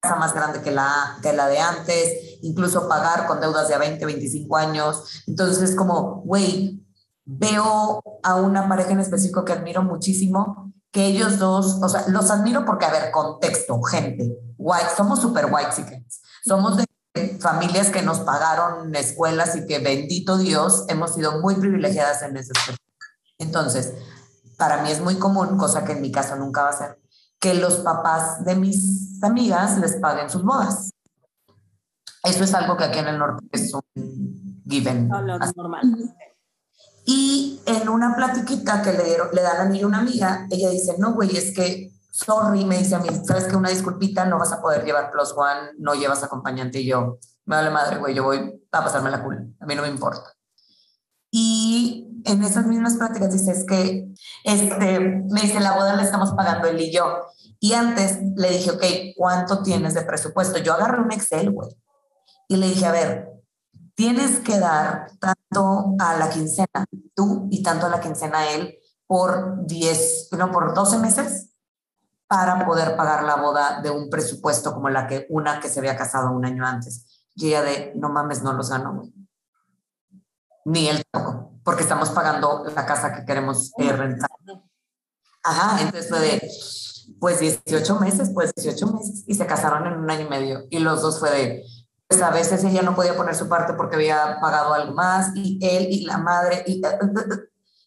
casa 0.00 0.16
más 0.16 0.34
grande 0.34 0.62
que 0.62 0.72
la, 0.72 1.18
que 1.22 1.32
la 1.32 1.46
de 1.46 1.60
antes, 1.60 2.38
incluso 2.42 2.88
pagar 2.88 3.28
con 3.28 3.40
deudas 3.40 3.68
de 3.68 3.74
a 3.74 3.78
20, 3.78 4.04
25 4.04 4.56
años. 4.56 5.22
Entonces 5.28 5.70
es 5.70 5.76
como, 5.76 6.22
güey, 6.22 6.85
veo 7.26 8.02
a 8.22 8.36
una 8.36 8.68
pareja 8.68 8.92
en 8.92 9.00
específico 9.00 9.44
que 9.44 9.52
admiro 9.52 9.82
muchísimo, 9.82 10.72
que 10.92 11.06
ellos 11.06 11.38
dos, 11.38 11.80
o 11.82 11.88
sea, 11.88 12.04
los 12.08 12.30
admiro 12.30 12.64
porque, 12.64 12.86
a 12.86 12.90
ver, 12.90 13.10
contexto, 13.10 13.82
gente, 13.82 14.32
white, 14.56 14.86
somos 14.96 15.20
super 15.20 15.46
white 15.50 15.70
chickens, 15.74 16.22
somos 16.44 16.78
de 16.78 16.86
familias 17.40 17.90
que 17.90 18.02
nos 18.02 18.20
pagaron 18.20 18.94
escuelas 18.94 19.56
y 19.56 19.66
que 19.66 19.78
bendito 19.78 20.38
Dios 20.38 20.84
hemos 20.88 21.14
sido 21.14 21.40
muy 21.40 21.56
privilegiadas 21.56 22.22
en 22.22 22.36
ese 22.36 22.52
aspecto. 22.56 22.82
Entonces, 23.38 23.92
para 24.56 24.82
mí 24.82 24.90
es 24.90 25.00
muy 25.00 25.16
común, 25.16 25.58
cosa 25.58 25.84
que 25.84 25.92
en 25.92 26.00
mi 26.00 26.12
caso 26.12 26.36
nunca 26.36 26.62
va 26.62 26.70
a 26.70 26.72
ser, 26.72 26.98
que 27.40 27.54
los 27.54 27.76
papás 27.76 28.44
de 28.44 28.54
mis 28.54 29.22
amigas 29.22 29.78
les 29.78 29.96
paguen 29.96 30.30
sus 30.30 30.42
bodas. 30.42 30.90
Eso 32.22 32.44
es 32.44 32.54
algo 32.54 32.76
que 32.76 32.84
aquí 32.84 32.98
en 32.98 33.08
el 33.08 33.18
norte 33.18 33.44
es 33.52 33.72
un 33.72 34.62
given. 34.68 35.08
normal. 35.08 35.82
Y 37.08 37.62
en 37.66 37.88
una 37.88 38.16
platiquita 38.16 38.82
que 38.82 38.92
le, 38.92 39.04
dieron, 39.04 39.28
le 39.32 39.40
dan 39.40 39.60
a 39.60 39.70
mí 39.70 39.84
una 39.84 39.98
amiga, 39.98 40.48
ella 40.50 40.70
dice, 40.70 40.96
no, 40.98 41.14
güey, 41.14 41.36
es 41.36 41.54
que, 41.54 41.92
sorry, 42.10 42.64
me 42.64 42.78
dice 42.78 42.96
a 42.96 42.98
mí, 42.98 43.08
sabes 43.24 43.44
que 43.44 43.54
una 43.54 43.70
disculpita, 43.70 44.24
no 44.24 44.40
vas 44.40 44.52
a 44.52 44.60
poder 44.60 44.84
llevar 44.84 45.12
plus 45.12 45.32
one, 45.36 45.70
no 45.78 45.94
llevas 45.94 46.24
acompañante. 46.24 46.80
Y 46.80 46.86
yo, 46.86 47.18
me 47.44 47.54
vale 47.54 47.70
madre, 47.70 47.98
güey, 47.98 48.12
yo 48.12 48.24
voy 48.24 48.60
a 48.72 48.84
pasarme 48.84 49.10
la 49.10 49.22
cool, 49.22 49.54
a 49.60 49.66
mí 49.66 49.74
no 49.76 49.82
me 49.82 49.88
importa. 49.88 50.34
Y 51.30 52.22
en 52.24 52.42
esas 52.42 52.66
mismas 52.66 52.94
pláticas 52.94 53.32
dice, 53.32 53.52
es 53.52 53.64
que, 53.64 54.08
este, 54.42 54.98
me 54.98 55.42
dice, 55.42 55.60
la 55.60 55.76
boda 55.76 55.94
la 55.94 56.02
estamos 56.02 56.32
pagando 56.32 56.66
él 56.66 56.80
y 56.80 56.92
yo. 56.92 57.22
Y 57.60 57.74
antes 57.74 58.18
le 58.34 58.50
dije, 58.50 58.72
ok, 58.72 58.84
¿cuánto 59.16 59.62
tienes 59.62 59.94
de 59.94 60.02
presupuesto? 60.02 60.58
Yo 60.58 60.74
agarré 60.74 61.00
un 61.00 61.12
Excel, 61.12 61.52
güey. 61.52 61.70
Y 62.48 62.56
le 62.56 62.66
dije, 62.66 62.86
a 62.86 62.92
ver, 62.92 63.28
tienes 63.94 64.40
que 64.40 64.58
dar 64.58 65.06
tanto 65.48 65.94
a 65.98 66.16
la 66.16 66.30
quincena 66.30 66.84
tú 67.14 67.48
y 67.50 67.62
tanto 67.62 67.86
a 67.86 67.88
la 67.88 68.00
quincena 68.00 68.50
él 68.50 68.78
por 69.06 69.66
10, 69.66 70.28
no, 70.32 70.50
por 70.50 70.74
12 70.74 70.98
meses 70.98 71.50
para 72.26 72.66
poder 72.66 72.96
pagar 72.96 73.22
la 73.22 73.36
boda 73.36 73.80
de 73.80 73.90
un 73.90 74.10
presupuesto 74.10 74.74
como 74.74 74.88
la 74.88 75.06
que 75.06 75.26
una 75.30 75.60
que 75.60 75.68
se 75.68 75.78
había 75.78 75.96
casado 75.96 76.32
un 76.32 76.44
año 76.44 76.66
antes. 76.66 77.24
Y 77.34 77.48
ella 77.48 77.62
de, 77.62 77.92
no 77.94 78.08
mames, 78.08 78.42
no 78.42 78.52
los 78.52 78.68
güey. 78.68 79.12
Ni 80.64 80.88
él 80.88 81.04
tampoco, 81.12 81.52
porque 81.62 81.82
estamos 81.82 82.10
pagando 82.10 82.64
la 82.74 82.84
casa 82.84 83.12
que 83.12 83.24
queremos 83.24 83.72
eh, 83.78 83.92
rentar. 83.92 84.28
Ajá, 85.44 85.80
entonces 85.80 86.08
fue 86.08 86.18
de, 86.18 86.50
pues 87.20 87.38
18 87.38 88.00
meses, 88.00 88.30
pues 88.34 88.52
18 88.56 88.86
meses, 88.88 89.24
y 89.28 89.34
se 89.34 89.46
casaron 89.46 89.86
en 89.86 90.00
un 90.00 90.10
año 90.10 90.26
y 90.26 90.28
medio. 90.28 90.66
Y 90.70 90.80
los 90.80 91.02
dos 91.02 91.20
fue 91.20 91.30
de, 91.30 91.64
pues 92.08 92.22
a 92.22 92.30
veces 92.30 92.62
ella 92.64 92.82
no 92.82 92.94
podía 92.94 93.16
poner 93.16 93.34
su 93.34 93.48
parte 93.48 93.72
porque 93.74 93.96
había 93.96 94.38
pagado 94.40 94.74
algo 94.74 94.94
más 94.94 95.32
y 95.34 95.58
él 95.60 95.88
y 95.90 96.04
la 96.04 96.18
madre 96.18 96.62
y, 96.66 96.80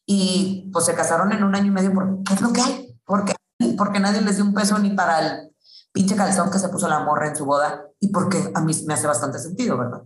y 0.05 0.69
pues 0.73 0.86
se 0.86 0.93
casaron 0.93 1.32
en 1.32 1.43
un 1.43 1.55
año 1.55 1.67
y 1.67 1.71
medio 1.71 1.93
porque 1.93 2.23
¿qué 2.25 2.34
es 2.34 2.41
lo 2.41 2.51
que 2.51 2.62
hay? 2.62 2.99
Porque, 3.05 3.34
porque 3.77 3.99
nadie 3.99 4.21
les 4.21 4.36
dio 4.36 4.45
un 4.45 4.53
peso 4.53 4.77
ni 4.77 4.91
para 4.91 5.19
el 5.19 5.55
pinche 5.93 6.15
calzón 6.15 6.51
que 6.51 6.60
se 6.60 6.69
puso 6.69 6.88
la 6.89 6.99
morra 6.99 7.27
en 7.27 7.36
su 7.36 7.45
boda 7.45 7.86
y 7.99 8.10
porque 8.10 8.51
a 8.53 8.62
mí 8.62 8.73
me 8.86 8.93
hace 8.93 9.08
bastante 9.08 9.39
sentido, 9.39 9.77
¿verdad? 9.77 10.01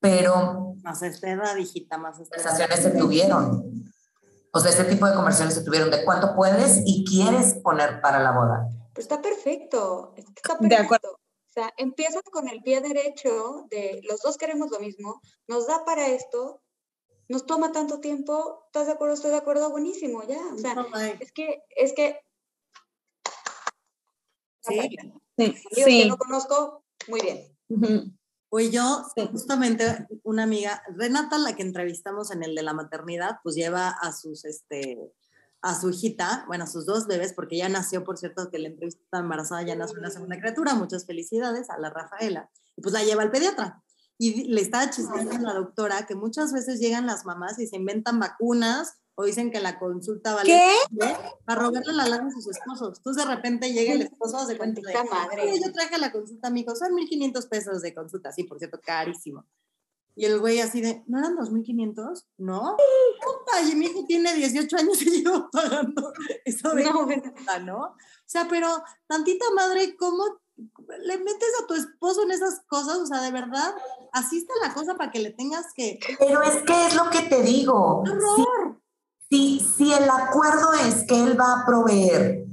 Pero... 0.00 0.74
Más 0.82 1.02
esta 1.02 1.58
hijita, 1.58 1.98
más 1.98 2.16
Conversaciones 2.16 2.80
se 2.80 2.90
tuvieron. 2.92 3.92
O 4.52 4.60
sea, 4.60 4.70
este 4.70 4.84
tipo 4.84 5.06
de 5.06 5.14
conversaciones 5.14 5.54
se 5.54 5.62
tuvieron 5.62 5.90
de 5.90 6.04
cuánto 6.04 6.34
puedes 6.34 6.80
y 6.86 7.04
quieres 7.04 7.54
poner 7.54 8.00
para 8.00 8.20
la 8.20 8.30
boda. 8.30 8.68
Pues 8.94 9.04
está 9.04 9.20
perfecto, 9.20 10.14
está 10.16 10.32
perfecto. 10.58 10.68
De 10.68 10.76
acuerdo 10.76 11.18
sea, 11.60 11.72
empiezas 11.76 12.22
con 12.30 12.48
el 12.48 12.62
pie 12.62 12.80
derecho 12.80 13.66
de 13.70 14.00
los 14.04 14.20
dos 14.20 14.36
queremos 14.36 14.70
lo 14.70 14.80
mismo, 14.80 15.20
nos 15.46 15.66
da 15.66 15.84
para 15.84 16.08
esto, 16.08 16.62
nos 17.28 17.46
toma 17.46 17.72
tanto 17.72 18.00
tiempo, 18.00 18.64
¿estás 18.66 18.86
de 18.86 18.92
acuerdo? 18.92 19.14
Estoy 19.14 19.30
de 19.30 19.36
acuerdo, 19.36 19.70
buenísimo, 19.70 20.22
ya. 20.22 20.40
O 20.54 20.58
sea, 20.58 20.74
es 21.20 21.32
que, 21.32 21.62
es 21.76 21.92
que... 21.92 22.20
Sí, 24.60 24.98
sí. 25.72 25.84
que 25.84 26.06
no 26.06 26.16
conozco, 26.16 26.84
muy 27.08 27.20
bien. 27.20 28.18
Pues 28.50 28.70
yo, 28.70 29.04
justamente 29.30 30.06
una 30.22 30.44
amiga, 30.44 30.82
Renata, 30.96 31.38
la 31.38 31.54
que 31.54 31.62
entrevistamos 31.62 32.30
en 32.30 32.42
el 32.42 32.54
de 32.54 32.62
la 32.62 32.72
maternidad, 32.72 33.40
pues 33.42 33.54
lleva 33.56 33.90
a 33.90 34.12
sus, 34.12 34.44
este, 34.46 35.12
a 35.60 35.78
su 35.78 35.90
hijita, 35.90 36.44
bueno, 36.46 36.64
a 36.64 36.66
sus 36.66 36.86
dos 36.86 37.06
bebés, 37.06 37.32
porque 37.32 37.56
ya 37.56 37.68
nació, 37.68 38.04
por 38.04 38.18
cierto, 38.18 38.50
que 38.50 38.58
la 38.58 38.68
entrevista 38.68 39.02
está 39.02 39.18
embarazada, 39.18 39.62
ya 39.62 39.76
nació 39.76 39.98
una 39.98 40.10
segunda 40.10 40.38
criatura, 40.38 40.74
muchas 40.74 41.06
felicidades 41.06 41.68
a 41.70 41.78
la 41.78 41.90
Rafaela, 41.90 42.50
y 42.76 42.82
pues 42.82 42.92
la 42.92 43.02
lleva 43.02 43.22
al 43.22 43.30
pediatra. 43.30 43.82
Y 44.18 44.44
le 44.48 44.60
estaba 44.60 44.90
chismeando 44.90 45.34
a 45.36 45.52
la 45.52 45.54
doctora 45.54 46.06
que 46.06 46.16
muchas 46.16 46.52
veces 46.52 46.80
llegan 46.80 47.06
las 47.06 47.24
mamás 47.24 47.58
y 47.60 47.66
se 47.68 47.76
inventan 47.76 48.18
vacunas 48.18 48.98
o 49.14 49.24
dicen 49.24 49.50
que 49.50 49.60
la 49.60 49.80
consulta 49.80 50.34
vale 50.34 50.48
¿Qué? 50.50 51.16
para 51.44 51.60
robarle 51.60 51.92
la 51.92 52.06
lana 52.06 52.28
a 52.28 52.30
sus 52.30 52.46
esposos. 52.48 52.98
Entonces 52.98 53.24
de 53.24 53.34
repente 53.34 53.72
llega 53.72 53.92
el 53.92 54.02
esposo, 54.02 54.46
se 54.46 54.56
cuenta 54.56 54.80
de, 54.80 54.94
madre. 55.10 55.60
yo 55.60 55.72
traje 55.72 55.98
la 55.98 56.12
consulta, 56.12 56.46
amigo, 56.46 56.74
son 56.76 56.92
1.500 56.92 57.48
pesos 57.48 57.82
de 57.82 57.94
consulta, 57.94 58.32
sí, 58.32 58.44
por 58.44 58.58
cierto, 58.58 58.80
carísimo. 58.80 59.44
Y 60.18 60.24
el 60.24 60.40
güey 60.40 60.58
así 60.60 60.80
de, 60.80 61.04
¿no 61.06 61.20
eran 61.20 61.36
2.500? 61.36 62.24
¿No? 62.38 62.76
Puta, 63.22 63.62
y 63.62 63.76
mi 63.76 63.86
hijo 63.86 64.04
tiene 64.04 64.34
18 64.34 64.76
años 64.76 65.00
y 65.00 65.22
llevo 65.22 65.48
pagando 65.52 66.12
eso 66.44 66.70
de 66.70 66.82
no, 66.82 67.06
¿no? 67.64 67.78
O 67.84 67.94
sea, 68.26 68.48
pero 68.50 68.66
tantita 69.06 69.44
madre, 69.54 69.94
¿cómo 69.96 70.24
le 70.56 71.18
metes 71.18 71.50
a 71.62 71.66
tu 71.68 71.74
esposo 71.74 72.24
en 72.24 72.32
esas 72.32 72.62
cosas? 72.66 72.96
O 72.96 73.06
sea, 73.06 73.22
de 73.22 73.30
verdad, 73.30 73.72
así 74.12 74.38
está 74.38 74.54
la 74.60 74.74
cosa 74.74 74.96
para 74.96 75.12
que 75.12 75.20
le 75.20 75.30
tengas 75.30 75.66
que... 75.72 76.00
Pero 76.18 76.42
es 76.42 76.64
que 76.64 76.86
es 76.88 76.96
lo 76.96 77.08
que 77.10 77.20
te 77.20 77.40
digo. 77.42 78.00
¡Horror! 78.00 78.80
Si, 79.30 79.60
si 79.60 79.92
el 79.92 80.10
acuerdo 80.10 80.72
es 80.72 81.04
que 81.06 81.22
él 81.22 81.38
va 81.38 81.60
a 81.60 81.64
proveer 81.64 82.44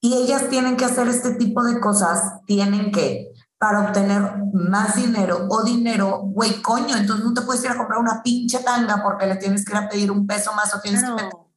y 0.00 0.14
ellas 0.14 0.48
tienen 0.48 0.76
que 0.76 0.84
hacer 0.84 1.08
este 1.08 1.34
tipo 1.34 1.64
de 1.64 1.80
cosas, 1.80 2.44
tienen 2.46 2.92
que 2.92 3.32
para 3.58 3.80
obtener 3.80 4.22
más 4.52 4.94
dinero 4.94 5.46
o 5.50 5.64
dinero, 5.64 6.20
güey, 6.22 6.62
coño, 6.62 6.96
entonces 6.96 7.24
no 7.24 7.34
te 7.34 7.42
puedes 7.42 7.64
ir 7.64 7.70
a 7.70 7.76
comprar 7.76 7.98
una 7.98 8.22
pinche 8.22 8.60
tanga 8.60 9.02
porque 9.02 9.26
le 9.26 9.36
tienes 9.36 9.64
que 9.64 9.72
ir 9.72 9.78
a 9.78 9.88
pedir 9.88 10.10
un 10.10 10.26
peso 10.26 10.52
más 10.54 10.74
o 10.74 10.80
tienes 10.80 11.02
que... 11.02 11.10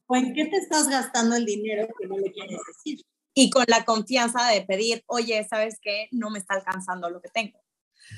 ¿O 0.06 0.16
en 0.16 0.34
qué 0.34 0.46
te 0.46 0.56
estás 0.56 0.88
gastando 0.88 1.36
el 1.36 1.46
dinero 1.46 1.86
que 1.98 2.08
no 2.08 2.18
le 2.18 2.32
quieres 2.32 2.58
decir? 2.66 3.00
Y 3.34 3.50
con 3.50 3.64
la 3.68 3.84
confianza 3.84 4.46
de 4.48 4.62
pedir, 4.62 5.04
oye, 5.06 5.46
¿sabes 5.48 5.78
qué? 5.80 6.08
No 6.10 6.28
me 6.28 6.38
está 6.38 6.54
alcanzando 6.54 7.08
lo 7.08 7.22
que 7.22 7.28
tengo. 7.28 7.58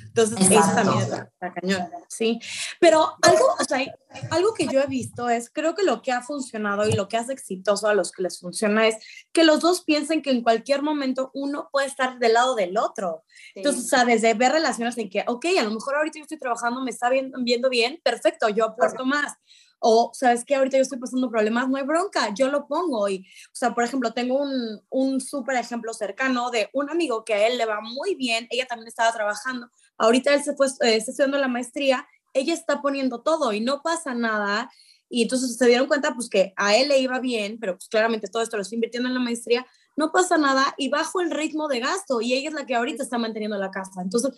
Entonces, 0.07 0.51
eso 0.51 0.75
también 0.75 1.03
está, 1.03 1.31
cañón, 1.55 1.89
¿sí? 2.09 2.41
Pero 2.81 3.15
algo, 3.23 3.45
o 3.59 3.65
sea, 3.65 3.85
algo 4.31 4.55
que 4.55 4.67
yo 4.67 4.81
he 4.81 4.87
visto 4.87 5.29
es, 5.29 5.51
creo 5.51 5.75
que 5.75 5.83
lo 5.83 6.03
que 6.03 6.13
ha 6.13 6.23
funcionado 6.23 6.89
y 6.89 6.93
lo 6.93 7.09
que 7.09 7.17
hace 7.17 7.33
exitoso 7.33 7.89
a 7.89 7.95
los 7.95 8.13
que 8.13 8.23
les 8.23 8.39
funciona 8.39 8.87
es 8.87 8.97
que 9.33 9.45
los 9.45 9.61
dos 9.61 9.85
piensen 9.85 10.23
que 10.23 10.31
en 10.31 10.43
cualquier 10.43 10.83
momento 10.83 11.31
uno 11.35 11.69
puede 11.73 11.87
estar 11.87 12.19
del 12.19 12.35
lado 12.35 12.55
del 12.55 12.79
otro. 12.79 13.25
Entonces, 13.55 13.85
o 13.85 13.89
sea, 13.89 14.05
desde 14.05 14.35
ver 14.35 14.53
relaciones 14.53 14.99
en 14.99 15.09
que, 15.09 15.25
ok, 15.27 15.47
a 15.59 15.63
lo 15.63 15.71
mejor 15.71 15.97
ahorita 15.97 16.19
yo 16.19 16.23
estoy 16.23 16.39
trabajando, 16.39 16.83
me 16.83 16.91
está 16.91 17.09
viendo, 17.09 17.39
viendo 17.43 17.71
bien, 17.71 18.01
perfecto, 18.03 18.49
yo 18.49 18.65
aporto 18.65 19.05
más. 19.05 19.35
O 19.79 20.11
sabes 20.15 20.45
que 20.45 20.55
ahorita 20.55 20.79
yo 20.79 20.83
estoy 20.83 20.99
pasando 20.99 21.31
problemas, 21.31 21.69
no 21.69 21.77
hay 21.77 21.85
bronca, 21.85 22.33
yo 22.35 22.49
lo 22.49 22.67
pongo. 22.67 23.09
Y, 23.09 23.19
o 23.19 23.55
sea, 23.55 23.75
por 23.75 23.85
ejemplo, 23.85 24.13
tengo 24.13 24.41
un, 24.41 24.81
un 24.89 25.21
súper 25.21 25.57
ejemplo 25.57 25.93
cercano 25.93 26.51
de 26.51 26.71
un 26.73 26.91
amigo 26.91 27.25
que 27.25 27.35
a 27.35 27.47
él 27.47 27.59
le 27.59 27.67
va 27.67 27.81
muy 27.81 28.15
bien, 28.15 28.47
ella 28.51 28.67
también 28.67 28.89
estaba 28.89 29.13
trabajando, 29.13 29.71
ahorita 29.99 30.35
él 30.35 30.43
se 30.43 30.57
fue, 30.57 30.67
eh, 30.67 30.97
está 30.97 31.11
estudiando 31.11 31.39
la 31.39 31.49
maestría, 31.49 32.07
ella 32.33 32.55
está 32.55 32.83
poniendo 32.83 33.23
todo 33.23 33.53
y 33.53 33.61
no 33.61 33.83
pasa 33.83 34.15
nada. 34.15 34.71
Y 35.09 35.23
entonces 35.23 35.57
se 35.57 35.67
dieron 35.67 35.87
cuenta 35.87 36.15
pues 36.15 36.29
que 36.29 36.53
a 36.57 36.75
él 36.77 36.89
le 36.89 36.99
iba 36.99 37.21
bien, 37.21 37.59
pero 37.61 37.75
pues 37.75 37.89
claramente 37.89 38.27
todo 38.27 38.43
esto 38.43 38.57
lo 38.57 38.63
está 38.63 38.75
invirtiendo 38.75 39.09
en 39.09 39.15
la 39.15 39.21
maestría, 39.21 39.67
no 39.97 40.13
pasa 40.13 40.39
nada 40.39 40.75
y 40.77 40.89
bajo 40.89 41.21
el 41.21 41.31
ritmo 41.31 41.69
de 41.69 41.81
gasto 41.81 42.21
y 42.21 42.35
ella 42.35 42.49
es 42.49 42.55
la 42.55 42.67
que 42.67 42.75
ahorita 42.75 43.03
está 43.03 43.19
manteniendo 43.19 43.57
la 43.59 43.71
casa. 43.71 44.03
Entonces, 44.03 44.33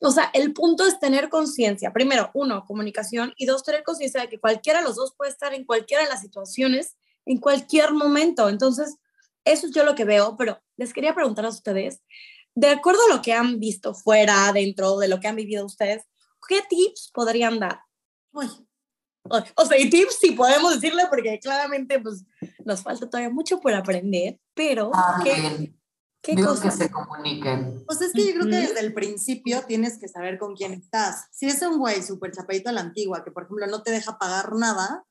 o 0.00 0.10
sea, 0.10 0.30
el 0.34 0.52
punto 0.52 0.86
es 0.86 0.98
tener 0.98 1.28
conciencia. 1.28 1.92
Primero, 1.92 2.30
uno, 2.34 2.64
comunicación 2.66 3.32
y 3.36 3.46
dos, 3.46 3.62
tener 3.62 3.84
conciencia 3.84 4.20
de 4.20 4.28
que 4.28 4.40
cualquiera 4.40 4.80
de 4.80 4.86
los 4.86 4.96
dos 4.96 5.14
puede 5.16 5.30
estar 5.30 5.54
en 5.54 5.64
cualquiera 5.64 6.02
de 6.02 6.08
las 6.08 6.20
situaciones, 6.20 6.96
en 7.24 7.38
cualquier 7.38 7.92
momento. 7.92 8.48
Entonces, 8.48 8.96
eso 9.44 9.66
es 9.66 9.72
yo 9.72 9.84
lo 9.84 9.94
que 9.94 10.04
veo, 10.04 10.36
pero 10.36 10.60
les 10.76 10.92
quería 10.92 11.14
preguntar 11.14 11.44
a 11.44 11.50
ustedes, 11.50 12.02
de 12.54 12.68
acuerdo 12.68 13.00
a 13.08 13.16
lo 13.16 13.22
que 13.22 13.32
han 13.32 13.58
visto 13.58 13.94
fuera, 13.94 14.52
dentro 14.52 14.98
de 14.98 15.08
lo 15.08 15.20
que 15.20 15.28
han 15.28 15.36
vivido 15.36 15.64
ustedes, 15.64 16.04
¿qué 16.48 16.62
tips 16.68 17.10
podrían 17.12 17.58
dar? 17.58 17.80
Uy. 18.32 18.48
O 19.24 19.64
sea, 19.64 19.78
y 19.78 19.88
tips 19.88 20.18
sí 20.20 20.32
podemos 20.32 20.74
decirle 20.74 21.04
porque 21.08 21.38
claramente 21.38 21.98
pues 21.98 22.24
nos 22.64 22.82
falta 22.82 23.08
todavía 23.08 23.30
mucho 23.30 23.58
por 23.60 23.72
aprender, 23.72 24.38
pero 24.54 24.90
ah, 24.92 25.20
¿qué, 25.24 25.72
¿Qué 26.24 26.34
Digo 26.34 26.48
cosa? 26.48 26.64
que 26.64 26.70
se 26.70 26.90
comuniquen. 26.90 27.84
Pues 27.86 28.00
es 28.00 28.12
que 28.12 28.26
yo 28.26 28.32
creo 28.32 28.46
que 28.46 28.56
desde 28.56 28.80
el 28.80 28.94
principio 28.94 29.62
tienes 29.66 29.98
que 29.98 30.08
saber 30.08 30.38
con 30.38 30.54
quién 30.54 30.72
estás. 30.72 31.26
Si 31.30 31.46
es 31.46 31.60
un 31.60 31.78
güey 31.78 32.02
súper 32.02 32.32
chapadito 32.32 32.70
a 32.70 32.72
la 32.72 32.80
antigua, 32.80 33.22
que 33.22 33.30
por 33.30 33.44
ejemplo 33.44 33.66
no 33.66 33.82
te 33.82 33.90
deja 33.90 34.18
pagar 34.18 34.54
nada, 34.54 35.04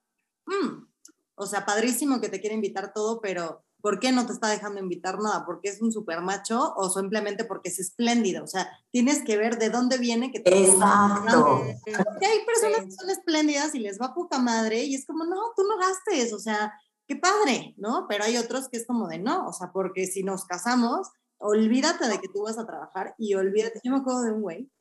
mm, 0.47 0.87
o 1.35 1.45
sea, 1.45 1.65
padrísimo 1.65 2.19
que 2.19 2.29
te 2.29 2.41
quiere 2.41 2.55
invitar 2.55 2.93
todo, 2.93 3.21
pero 3.21 3.63
¿por 3.83 3.99
qué 3.99 4.13
no 4.13 4.25
te 4.25 4.31
está 4.31 4.47
dejando 4.47 4.79
invitar 4.79 5.19
nada? 5.19 5.43
¿Porque 5.45 5.67
es 5.67 5.81
un 5.81 5.91
super 5.91 6.21
macho 6.21 6.73
o 6.77 6.89
simplemente 6.89 7.43
porque 7.43 7.67
es 7.67 7.79
espléndido? 7.79 8.45
O 8.45 8.47
sea, 8.47 8.69
tienes 8.91 9.23
que 9.25 9.35
ver 9.35 9.59
de 9.59 9.69
dónde 9.69 9.97
viene 9.97 10.31
que 10.31 10.39
te 10.39 10.57
Exacto. 10.71 11.61
Porque 12.05 12.25
hay 12.25 12.45
personas 12.45 12.79
Sí. 12.79 12.85
que 12.85 12.91
son 12.91 13.09
espléndidas 13.09 13.75
y 13.75 13.79
les 13.79 13.99
va 14.01 14.13
poca 14.15 14.39
madre 14.39 14.83
y 14.85 14.95
es 14.95 15.05
como, 15.05 15.25
no, 15.25 15.35
tú 15.57 15.63
no 15.67 15.77
gastes, 15.77 16.31
o 16.31 16.39
sea, 16.39 16.71
qué 17.07 17.17
padre, 17.17 17.73
¿no? 17.77 18.05
Pero 18.07 18.23
hay 18.23 18.37
otros 18.37 18.69
que 18.69 18.77
es 18.77 18.87
como 18.87 19.09
de 19.09 19.19
no, 19.19 19.47
o 19.47 19.51
sea, 19.51 19.71
porque 19.73 20.07
si 20.07 20.23
nos 20.23 20.45
casamos, 20.45 21.09
olvídate 21.37 22.07
de 22.07 22.19
que 22.21 22.29
tú 22.29 22.43
vas 22.43 22.57
a 22.57 22.65
trabajar 22.65 23.15
y 23.17 23.33
olvídate. 23.33 23.81
Yo 23.83 23.91
me 23.91 23.97
acuerdo 23.97 24.21
de 24.21 24.31
un 24.31 24.41
güey 24.41 24.71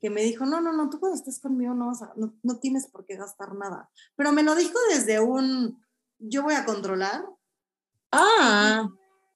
que 0.00 0.10
me 0.10 0.22
dijo, 0.24 0.44
no, 0.46 0.60
no, 0.60 0.72
no, 0.72 0.90
tú 0.90 0.98
cuando 0.98 1.16
estés 1.16 1.38
conmigo 1.40 1.74
no, 1.74 1.86
vas 1.86 2.02
a- 2.02 2.12
no, 2.16 2.34
no 2.42 2.58
tienes 2.58 2.88
por 2.90 3.06
qué 3.06 3.14
gastar 3.14 3.54
nada. 3.54 3.88
Pero 4.16 4.32
me 4.32 4.42
lo 4.42 4.56
dijo 4.56 4.76
desde 4.92 5.20
un, 5.20 5.80
yo 6.18 6.42
voy 6.42 6.54
a 6.54 6.64
controlar, 6.64 7.24
Ah, 8.12 8.88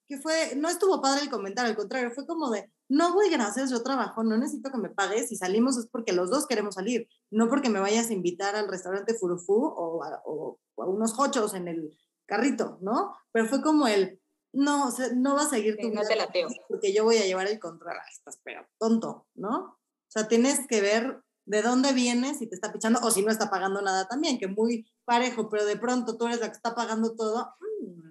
que 0.06 0.18
fue, 0.18 0.54
no 0.56 0.68
estuvo 0.68 1.00
padre 1.02 1.22
el 1.22 1.30
comentario, 1.30 1.70
al 1.70 1.76
contrario, 1.76 2.12
fue 2.12 2.26
como 2.26 2.50
de, 2.50 2.70
no 2.88 3.12
voy, 3.14 3.28
gracias, 3.30 3.70
yo 3.70 3.82
trabajo, 3.82 4.22
no 4.22 4.36
necesito 4.36 4.70
que 4.70 4.78
me 4.78 4.90
pagues, 4.90 5.28
si 5.28 5.36
salimos 5.36 5.76
es 5.76 5.88
porque 5.88 6.12
los 6.12 6.30
dos 6.30 6.46
queremos 6.46 6.76
salir, 6.76 7.08
no 7.30 7.48
porque 7.48 7.70
me 7.70 7.80
vayas 7.80 8.10
a 8.10 8.12
invitar 8.12 8.54
al 8.54 8.68
restaurante 8.68 9.14
Furufú 9.14 9.54
o 9.64 10.04
a, 10.04 10.22
o 10.24 10.60
a 10.76 10.84
unos 10.84 11.18
hochos 11.18 11.54
en 11.54 11.66
el 11.66 11.90
carrito, 12.26 12.78
¿no? 12.82 13.16
Pero 13.32 13.48
fue 13.48 13.62
como 13.62 13.88
el, 13.88 14.20
no, 14.52 14.86
o 14.88 14.90
sea, 14.90 15.08
no 15.14 15.34
va 15.34 15.42
a 15.42 15.48
seguir 15.48 15.74
Sí, 15.76 15.82
tu 15.82 15.88
no 15.88 16.00
vida 16.00 16.08
te 16.08 16.16
lateo. 16.16 16.48
porque 16.68 16.92
yo 16.94 17.02
voy 17.04 17.16
a 17.16 17.26
llevar 17.26 17.48
el 17.48 17.58
control, 17.58 17.96
estás 18.10 18.38
pero 18.44 18.66
tonto, 18.78 19.26
¿no? 19.34 19.58
O 19.58 20.10
sea, 20.10 20.28
tienes 20.28 20.66
que 20.68 20.80
ver 20.80 21.20
de 21.46 21.62
dónde 21.62 21.92
vienes, 21.92 22.38
si 22.38 22.46
te 22.48 22.54
está 22.54 22.72
pichando 22.72 23.00
o 23.02 23.10
si 23.10 23.22
no 23.22 23.30
está 23.30 23.50
pagando 23.50 23.80
nada 23.82 24.06
también, 24.08 24.38
que 24.38 24.48
muy 24.48 24.86
parejo, 25.04 25.48
pero 25.48 25.64
de 25.64 25.76
pronto 25.76 26.16
tú 26.16 26.26
eres 26.26 26.40
la 26.40 26.48
que 26.48 26.56
está 26.56 26.74
pagando 26.74 27.14
todo, 27.14 27.54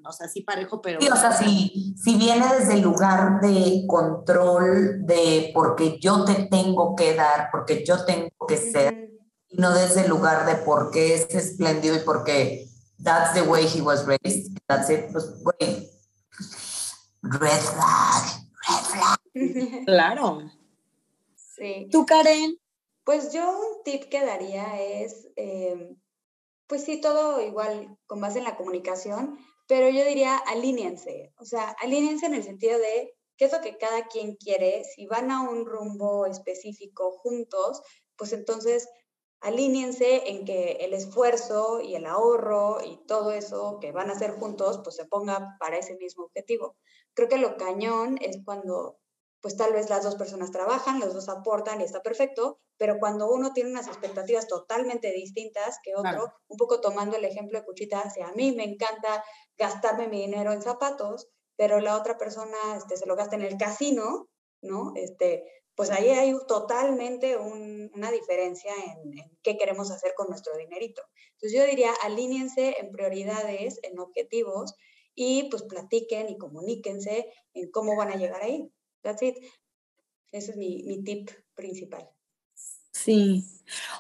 o 0.05 0.11
sea, 0.11 0.27
sí 0.27 0.41
parejo, 0.41 0.81
pero... 0.81 1.01
Sí, 1.01 1.07
o 1.07 1.15
sea, 1.15 1.31
si, 1.31 1.95
si 1.97 2.15
viene 2.15 2.45
desde 2.57 2.73
el 2.73 2.81
lugar 2.81 3.41
de 3.41 3.85
control, 3.87 5.05
de 5.05 5.51
porque 5.53 5.99
yo 5.99 6.23
te 6.25 6.47
tengo 6.49 6.95
que 6.95 7.15
dar, 7.15 7.49
porque 7.51 7.83
yo 7.85 8.05
tengo 8.05 8.29
que 8.47 8.57
ser, 8.57 9.11
y 9.47 9.57
no 9.57 9.73
desde 9.73 10.01
el 10.01 10.09
lugar 10.09 10.45
de 10.45 10.55
por 10.63 10.91
qué 10.91 11.15
es 11.15 11.33
espléndido 11.33 11.95
y 11.95 11.99
porque 11.99 12.67
that's 13.03 13.33
the 13.33 13.41
way 13.41 13.65
he 13.65 13.81
was 13.81 14.05
raised, 14.05 14.57
that's 14.67 14.89
it, 14.89 15.11
pues, 15.11 15.41
güey, 15.43 15.89
red 17.21 17.61
flag, 17.61 18.45
red 18.67 18.85
flag. 18.85 19.19
claro. 19.85 20.51
Sí. 21.35 21.87
¿Tú, 21.91 22.05
Karen? 22.05 22.57
Pues 23.03 23.31
yo 23.31 23.49
un 23.49 23.83
tip 23.83 24.05
que 24.05 24.25
daría 24.25 24.81
es, 24.81 25.27
eh, 25.35 25.95
pues 26.67 26.83
sí, 26.83 26.99
todo 26.99 27.39
igual 27.39 27.97
con 28.07 28.19
base 28.19 28.39
en 28.39 28.45
la 28.45 28.57
comunicación, 28.57 29.37
pero 29.67 29.89
yo 29.89 30.05
diría 30.05 30.37
alíñense, 30.37 31.33
o 31.37 31.45
sea, 31.45 31.75
alíñense 31.81 32.25
en 32.25 32.35
el 32.35 32.43
sentido 32.43 32.77
de 32.79 33.13
qué 33.37 33.45
es 33.45 33.51
lo 33.51 33.61
que 33.61 33.77
cada 33.77 34.07
quien 34.07 34.35
quiere, 34.35 34.83
si 34.83 35.07
van 35.07 35.31
a 35.31 35.41
un 35.41 35.65
rumbo 35.65 36.25
específico 36.25 37.11
juntos, 37.23 37.81
pues 38.15 38.33
entonces 38.33 38.87
alíñense 39.41 40.29
en 40.29 40.45
que 40.45 40.77
el 40.81 40.93
esfuerzo 40.93 41.81
y 41.81 41.95
el 41.95 42.05
ahorro 42.05 42.79
y 42.83 43.05
todo 43.05 43.31
eso 43.31 43.79
que 43.79 43.91
van 43.91 44.09
a 44.09 44.13
hacer 44.13 44.31
juntos, 44.31 44.79
pues 44.83 44.95
se 44.95 45.05
ponga 45.05 45.55
para 45.59 45.77
ese 45.77 45.95
mismo 45.95 46.25
objetivo. 46.25 46.77
Creo 47.13 47.27
que 47.29 47.37
lo 47.37 47.57
cañón 47.57 48.17
es 48.21 48.39
cuando 48.43 48.97
pues 49.45 49.57
tal 49.57 49.73
vez 49.73 49.91
las 49.91 50.01
dos 50.03 50.15
personas 50.15 50.49
trabajan, 50.49 50.99
los 50.99 51.13
dos 51.13 51.29
aportan 51.29 51.79
y 51.79 51.83
está 51.83 52.01
perfecto, 52.01 52.57
pero 52.77 52.97
cuando 52.99 53.29
uno 53.29 53.53
tiene 53.53 53.69
unas 53.69 53.85
expectativas 53.87 54.47
totalmente 54.47 55.11
distintas 55.11 55.77
que 55.83 55.91
otro, 55.93 56.01
Claro. 56.01 56.33
un 56.47 56.57
poco 56.57 56.81
tomando 56.81 57.15
el 57.15 57.25
ejemplo 57.25 57.59
de 57.59 57.63
Cuchita, 57.65 58.09
si 58.09 58.21
a 58.21 58.31
mí 58.31 58.53
me 58.53 58.63
encanta 58.63 59.23
gastarme 59.55 60.07
mi 60.07 60.21
dinero 60.21 60.51
en 60.51 60.63
zapatos, 60.63 61.27
pero 61.55 61.79
la 61.79 61.95
otra 61.95 62.17
persona 62.17 62.57
este, 62.75 62.97
se 62.97 63.05
lo 63.05 63.15
gasta 63.15 63.35
en 63.35 63.43
el 63.43 63.55
casino, 63.55 64.29
¿no? 64.63 64.93
Este, 64.95 65.43
pues 65.75 65.91
ahí 65.91 66.09
hay 66.09 66.33
totalmente 66.47 67.37
un- 67.37 67.91
una 67.93 68.09
diferencia 68.09 68.73
en, 68.87 69.15
en 69.19 69.37
qué 69.43 69.57
queremos 69.57 69.91
hacer 69.91 70.13
con 70.15 70.27
nuestro 70.27 70.57
dinerito. 70.57 71.03
Entonces 71.33 71.53
yo 71.59 71.63
diría, 71.67 71.91
alíñense 72.01 72.77
en 72.79 72.89
prioridades, 72.91 73.77
en 73.83 73.99
objetivos, 73.99 74.73
y 75.13 75.49
pues 75.51 75.61
platiquen 75.63 76.29
y 76.29 76.37
comuníquense 76.39 77.31
en 77.53 77.69
cómo 77.69 77.95
van 77.95 78.11
a 78.11 78.15
llegar 78.15 78.41
ahí. 78.41 78.71
That's 79.05 79.21
it. 79.21 79.37
Ese 80.31 80.51
es 80.51 80.57
mi, 80.57 80.81
mi 80.83 81.03
tip 81.03 81.29
principal. 81.53 82.09
Sí. 82.91 83.45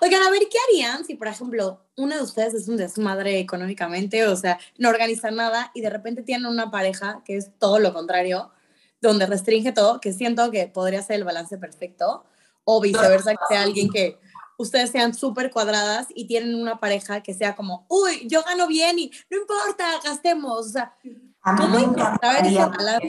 Oigan, 0.01 0.23
a 0.23 0.31
ver, 0.31 0.41
¿qué 0.49 0.57
harían 0.67 1.05
si, 1.05 1.13
por 1.13 1.27
ejemplo, 1.27 1.85
uno 1.95 2.15
de 2.15 2.23
ustedes 2.23 2.55
es 2.55 2.67
un 2.67 2.77
desmadre 2.77 3.39
económicamente, 3.39 4.25
o 4.27 4.35
sea, 4.35 4.57
no 4.79 4.89
organiza 4.89 5.29
nada 5.29 5.69
y 5.75 5.81
de 5.81 5.91
repente 5.91 6.23
tienen 6.23 6.47
una 6.47 6.71
pareja 6.71 7.21
que 7.23 7.37
es 7.37 7.51
todo 7.59 7.77
lo 7.77 7.93
contrario, 7.93 8.51
donde 8.99 9.27
restringe 9.27 9.73
todo, 9.73 10.01
que 10.01 10.11
siento 10.11 10.49
que 10.49 10.67
podría 10.67 11.03
ser 11.03 11.17
el 11.17 11.23
balance 11.23 11.57
perfecto, 11.59 12.25
o 12.63 12.81
viceversa, 12.81 13.33
que 13.33 13.45
sea 13.47 13.61
alguien 13.61 13.89
que 13.89 14.17
ustedes 14.57 14.89
sean 14.89 15.13
súper 15.13 15.51
cuadradas 15.51 16.07
y 16.15 16.25
tienen 16.25 16.55
una 16.55 16.79
pareja 16.79 17.21
que 17.21 17.35
sea 17.35 17.55
como, 17.55 17.85
uy, 17.89 18.27
yo 18.27 18.41
gano 18.43 18.65
bien 18.65 18.97
y 18.97 19.11
no 19.29 19.37
importa, 19.37 19.85
gastemos, 20.03 20.65
o 20.65 20.69
sea, 20.69 20.95
A 21.41 21.53
mí 21.53 21.59
¿Cómo 21.61 21.77
me 21.77 21.83
encontrar 21.83 22.43
ese 22.43 22.57
balance. 22.57 23.07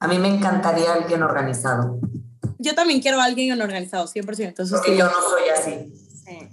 A 0.00 0.08
mí 0.08 0.18
me 0.18 0.28
encantaría 0.28 0.92
alguien 0.92 1.22
organizado, 1.22 1.98
Yo 2.58 2.74
también 2.74 3.00
quiero 3.00 3.20
a 3.20 3.24
alguien 3.24 3.60
organizado, 3.60 4.06
100%. 4.06 4.48
Entonces, 4.48 4.76
porque 4.76 4.92
sí. 4.92 4.98
yo 4.98 5.06
no 5.06 5.20
soy 5.22 5.48
así. 5.48 5.92
Sí. 6.24 6.48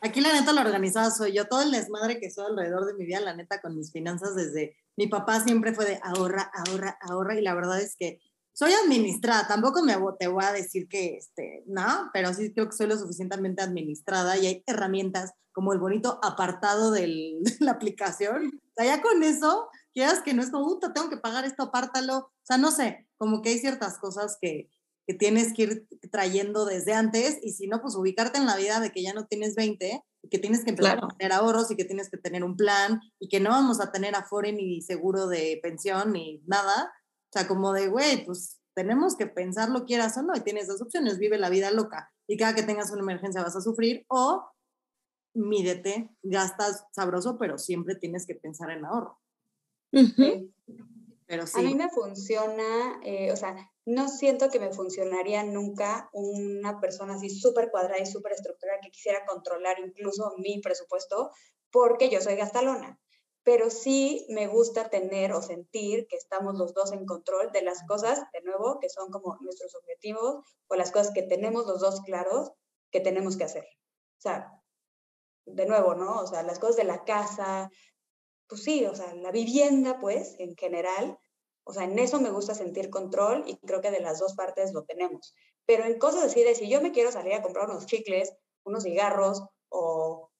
Aquí 0.00 0.20
la 0.20 0.32
neta 0.32 0.52
la 0.52 0.60
organizada 0.60 1.10
soy 1.10 1.32
yo, 1.32 1.46
todo 1.46 1.62
el 1.62 1.70
desmadre 1.72 2.20
que 2.20 2.30
soy 2.30 2.46
alrededor 2.46 2.86
de 2.86 2.94
mi 2.94 3.06
vida, 3.06 3.20
la 3.20 3.34
neta 3.34 3.60
con 3.60 3.76
mis 3.76 3.90
finanzas 3.92 4.34
desde 4.36 4.76
mi 4.96 5.08
papá 5.08 5.40
siempre 5.40 5.74
fue 5.74 5.84
de 5.84 6.00
ahorra, 6.02 6.50
ahorra, 6.54 6.98
ahorra 7.00 7.38
y 7.38 7.42
la 7.42 7.54
verdad 7.54 7.80
es 7.80 7.96
que 7.96 8.20
soy 8.52 8.72
administrada, 8.84 9.46
tampoco 9.48 9.82
me 9.82 9.94
te 10.18 10.28
voy 10.28 10.44
a 10.44 10.52
decir 10.52 10.88
que 10.88 11.16
este, 11.16 11.62
no, 11.66 12.10
pero 12.12 12.32
sí 12.32 12.52
creo 12.54 12.68
que 12.68 12.76
soy 12.76 12.86
lo 12.86 12.96
suficientemente 12.96 13.62
administrada 13.62 14.36
y 14.38 14.46
hay 14.46 14.64
herramientas 14.66 15.32
como 15.52 15.72
el 15.72 15.78
bonito 15.78 16.18
apartado 16.22 16.90
del- 16.90 17.38
de 17.42 17.56
la 17.60 17.72
aplicación. 17.72 18.46
O 18.46 18.72
sea, 18.82 18.96
ya 18.96 19.02
con 19.02 19.22
eso, 19.22 19.68
quieras 19.96 20.20
que 20.20 20.34
no 20.34 20.42
es 20.42 20.50
como, 20.50 20.66
puta, 20.66 20.92
tengo 20.92 21.08
que 21.08 21.16
pagar 21.16 21.46
esto, 21.46 21.62
apártalo. 21.62 22.18
O 22.18 22.32
sea, 22.42 22.58
no 22.58 22.70
sé, 22.70 23.08
como 23.16 23.40
que 23.40 23.48
hay 23.48 23.58
ciertas 23.58 23.96
cosas 23.98 24.36
que, 24.38 24.70
que 25.06 25.14
tienes 25.14 25.54
que 25.54 25.62
ir 25.62 25.88
trayendo 26.12 26.66
desde 26.66 26.92
antes 26.92 27.38
y 27.42 27.52
si 27.52 27.66
no, 27.66 27.80
pues 27.80 27.94
ubicarte 27.96 28.36
en 28.36 28.44
la 28.44 28.56
vida 28.56 28.78
de 28.78 28.92
que 28.92 29.02
ya 29.02 29.14
no 29.14 29.26
tienes 29.26 29.54
20 29.54 30.02
y 30.22 30.28
que 30.28 30.38
tienes 30.38 30.64
que 30.64 30.70
empezar 30.70 30.98
Claro. 30.98 31.08
a 31.10 31.16
tener 31.16 31.32
ahorros 31.32 31.70
y 31.70 31.76
que 31.76 31.86
tienes 31.86 32.10
que 32.10 32.18
tener 32.18 32.44
un 32.44 32.56
plan 32.58 33.00
y 33.18 33.30
que 33.30 33.40
no 33.40 33.48
vamos 33.50 33.80
a 33.80 33.90
tener 33.90 34.14
afore 34.14 34.52
ni 34.52 34.82
seguro 34.82 35.28
de 35.28 35.58
pensión 35.62 36.12
ni 36.12 36.42
nada. 36.46 36.92
O 37.30 37.38
sea, 37.38 37.48
como 37.48 37.72
de, 37.72 37.88
güey, 37.88 38.26
pues 38.26 38.60
tenemos 38.74 39.16
que 39.16 39.26
pensarlo 39.26 39.86
quieras 39.86 40.18
o 40.18 40.22
no 40.22 40.36
y 40.36 40.40
tienes 40.40 40.68
dos 40.68 40.82
opciones, 40.82 41.18
vive 41.18 41.38
la 41.38 41.48
vida 41.48 41.70
loca 41.70 42.12
y 42.28 42.36
cada 42.36 42.54
que 42.54 42.64
tengas 42.64 42.90
una 42.90 43.00
emergencia 43.00 43.42
vas 43.42 43.56
a 43.56 43.62
sufrir 43.62 44.04
o 44.08 44.44
mídete, 45.34 46.10
gastas 46.22 46.84
sabroso, 46.92 47.38
pero 47.38 47.56
siempre 47.56 47.94
tienes 47.94 48.26
que 48.26 48.34
pensar 48.34 48.70
en 48.70 48.84
ahorro. 48.84 49.18
Pero 51.26 51.44
A 51.54 51.60
mí 51.60 51.74
me 51.74 51.90
funciona, 51.90 53.00
eh, 53.02 53.32
o 53.32 53.36
sea, 53.36 53.56
no 53.84 54.08
siento 54.08 54.48
que 54.48 54.60
me 54.60 54.72
funcionaría 54.72 55.42
nunca 55.42 56.08
una 56.12 56.80
persona 56.80 57.14
así 57.14 57.30
súper 57.30 57.70
cuadrada 57.70 58.00
y 58.00 58.06
súper 58.06 58.32
estructurada 58.32 58.80
que 58.80 58.90
quisiera 58.90 59.24
controlar 59.26 59.78
incluso 59.80 60.34
mi 60.38 60.60
presupuesto, 60.60 61.30
porque 61.70 62.10
yo 62.10 62.20
soy 62.20 62.36
gastalona. 62.36 63.00
Pero 63.42 63.70
sí 63.70 64.26
me 64.28 64.46
gusta 64.46 64.88
tener 64.88 65.32
o 65.32 65.42
sentir 65.42 66.06
que 66.08 66.16
estamos 66.16 66.56
los 66.56 66.74
dos 66.74 66.92
en 66.92 67.06
control 67.06 67.52
de 67.52 67.62
las 67.62 67.84
cosas, 67.86 68.20
de 68.32 68.42
nuevo, 68.42 68.78
que 68.80 68.88
son 68.88 69.10
como 69.10 69.36
nuestros 69.40 69.74
objetivos 69.76 70.44
o 70.68 70.74
las 70.76 70.90
cosas 70.90 71.12
que 71.12 71.22
tenemos 71.22 71.66
los 71.66 71.80
dos 71.80 72.00
claros 72.02 72.52
que 72.90 73.00
tenemos 73.00 73.36
que 73.36 73.44
hacer. 73.44 73.64
O 74.18 74.20
sea, 74.20 74.52
de 75.44 75.66
nuevo, 75.66 75.94
¿no? 75.94 76.20
O 76.20 76.26
sea, 76.26 76.42
las 76.42 76.58
cosas 76.58 76.76
de 76.76 76.84
la 76.84 77.04
casa, 77.04 77.70
pues 78.48 78.62
sí, 78.62 78.84
o 78.84 78.94
sea, 78.94 79.14
la 79.14 79.30
vivienda, 79.30 79.98
pues, 80.00 80.36
en 80.38 80.56
general, 80.56 81.18
o 81.64 81.72
sea, 81.72 81.84
en 81.84 81.98
eso 81.98 82.20
me 82.20 82.30
gusta 82.30 82.54
sentir 82.54 82.90
control 82.90 83.42
y 83.46 83.56
creo 83.56 83.80
que 83.80 83.90
de 83.90 84.00
las 84.00 84.20
dos 84.20 84.34
partes 84.34 84.72
lo 84.72 84.84
tenemos. 84.84 85.34
Pero 85.66 85.84
en 85.84 85.98
cosas 85.98 86.22
así 86.22 86.44
de 86.44 86.54
si 86.54 86.68
yo 86.68 86.80
me 86.80 86.92
quiero 86.92 87.10
salir 87.10 87.34
a 87.34 87.42
comprar 87.42 87.68
unos 87.68 87.86
chicles, 87.86 88.32
unos 88.62 88.84
cigarros 88.84 89.42
o... 89.68 90.30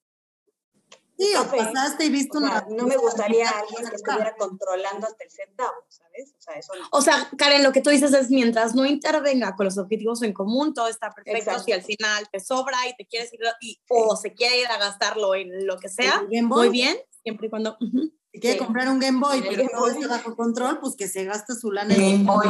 sí, 1.18 1.34
o 1.34 1.50
pasaste 1.50 2.04
y 2.04 2.10
viste 2.10 2.38
o 2.38 2.40
sea, 2.40 2.64
una... 2.68 2.76
no 2.76 2.86
me 2.86 2.96
gustaría 2.96 3.48
alguien 3.48 3.88
que 3.88 3.96
estuviera 3.96 4.36
controlando 4.36 5.08
hasta 5.08 5.24
el 5.24 5.30
centavo, 5.32 5.74
¿sabes? 5.88 6.32
O 6.38 6.40
sea, 6.40 6.54
eso 6.54 6.74
no. 6.76 6.86
O 6.92 7.02
sea, 7.02 7.28
Karen, 7.36 7.64
lo 7.64 7.72
que 7.72 7.80
tú 7.80 7.90
dices 7.90 8.12
es 8.12 8.30
mientras 8.30 8.76
no 8.76 8.86
intervenga 8.86 9.56
con 9.56 9.66
los 9.66 9.78
objetivos 9.78 10.22
en 10.22 10.32
común, 10.32 10.74
todo 10.74 10.86
está 10.86 11.10
perfecto. 11.10 11.38
Exacto. 11.38 11.64
Si 11.64 11.72
al 11.72 11.82
final 11.82 12.28
te 12.30 12.38
sobra 12.38 12.86
y 12.88 12.94
te 12.94 13.04
quieres 13.04 13.32
ir 13.32 13.40
y, 13.60 13.80
o 13.88 14.14
se 14.14 14.32
quiere 14.32 14.60
ir 14.60 14.68
a 14.68 14.78
gastarlo 14.78 15.34
en 15.34 15.66
lo 15.66 15.76
que 15.78 15.88
sea, 15.88 16.24
muy 16.44 16.68
bien, 16.68 16.96
siempre 17.26 17.48
y 17.48 17.50
cuando. 17.50 17.76
Si 18.32 18.40
quiere 18.40 18.58
Sí. 18.58 18.64
comprar 18.64 18.88
un 18.88 19.00
Game 19.00 19.18
Boy, 19.18 19.42
pero 19.48 19.64
Boy. 19.78 19.90
está 19.92 20.08
bajo 20.08 20.36
control, 20.36 20.78
pues 20.78 20.94
que 20.94 21.08
se 21.08 21.24
gaste 21.24 21.54
su 21.56 21.72
lana 21.72 21.92
El 21.94 22.02
en, 22.02 22.24
Game 22.24 22.36
Boy. 22.36 22.46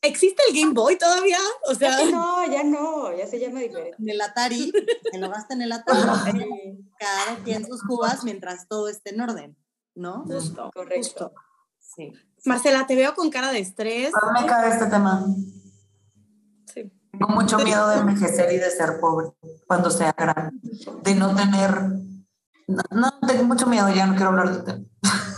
¿Existe 0.00 0.42
el 0.48 0.54
Game 0.60 0.74
Boy 0.74 0.96
todavía? 0.96 1.38
O 1.68 1.74
sea, 1.74 1.98
Ya 2.04 2.10
no, 2.10 2.46
ya 2.52 2.62
no, 2.62 3.16
ya 3.16 3.26
se 3.26 3.40
llama 3.40 3.60
diferente. 3.60 3.96
en 3.98 4.08
el 4.08 4.20
Atari, 4.20 4.70
que 5.10 5.18
lo 5.18 5.28
gasta 5.30 5.54
en 5.54 5.62
el 5.62 5.72
Atari, 5.72 5.98
cada 6.98 7.36
quien 7.44 7.66
sus 7.66 7.82
cubas 7.82 8.22
mientras 8.24 8.68
todo 8.68 8.88
esté 8.88 9.10
en 9.10 9.20
orden, 9.22 9.56
¿no? 9.96 10.22
justo, 10.26 10.70
Correcto. 10.74 10.96
justo. 10.98 11.32
Sí. 11.80 12.12
Marcela, 12.44 12.86
te 12.86 12.94
veo 12.94 13.14
con 13.14 13.28
cara 13.30 13.50
de 13.52 13.58
estrés. 13.58 14.12
A 14.14 14.32
mí 14.32 14.40
me 14.42 14.46
cae 14.46 14.70
este 14.70 14.86
tema. 14.86 15.24
Sí. 16.72 16.90
Tengo 17.12 17.28
mucho 17.28 17.58
miedo 17.58 17.88
de 17.88 17.98
envejecer 17.98 18.52
y 18.52 18.58
de 18.58 18.70
ser 18.70 18.98
pobre 19.00 19.28
cuando 19.66 19.90
sea 19.90 20.12
grande. 20.16 20.52
De 21.02 21.14
no 21.14 21.34
tener. 21.34 22.11
No, 22.72 22.82
no, 22.90 23.26
tengo 23.26 23.44
mucho 23.44 23.66
miedo, 23.66 23.88
ya 23.94 24.06
no 24.06 24.14
quiero 24.14 24.30
hablar 24.30 24.56
de 24.56 24.62
tema. 24.62 24.84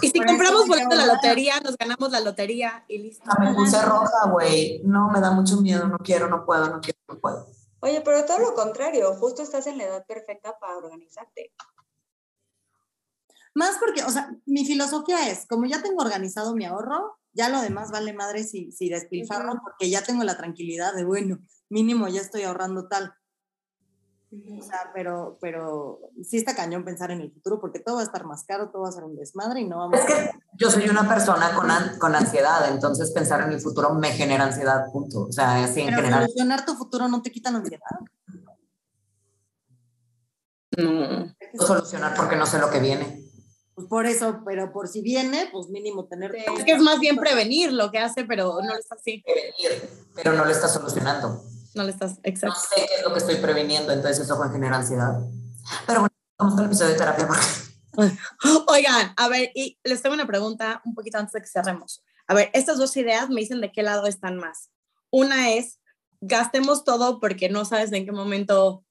Y 0.03 0.09
si 0.09 0.19
Por 0.19 0.27
compramos 0.27 0.67
boleto 0.67 0.91
de 0.91 0.97
la 0.97 1.07
lotería, 1.07 1.61
nos 1.61 1.77
ganamos 1.77 2.11
la 2.11 2.21
lotería 2.21 2.85
y 2.89 2.99
listo. 2.99 3.25
Me 3.41 3.55
puse 3.55 3.81
roja, 3.83 4.29
güey. 4.31 4.83
No, 4.85 5.09
me 5.11 5.21
da 5.21 5.31
mucho 5.31 5.61
miedo, 5.61 5.87
no 5.89 5.99
quiero, 5.99 6.29
no 6.29 6.45
puedo, 6.45 6.69
no 6.69 6.81
quiero, 6.81 6.99
no 7.09 7.19
puedo. 7.19 7.47
Oye, 7.81 8.01
pero 8.03 8.25
todo 8.25 8.39
lo 8.39 8.55
contrario, 8.55 9.15
justo 9.15 9.43
estás 9.43 9.67
en 9.67 9.79
la 9.79 9.85
edad 9.85 10.07
perfecta 10.07 10.59
para 10.59 10.77
organizarte. 10.77 11.53
Más 13.55 13.77
porque, 13.79 14.03
o 14.03 14.11
sea, 14.11 14.35
mi 14.47 14.65
filosofía 14.65 15.29
es, 15.31 15.47
como 15.47 15.67
ya 15.67 15.83
tengo 15.83 16.03
organizado 16.03 16.55
mi 16.55 16.65
ahorro, 16.65 17.19
ya 17.33 17.49
lo 17.49 17.61
demás 17.61 17.91
vale 17.91 18.13
madre 18.13 18.45
si, 18.45 18.73
si 18.73 18.89
despilfarro, 18.89 19.61
porque 19.63 19.91
ya 19.91 20.03
tengo 20.03 20.25
la 20.25 20.37
tranquilidad 20.37 20.95
de, 20.95 21.05
bueno, 21.05 21.39
mínimo 21.69 22.09
ya 22.09 22.21
estoy 22.21 22.43
ahorrando 22.43 22.89
tal. 22.89 23.15
O 24.59 24.63
sea, 24.63 24.91
pero, 24.93 25.39
pero 25.41 26.01
sí 26.23 26.39
está 26.39 26.57
cañón 26.57 26.85
pensar 26.85 27.11
en 27.11 27.21
el 27.21 27.31
futuro, 27.33 27.61
porque 27.61 27.79
todo 27.79 27.97
va 27.97 28.01
a 28.01 28.05
estar 28.05 28.25
más 28.25 28.45
caro, 28.45 28.71
todo 28.71 28.83
va 28.83 28.89
a 28.89 28.93
ser 28.93 29.05
un 29.05 29.15
desmadre 29.17 29.61
y 29.61 29.69
no 29.69 29.79
vamos 29.79 30.01
Es 30.01 30.07
que 30.07 30.31
yo 30.55 30.71
soy 30.71 30.89
una 30.89 31.09
persona 31.09 31.55
con, 31.55 31.71
an- 31.71 31.99
con 31.99 32.15
ansiedad, 32.15 32.69
entonces 32.73 33.11
pensar 33.13 33.43
en 33.43 33.53
el 33.53 33.61
futuro 33.61 33.95
me 33.95 34.09
genera 34.13 34.45
ansiedad, 34.45 34.87
punto. 34.93 35.27
O 35.27 35.33
sea, 35.33 35.63
así 35.65 35.83
en 35.83 35.95
general. 35.95 36.23
solucionar 36.23 36.65
tu 36.65 36.75
futuro 36.75 37.07
no 37.09 37.23
te 37.23 37.31
quita 37.31 37.51
la 37.51 37.59
ansiedad. 37.59 37.81
No. 40.77 41.33
Solucionar 41.67 42.15
porque 42.17 42.37
no 42.37 42.47
sé 42.47 42.59
lo 42.59 42.71
que 42.71 42.81
viene. 42.81 43.21
Pues 43.75 43.87
por 43.89 44.07
eso, 44.07 44.41
pero 44.45 44.73
por 44.73 44.89
si 44.89 45.01
viene, 45.03 45.49
pues 45.53 45.69
mínimo 45.69 46.07
tener... 46.07 46.33
Sí. 46.33 46.45
Es 46.59 46.65
que 46.65 46.73
es 46.73 46.81
más 46.83 46.99
bien 47.01 47.17
prevenir 47.17 47.73
lo 47.73 47.91
que 47.91 47.99
hace, 47.99 48.25
pero 48.25 48.61
no 48.63 48.73
lo 48.73 48.79
está 48.79 48.95
así. 48.97 49.23
Pero 50.15 50.33
no 50.33 50.45
lo 50.45 50.51
está 50.51 50.69
solucionando. 50.69 51.43
No 51.75 51.83
lo 51.83 51.89
estás, 51.89 52.13
No 52.13 52.21
exacto. 52.25 52.61
sé 52.61 52.87
qué 52.87 52.95
es 52.97 53.05
lo 53.05 53.13
que 53.13 53.19
estoy 53.19 53.37
previniendo, 53.37 53.93
entonces 53.93 54.25
eso 54.25 54.39
me 54.43 54.51
genera 54.51 54.77
ansiedad. 54.77 55.19
Pero 55.87 56.01
bueno, 56.01 56.15
vamos 56.39 56.55
con 56.55 56.65
el 56.65 56.71
episodio 56.71 56.93
de 56.93 56.99
terapia 56.99 57.27
porque 57.27 57.43
Oigan, 58.67 59.13
a 59.17 59.29
ver, 59.29 59.51
y 59.55 59.79
les 59.85 60.03
tengo 60.03 60.15
una 60.15 60.27
pregunta 60.27 60.83
un 60.85 60.95
poquito 60.95 61.19
antes 61.19 61.33
de 61.33 61.41
que 61.41 61.47
cerremos. 61.47 62.03
A 62.27 62.35
ver, 62.35 62.51
estas 62.53 62.79
dos 62.79 62.97
ideas 62.97 63.29
me 63.29 63.41
dicen 63.41 63.61
de 63.61 63.73
qué 63.73 63.83
lado 63.83 64.07
están 64.07 64.37
más. 64.37 64.71
Una 65.11 65.53
es, 65.53 65.81
gastemos 66.21 66.85
todo 66.85 67.21
porque 67.21 67.49
no 67.49 67.65
sabes 67.65 67.93
en 67.93 68.05
qué 68.05 68.13
momento 68.13 68.85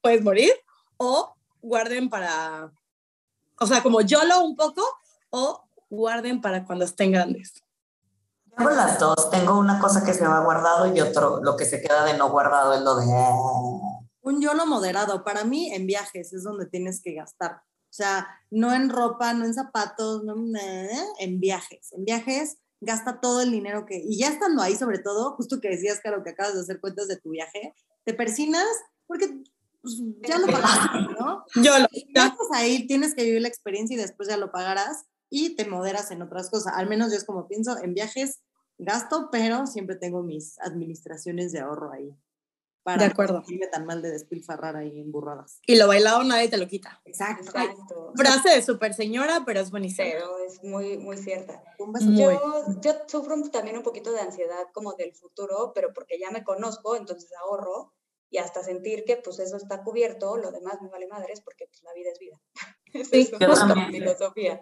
puedes 0.00 0.22
morir, 0.22 0.52
o 0.96 1.34
guarden 1.62 2.10
para, 2.10 2.70
o 3.58 3.66
sea, 3.66 3.82
como 3.82 4.02
YOLO 4.02 4.44
un 4.44 4.54
poco, 4.54 4.82
o 5.30 5.64
guarden 5.88 6.40
para 6.40 6.64
cuando 6.64 6.84
estén 6.84 7.12
grandes. 7.12 7.63
Hago 8.56 8.70
las 8.70 8.98
dos. 8.98 9.30
Tengo 9.30 9.58
una 9.58 9.78
cosa 9.80 10.04
que 10.04 10.14
se 10.14 10.26
va 10.26 10.44
guardado 10.44 10.94
y 10.94 11.00
otro, 11.00 11.40
lo 11.42 11.56
que 11.56 11.64
se 11.64 11.80
queda 11.80 12.04
de 12.04 12.16
no 12.16 12.30
guardado 12.30 12.74
es 12.74 12.80
lo 12.80 12.96
de. 12.96 13.06
Un 14.22 14.40
YOLO 14.40 14.66
moderado. 14.66 15.24
Para 15.24 15.44
mí, 15.44 15.72
en 15.72 15.86
viajes 15.86 16.32
es 16.32 16.42
donde 16.42 16.66
tienes 16.66 17.02
que 17.02 17.14
gastar. 17.14 17.52
O 17.56 17.96
sea, 17.96 18.26
no 18.50 18.72
en 18.72 18.90
ropa, 18.90 19.34
no 19.34 19.44
en 19.44 19.54
zapatos, 19.54 20.24
no 20.24 20.34
en 21.18 21.40
viajes. 21.40 21.92
En 21.92 22.04
viajes 22.04 22.58
gasta 22.80 23.20
todo 23.20 23.40
el 23.40 23.50
dinero 23.50 23.86
que... 23.86 24.02
Y 24.04 24.18
ya 24.18 24.28
estando 24.28 24.62
ahí, 24.62 24.76
sobre 24.76 24.98
todo, 24.98 25.32
justo 25.36 25.60
que 25.60 25.70
decías, 25.70 26.00
Caro, 26.00 26.22
que 26.22 26.30
acabas 26.30 26.54
de 26.54 26.60
hacer 26.60 26.80
cuentas 26.80 27.08
de 27.08 27.16
tu 27.16 27.30
viaje, 27.30 27.74
te 28.04 28.14
persinas 28.14 28.66
porque 29.06 29.42
pues, 29.80 29.94
ya 30.26 30.38
lo 30.38 30.46
pagaste, 30.52 30.98
¿no? 31.18 31.44
YOLO. 31.54 31.86
Ya 32.14 32.26
estás 32.26 32.48
ahí, 32.52 32.86
tienes 32.86 33.14
que 33.14 33.24
vivir 33.24 33.42
la 33.42 33.48
experiencia 33.48 33.94
y 33.94 34.00
después 34.00 34.28
ya 34.28 34.36
lo 34.36 34.52
pagarás 34.52 35.04
y 35.36 35.56
te 35.56 35.64
moderas 35.64 36.12
en 36.12 36.22
otras 36.22 36.48
cosas. 36.48 36.74
Al 36.76 36.88
menos 36.88 37.10
yo 37.10 37.16
es 37.18 37.24
como 37.24 37.48
pienso, 37.48 37.76
en 37.82 37.92
viajes 37.92 38.40
gasto, 38.78 39.30
pero 39.32 39.66
siempre 39.66 39.96
tengo 39.96 40.22
mis 40.22 40.60
administraciones 40.60 41.50
de 41.50 41.58
ahorro 41.58 41.90
ahí. 41.90 42.16
Para 42.84 42.98
De 42.98 43.10
acuerdo. 43.10 43.38
no 43.38 43.40
sentirme 43.40 43.66
tan 43.66 43.84
mal 43.84 44.00
de 44.00 44.10
despilfarrar 44.12 44.76
ahí 44.76 45.00
en 45.00 45.10
burradas. 45.10 45.58
Y 45.66 45.74
lo 45.76 45.88
bailado 45.88 46.22
nadie 46.22 46.48
te 46.48 46.56
lo 46.56 46.68
quita. 46.68 47.00
Exacto. 47.04 47.46
Exacto. 47.46 48.12
Frase 48.14 48.50
de 48.50 48.62
super 48.62 48.94
señora, 48.94 49.42
pero 49.44 49.58
es 49.58 49.72
buenísima. 49.72 50.06
Pero 50.08 50.38
es 50.46 50.62
muy, 50.62 50.98
muy 50.98 51.16
cierta. 51.16 51.60
Muy. 51.80 52.16
Yo, 52.16 52.30
yo 52.80 52.92
sufro 53.08 53.34
también 53.50 53.76
un 53.76 53.82
poquito 53.82 54.12
de 54.12 54.20
ansiedad 54.20 54.66
como 54.72 54.92
del 54.92 55.14
futuro, 55.14 55.72
pero 55.74 55.92
porque 55.92 56.18
ya 56.20 56.30
me 56.30 56.44
conozco, 56.44 56.94
entonces 56.94 57.30
ahorro 57.40 57.92
y 58.30 58.38
hasta 58.38 58.62
sentir 58.62 59.04
que 59.04 59.16
pues 59.16 59.38
eso 59.40 59.56
está 59.56 59.82
cubierto, 59.82 60.36
lo 60.36 60.52
demás 60.52 60.80
me 60.82 60.90
vale 60.90 61.08
madres 61.08 61.40
porque 61.40 61.66
pues 61.66 61.82
la 61.82 61.92
vida 61.94 62.10
es 62.12 62.18
vida. 62.20 62.40
Esa 62.92 63.10
Sí, 63.10 63.20
es 63.22 63.30
también. 63.58 63.90
filosofía. 63.90 64.60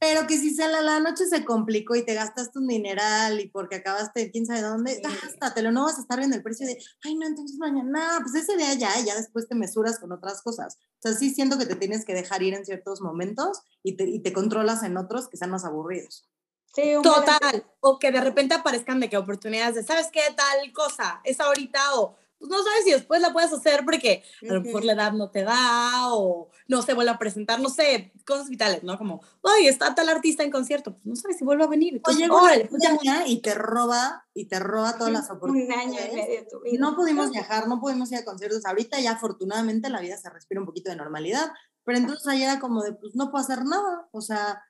Pero 0.00 0.26
que 0.26 0.36
si 0.36 0.54
se 0.54 0.68
la, 0.68 0.82
la 0.82 1.00
noche 1.00 1.24
se 1.26 1.44
complicó 1.44 1.94
y 1.94 2.04
te 2.04 2.14
gastaste 2.14 2.58
un 2.58 2.66
dineral 2.66 3.40
y 3.40 3.48
porque 3.48 3.76
acabaste 3.76 4.30
quién 4.30 4.44
sabe 4.44 4.60
dónde, 4.60 4.96
Sí. 4.96 5.02
gástatelo, 5.02 5.72
no 5.72 5.84
vas 5.84 5.96
a 5.98 6.02
estar 6.02 6.18
viendo 6.18 6.36
el 6.36 6.42
precio 6.42 6.66
de, 6.66 6.76
ay, 7.04 7.14
no, 7.14 7.26
entonces 7.26 7.56
mañana, 7.58 8.18
pues 8.20 8.34
ese 8.34 8.56
día 8.56 8.74
ya, 8.74 8.90
ya 9.04 9.14
después 9.16 9.48
te 9.48 9.54
mesuras 9.54 9.98
con 9.98 10.12
otras 10.12 10.42
cosas. 10.42 10.76
O 10.98 11.08
sea, 11.08 11.12
sí 11.14 11.30
siento 11.34 11.58
que 11.58 11.66
te 11.66 11.76
tienes 11.76 12.04
que 12.04 12.12
dejar 12.14 12.42
ir 12.42 12.54
en 12.54 12.64
ciertos 12.66 13.00
momentos 13.00 13.60
y 13.82 13.96
te, 13.96 14.04
y 14.04 14.20
te 14.20 14.32
controlas 14.32 14.82
en 14.82 14.96
otros 14.96 15.28
que 15.28 15.36
sean 15.36 15.50
más 15.50 15.64
aburridos. 15.64 16.28
Sí. 16.74 16.94
Total. 17.02 17.64
O 17.80 17.98
que 18.00 18.10
de 18.10 18.20
repente 18.20 18.54
aparezcan 18.54 18.98
de 19.00 19.08
que 19.08 19.16
oportunidades 19.16 19.76
de, 19.76 19.84
¿sabes 19.84 20.08
qué? 20.12 20.22
Tal 20.36 20.72
cosa, 20.72 21.20
es 21.24 21.38
ahorita 21.40 21.94
o 22.00 22.16
pues 22.38 22.50
no 22.50 22.62
sabes 22.62 22.84
si 22.84 22.90
después 22.92 23.20
la 23.20 23.32
puedes 23.32 23.52
hacer 23.52 23.84
porque 23.84 24.22
a 24.48 24.52
lo 24.54 24.60
mejor 24.62 24.84
la 24.84 24.92
edad 24.92 25.12
no 25.12 25.30
te 25.30 25.42
da 25.44 26.12
o 26.14 26.50
no 26.68 26.82
se 26.82 26.94
vuelve 26.94 27.10
a 27.12 27.18
presentar, 27.18 27.60
no 27.60 27.68
sé, 27.68 28.12
cosas 28.26 28.48
vitales, 28.48 28.82
¿no? 28.82 28.98
Como, 28.98 29.22
ay, 29.42 29.66
está 29.68 29.94
tal 29.94 30.08
artista 30.08 30.42
en 30.42 30.50
concierto, 30.50 30.92
pues 30.94 31.06
no 31.06 31.16
sabes 31.16 31.38
si 31.38 31.44
vuelve 31.44 31.64
a 31.64 31.68
venir. 31.68 31.94
Entonces, 31.96 32.28
Oye, 32.28 32.30
órale, 32.30 32.64
pues 32.66 32.82
y 33.26 33.40
te 33.40 33.54
roba, 33.54 34.26
y 34.34 34.46
te 34.46 34.58
roba 34.58 34.96
todas 34.98 35.12
las 35.12 35.28
Un 35.30 35.36
oportunidades. 35.36 35.86
año 35.86 35.98
y 36.12 36.14
medio 36.14 36.40
de 36.40 36.46
tu 36.50 36.60
vida. 36.60 36.76
No 36.78 36.96
pudimos 36.96 37.30
viajar, 37.30 37.68
no 37.68 37.80
pudimos 37.80 38.10
ir 38.12 38.18
a 38.18 38.24
conciertos. 38.24 38.64
Ahorita 38.66 39.00
ya 39.00 39.12
afortunadamente 39.12 39.88
la 39.90 40.00
vida 40.00 40.16
se 40.16 40.30
respira 40.30 40.60
un 40.60 40.66
poquito 40.66 40.90
de 40.90 40.96
normalidad, 40.96 41.52
pero 41.84 41.98
entonces 41.98 42.26
ahí 42.26 42.42
era 42.42 42.60
como 42.60 42.82
de, 42.82 42.92
pues 42.94 43.14
no 43.14 43.30
puedo 43.30 43.42
hacer 43.44 43.64
nada, 43.64 44.08
o 44.12 44.20
sea, 44.20 44.62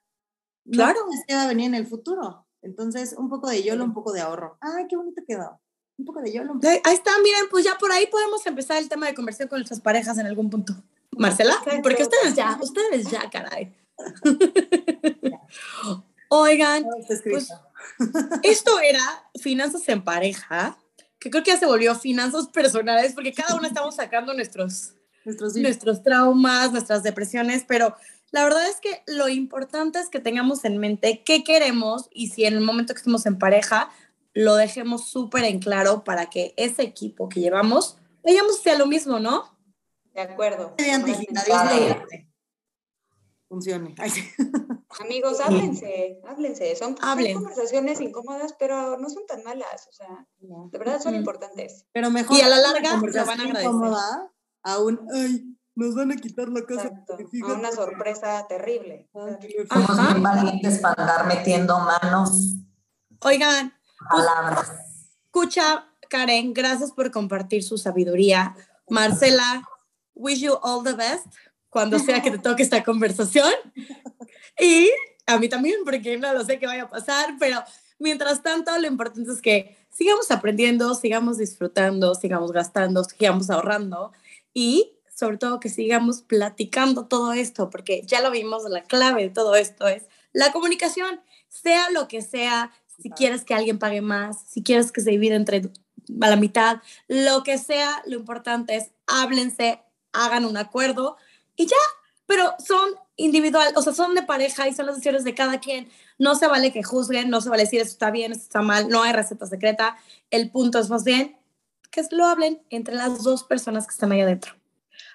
Claro. 0.71 0.99
no 0.99 1.11
sabes 1.11 1.23
qué 1.27 1.35
va 1.35 1.43
a 1.43 1.47
venir 1.47 1.67
en 1.67 1.75
el 1.75 1.87
futuro. 1.87 2.47
Entonces, 2.61 3.13
un 3.17 3.29
poco 3.29 3.47
de 3.49 3.61
YOLO, 3.61 3.83
un 3.83 3.93
poco 3.93 4.11
de 4.11 4.21
ahorro. 4.21 4.57
Ay, 4.61 4.85
qué 4.89 4.95
bonito 4.97 5.21
quedó. 5.27 5.61
Un 5.97 6.05
poco 6.05 6.21
de 6.21 6.31
YOLO. 6.31 6.59
Ahí 6.83 6.93
está, 6.93 7.11
miren, 7.23 7.45
pues 7.49 7.63
ya 7.63 7.77
por 7.77 7.91
ahí 7.91 8.07
podemos 8.07 8.45
empezar 8.45 8.77
el 8.77 8.89
tema 8.89 9.07
de 9.07 9.15
conversión 9.15 9.47
con 9.47 9.59
nuestras 9.59 9.79
parejas 9.79 10.17
en 10.17 10.25
algún 10.25 10.49
punto. 10.49 10.75
Marcela, 11.11 11.55
porque 11.81 12.03
ustedes 12.03 12.35
ya, 12.35 12.57
ustedes 12.61 13.09
ya, 13.09 13.29
caray. 13.29 13.73
Oigan, 16.29 16.85
escrito. 17.07 17.53
Esto 18.43 18.79
era 18.79 19.29
finanzas 19.39 19.87
en 19.87 20.03
pareja, 20.03 20.77
que 21.19 21.29
creo 21.29 21.43
que 21.43 21.51
ya 21.51 21.57
se 21.57 21.65
volvió 21.65 21.95
finanzas 21.95 22.47
personales, 22.47 23.13
porque 23.13 23.33
cada 23.33 23.55
uno 23.55 23.67
estamos 23.67 23.95
sacando 23.95 24.33
nuestros, 24.33 24.95
Nuestros 25.23 25.55
nuestros 25.55 26.03
traumas, 26.03 26.71
nuestras 26.71 27.01
depresiones, 27.03 27.63
pero 27.67 27.95
la 28.31 28.43
verdad 28.43 28.67
es 28.67 28.81
que 28.81 29.01
lo 29.07 29.29
importante 29.29 29.99
es 29.99 30.09
que 30.09 30.19
tengamos 30.19 30.65
en 30.65 30.77
mente 30.77 31.23
qué 31.25 31.43
queremos 31.43 32.09
y 32.11 32.27
si 32.29 32.45
en 32.45 32.53
el 32.53 32.61
momento 32.61 32.93
que 32.93 32.99
estemos 32.99 33.25
en 33.25 33.39
pareja, 33.39 33.89
lo 34.35 34.55
dejemos 34.55 35.09
súper 35.09 35.45
en 35.45 35.59
claro 35.59 36.03
para 36.03 36.29
que 36.29 36.53
ese 36.57 36.83
equipo 36.83 37.29
que 37.29 37.39
llevamos, 37.39 37.97
vayamos 38.23 38.59
hacia 38.59 38.77
lo 38.77 38.85
mismo, 38.85 39.19
¿no? 39.19 39.57
De 40.13 40.21
acuerdo. 40.21 40.75
Funcione. 43.47 43.95
Ay, 43.97 44.09
sí. 44.09 44.23
Amigos, 44.99 45.39
háblense, 45.39 46.21
háblense. 46.27 46.75
Son, 46.75 46.95
Hablen. 47.01 47.35
conversaciones 47.35 48.01
incómodas, 48.01 48.53
pero 48.59 48.97
no 48.97 49.09
son 49.09 49.25
tan 49.25 49.43
malas. 49.43 49.87
O 49.89 49.93
sea, 49.93 50.27
de 50.39 50.77
verdad 50.77 51.01
son 51.01 51.15
importantes. 51.15 51.85
Pero 51.93 52.09
mejor 52.11 52.37
Y 52.37 52.41
a 52.41 52.49
la 52.49 52.57
larga 52.57 52.79
lo 52.79 52.83
van 52.83 52.87
a 52.87 52.99
conversación 52.99 53.39
agradecer. 53.41 53.63
incómoda 53.63 54.31
a 54.63 54.79
un, 54.79 55.07
ay, 55.13 55.57
nos 55.75 55.95
van 55.95 56.11
a 56.11 56.15
quitar 56.15 56.49
la 56.49 56.65
casa. 56.65 56.91
A 57.43 57.53
una 57.53 57.71
sorpresa 57.71 58.45
terrible. 58.49 59.09
Valientes 59.13 60.79
para 60.79 61.01
andar 61.01 61.27
metiendo 61.27 61.77
manos, 61.79 62.55
Oigan, 63.21 63.73
palabras. 64.09 64.71
escucha, 65.25 65.87
Karen, 66.09 66.53
gracias 66.53 66.91
por 66.91 67.11
compartir 67.11 67.63
su 67.63 67.77
sabiduría. 67.77 68.55
Marcela, 68.89 69.67
wish 70.13 70.39
you 70.39 70.57
all 70.61 70.83
the 70.83 70.93
best 70.93 71.27
cuando 71.69 71.99
sea 71.99 72.21
que 72.21 72.31
te 72.31 72.37
toque 72.37 72.63
esta 72.63 72.83
conversación. 72.83 73.51
Y 74.57 74.89
a 75.25 75.37
mí 75.37 75.49
también, 75.49 75.81
porque 75.83 76.17
no 76.17 76.33
lo 76.33 76.45
sé 76.45 76.57
qué 76.59 76.65
vaya 76.65 76.83
a 76.83 76.89
pasar, 76.89 77.35
pero 77.39 77.61
mientras 77.99 78.41
tanto, 78.41 78.77
lo 78.77 78.87
importante 78.87 79.31
es 79.31 79.41
que 79.41 79.75
sigamos 79.89 80.31
aprendiendo, 80.31 80.95
sigamos 80.95 81.37
disfrutando, 81.37 82.15
sigamos 82.15 82.51
gastando, 82.51 83.03
sigamos 83.03 83.49
ahorrando 83.49 84.13
y 84.53 84.95
sobre 85.13 85.37
todo 85.37 85.59
que 85.59 85.69
sigamos 85.69 86.21
platicando 86.21 87.07
todo 87.07 87.33
esto, 87.33 87.69
porque 87.69 88.03
ya 88.05 88.21
lo 88.21 88.31
vimos, 88.31 88.63
la 88.69 88.83
clave 88.83 89.23
de 89.23 89.29
todo 89.29 89.55
esto 89.55 89.87
es 89.87 90.03
la 90.33 90.51
comunicación, 90.51 91.21
sea 91.47 91.89
lo 91.91 92.07
que 92.07 92.21
sea, 92.21 92.71
si 93.01 93.09
quieres 93.09 93.43
que 93.43 93.53
alguien 93.53 93.79
pague 93.79 94.01
más, 94.01 94.41
si 94.47 94.63
quieres 94.63 94.91
que 94.91 95.01
se 95.01 95.11
divida 95.11 95.35
entre 95.35 95.69
a 96.21 96.29
la 96.29 96.35
mitad, 96.35 96.81
lo 97.07 97.43
que 97.43 97.57
sea, 97.57 98.03
lo 98.05 98.15
importante 98.15 98.75
es 98.75 98.91
háblense, 99.07 99.81
hagan 100.13 100.45
un 100.45 100.57
acuerdo 100.57 101.17
y 101.55 101.65
ya, 101.65 101.75
pero 102.25 102.53
son 102.65 102.91
individual, 103.17 103.73
o 103.75 103.81
sea, 103.81 103.93
son 103.93 104.15
de 104.15 104.23
pareja 104.23 104.67
y 104.67 104.73
son 104.73 104.87
las 104.87 104.95
decisiones 104.95 105.23
de 105.23 105.35
cada 105.35 105.59
quien. 105.59 105.89
No 106.17 106.35
se 106.35 106.47
vale 106.47 106.71
que 106.71 106.83
juzguen, 106.83 107.29
no 107.29 107.41
se 107.41 107.49
vale 107.49 107.63
decir 107.63 107.81
esto 107.81 107.93
está 107.93 108.11
bien, 108.11 108.31
esto 108.31 108.43
está 108.43 108.61
mal, 108.61 108.89
no 108.89 109.03
hay 109.03 109.13
receta 109.13 109.45
secreta. 109.45 109.97
El 110.31 110.51
punto 110.51 110.79
es 110.79 110.89
más 110.89 111.03
bien 111.03 111.37
que 111.91 112.03
lo 112.11 112.25
hablen 112.25 112.61
entre 112.69 112.95
las 112.95 113.23
dos 113.23 113.43
personas 113.43 113.87
que 113.87 113.93
están 113.93 114.11
ahí 114.11 114.21
adentro. 114.21 114.53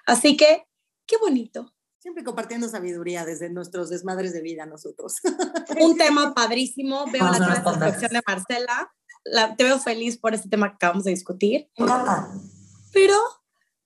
Así 0.05 0.35
que, 0.35 0.65
qué 1.05 1.17
bonito. 1.17 1.73
Siempre 2.01 2.23
compartiendo 2.23 2.67
sabiduría 2.67 3.25
desde 3.25 3.51
nuestros 3.51 3.89
desmadres 3.89 4.33
de 4.33 4.41
vida 4.41 4.65
nosotros. 4.65 5.17
Un 5.79 5.95
tema 5.97 6.33
padrísimo. 6.33 7.05
Veo 7.11 7.23
la 7.23 7.61
transacción 7.63 8.11
de 8.11 8.21
Marcela. 8.25 8.91
La, 9.23 9.55
te 9.55 9.63
veo 9.63 9.77
feliz 9.77 10.17
por 10.17 10.33
este 10.33 10.49
tema 10.49 10.69
que 10.69 10.75
acabamos 10.77 11.03
de 11.03 11.11
discutir. 11.11 11.69
Pero, 12.91 13.15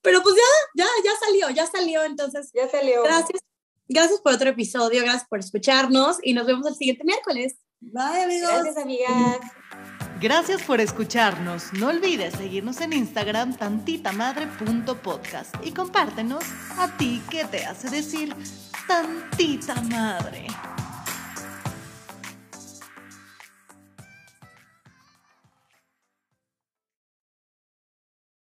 pero 0.02 0.24
pues 0.24 0.36
ya, 0.36 0.84
ya, 0.86 0.90
ya 1.04 1.12
salió, 1.20 1.50
ya 1.50 1.68
salió. 1.68 2.04
Entonces, 2.06 2.52
ya 2.54 2.70
salió. 2.70 3.04
Gracias. 3.04 3.42
Gracias 3.88 4.22
por 4.22 4.34
otro 4.34 4.50
episodio, 4.50 5.02
gracias 5.02 5.28
por 5.30 5.40
escucharnos 5.40 6.18
y 6.24 6.34
nos 6.34 6.48
vemos 6.48 6.66
el 6.66 6.76
siguiente 6.76 7.04
miércoles. 7.04 7.58
Bye, 7.82 8.24
amigos. 8.24 8.50
Gracias, 8.50 8.78
amigas. 8.78 9.40
Gracias 10.26 10.64
por 10.64 10.82
escucharnos. 10.82 11.72
No 11.74 11.90
olvides 11.90 12.34
seguirnos 12.34 12.82
en 12.82 12.94
Instagram 12.94 13.56
tantitamadre.podcast 13.56 15.54
y 15.64 15.70
compártenos 15.70 16.44
a 16.80 16.88
ti 16.98 17.22
qué 17.30 17.46
te 17.46 17.64
hace 17.64 17.92
decir 17.92 18.34
tantita 18.88 19.80
madre. 19.84 20.48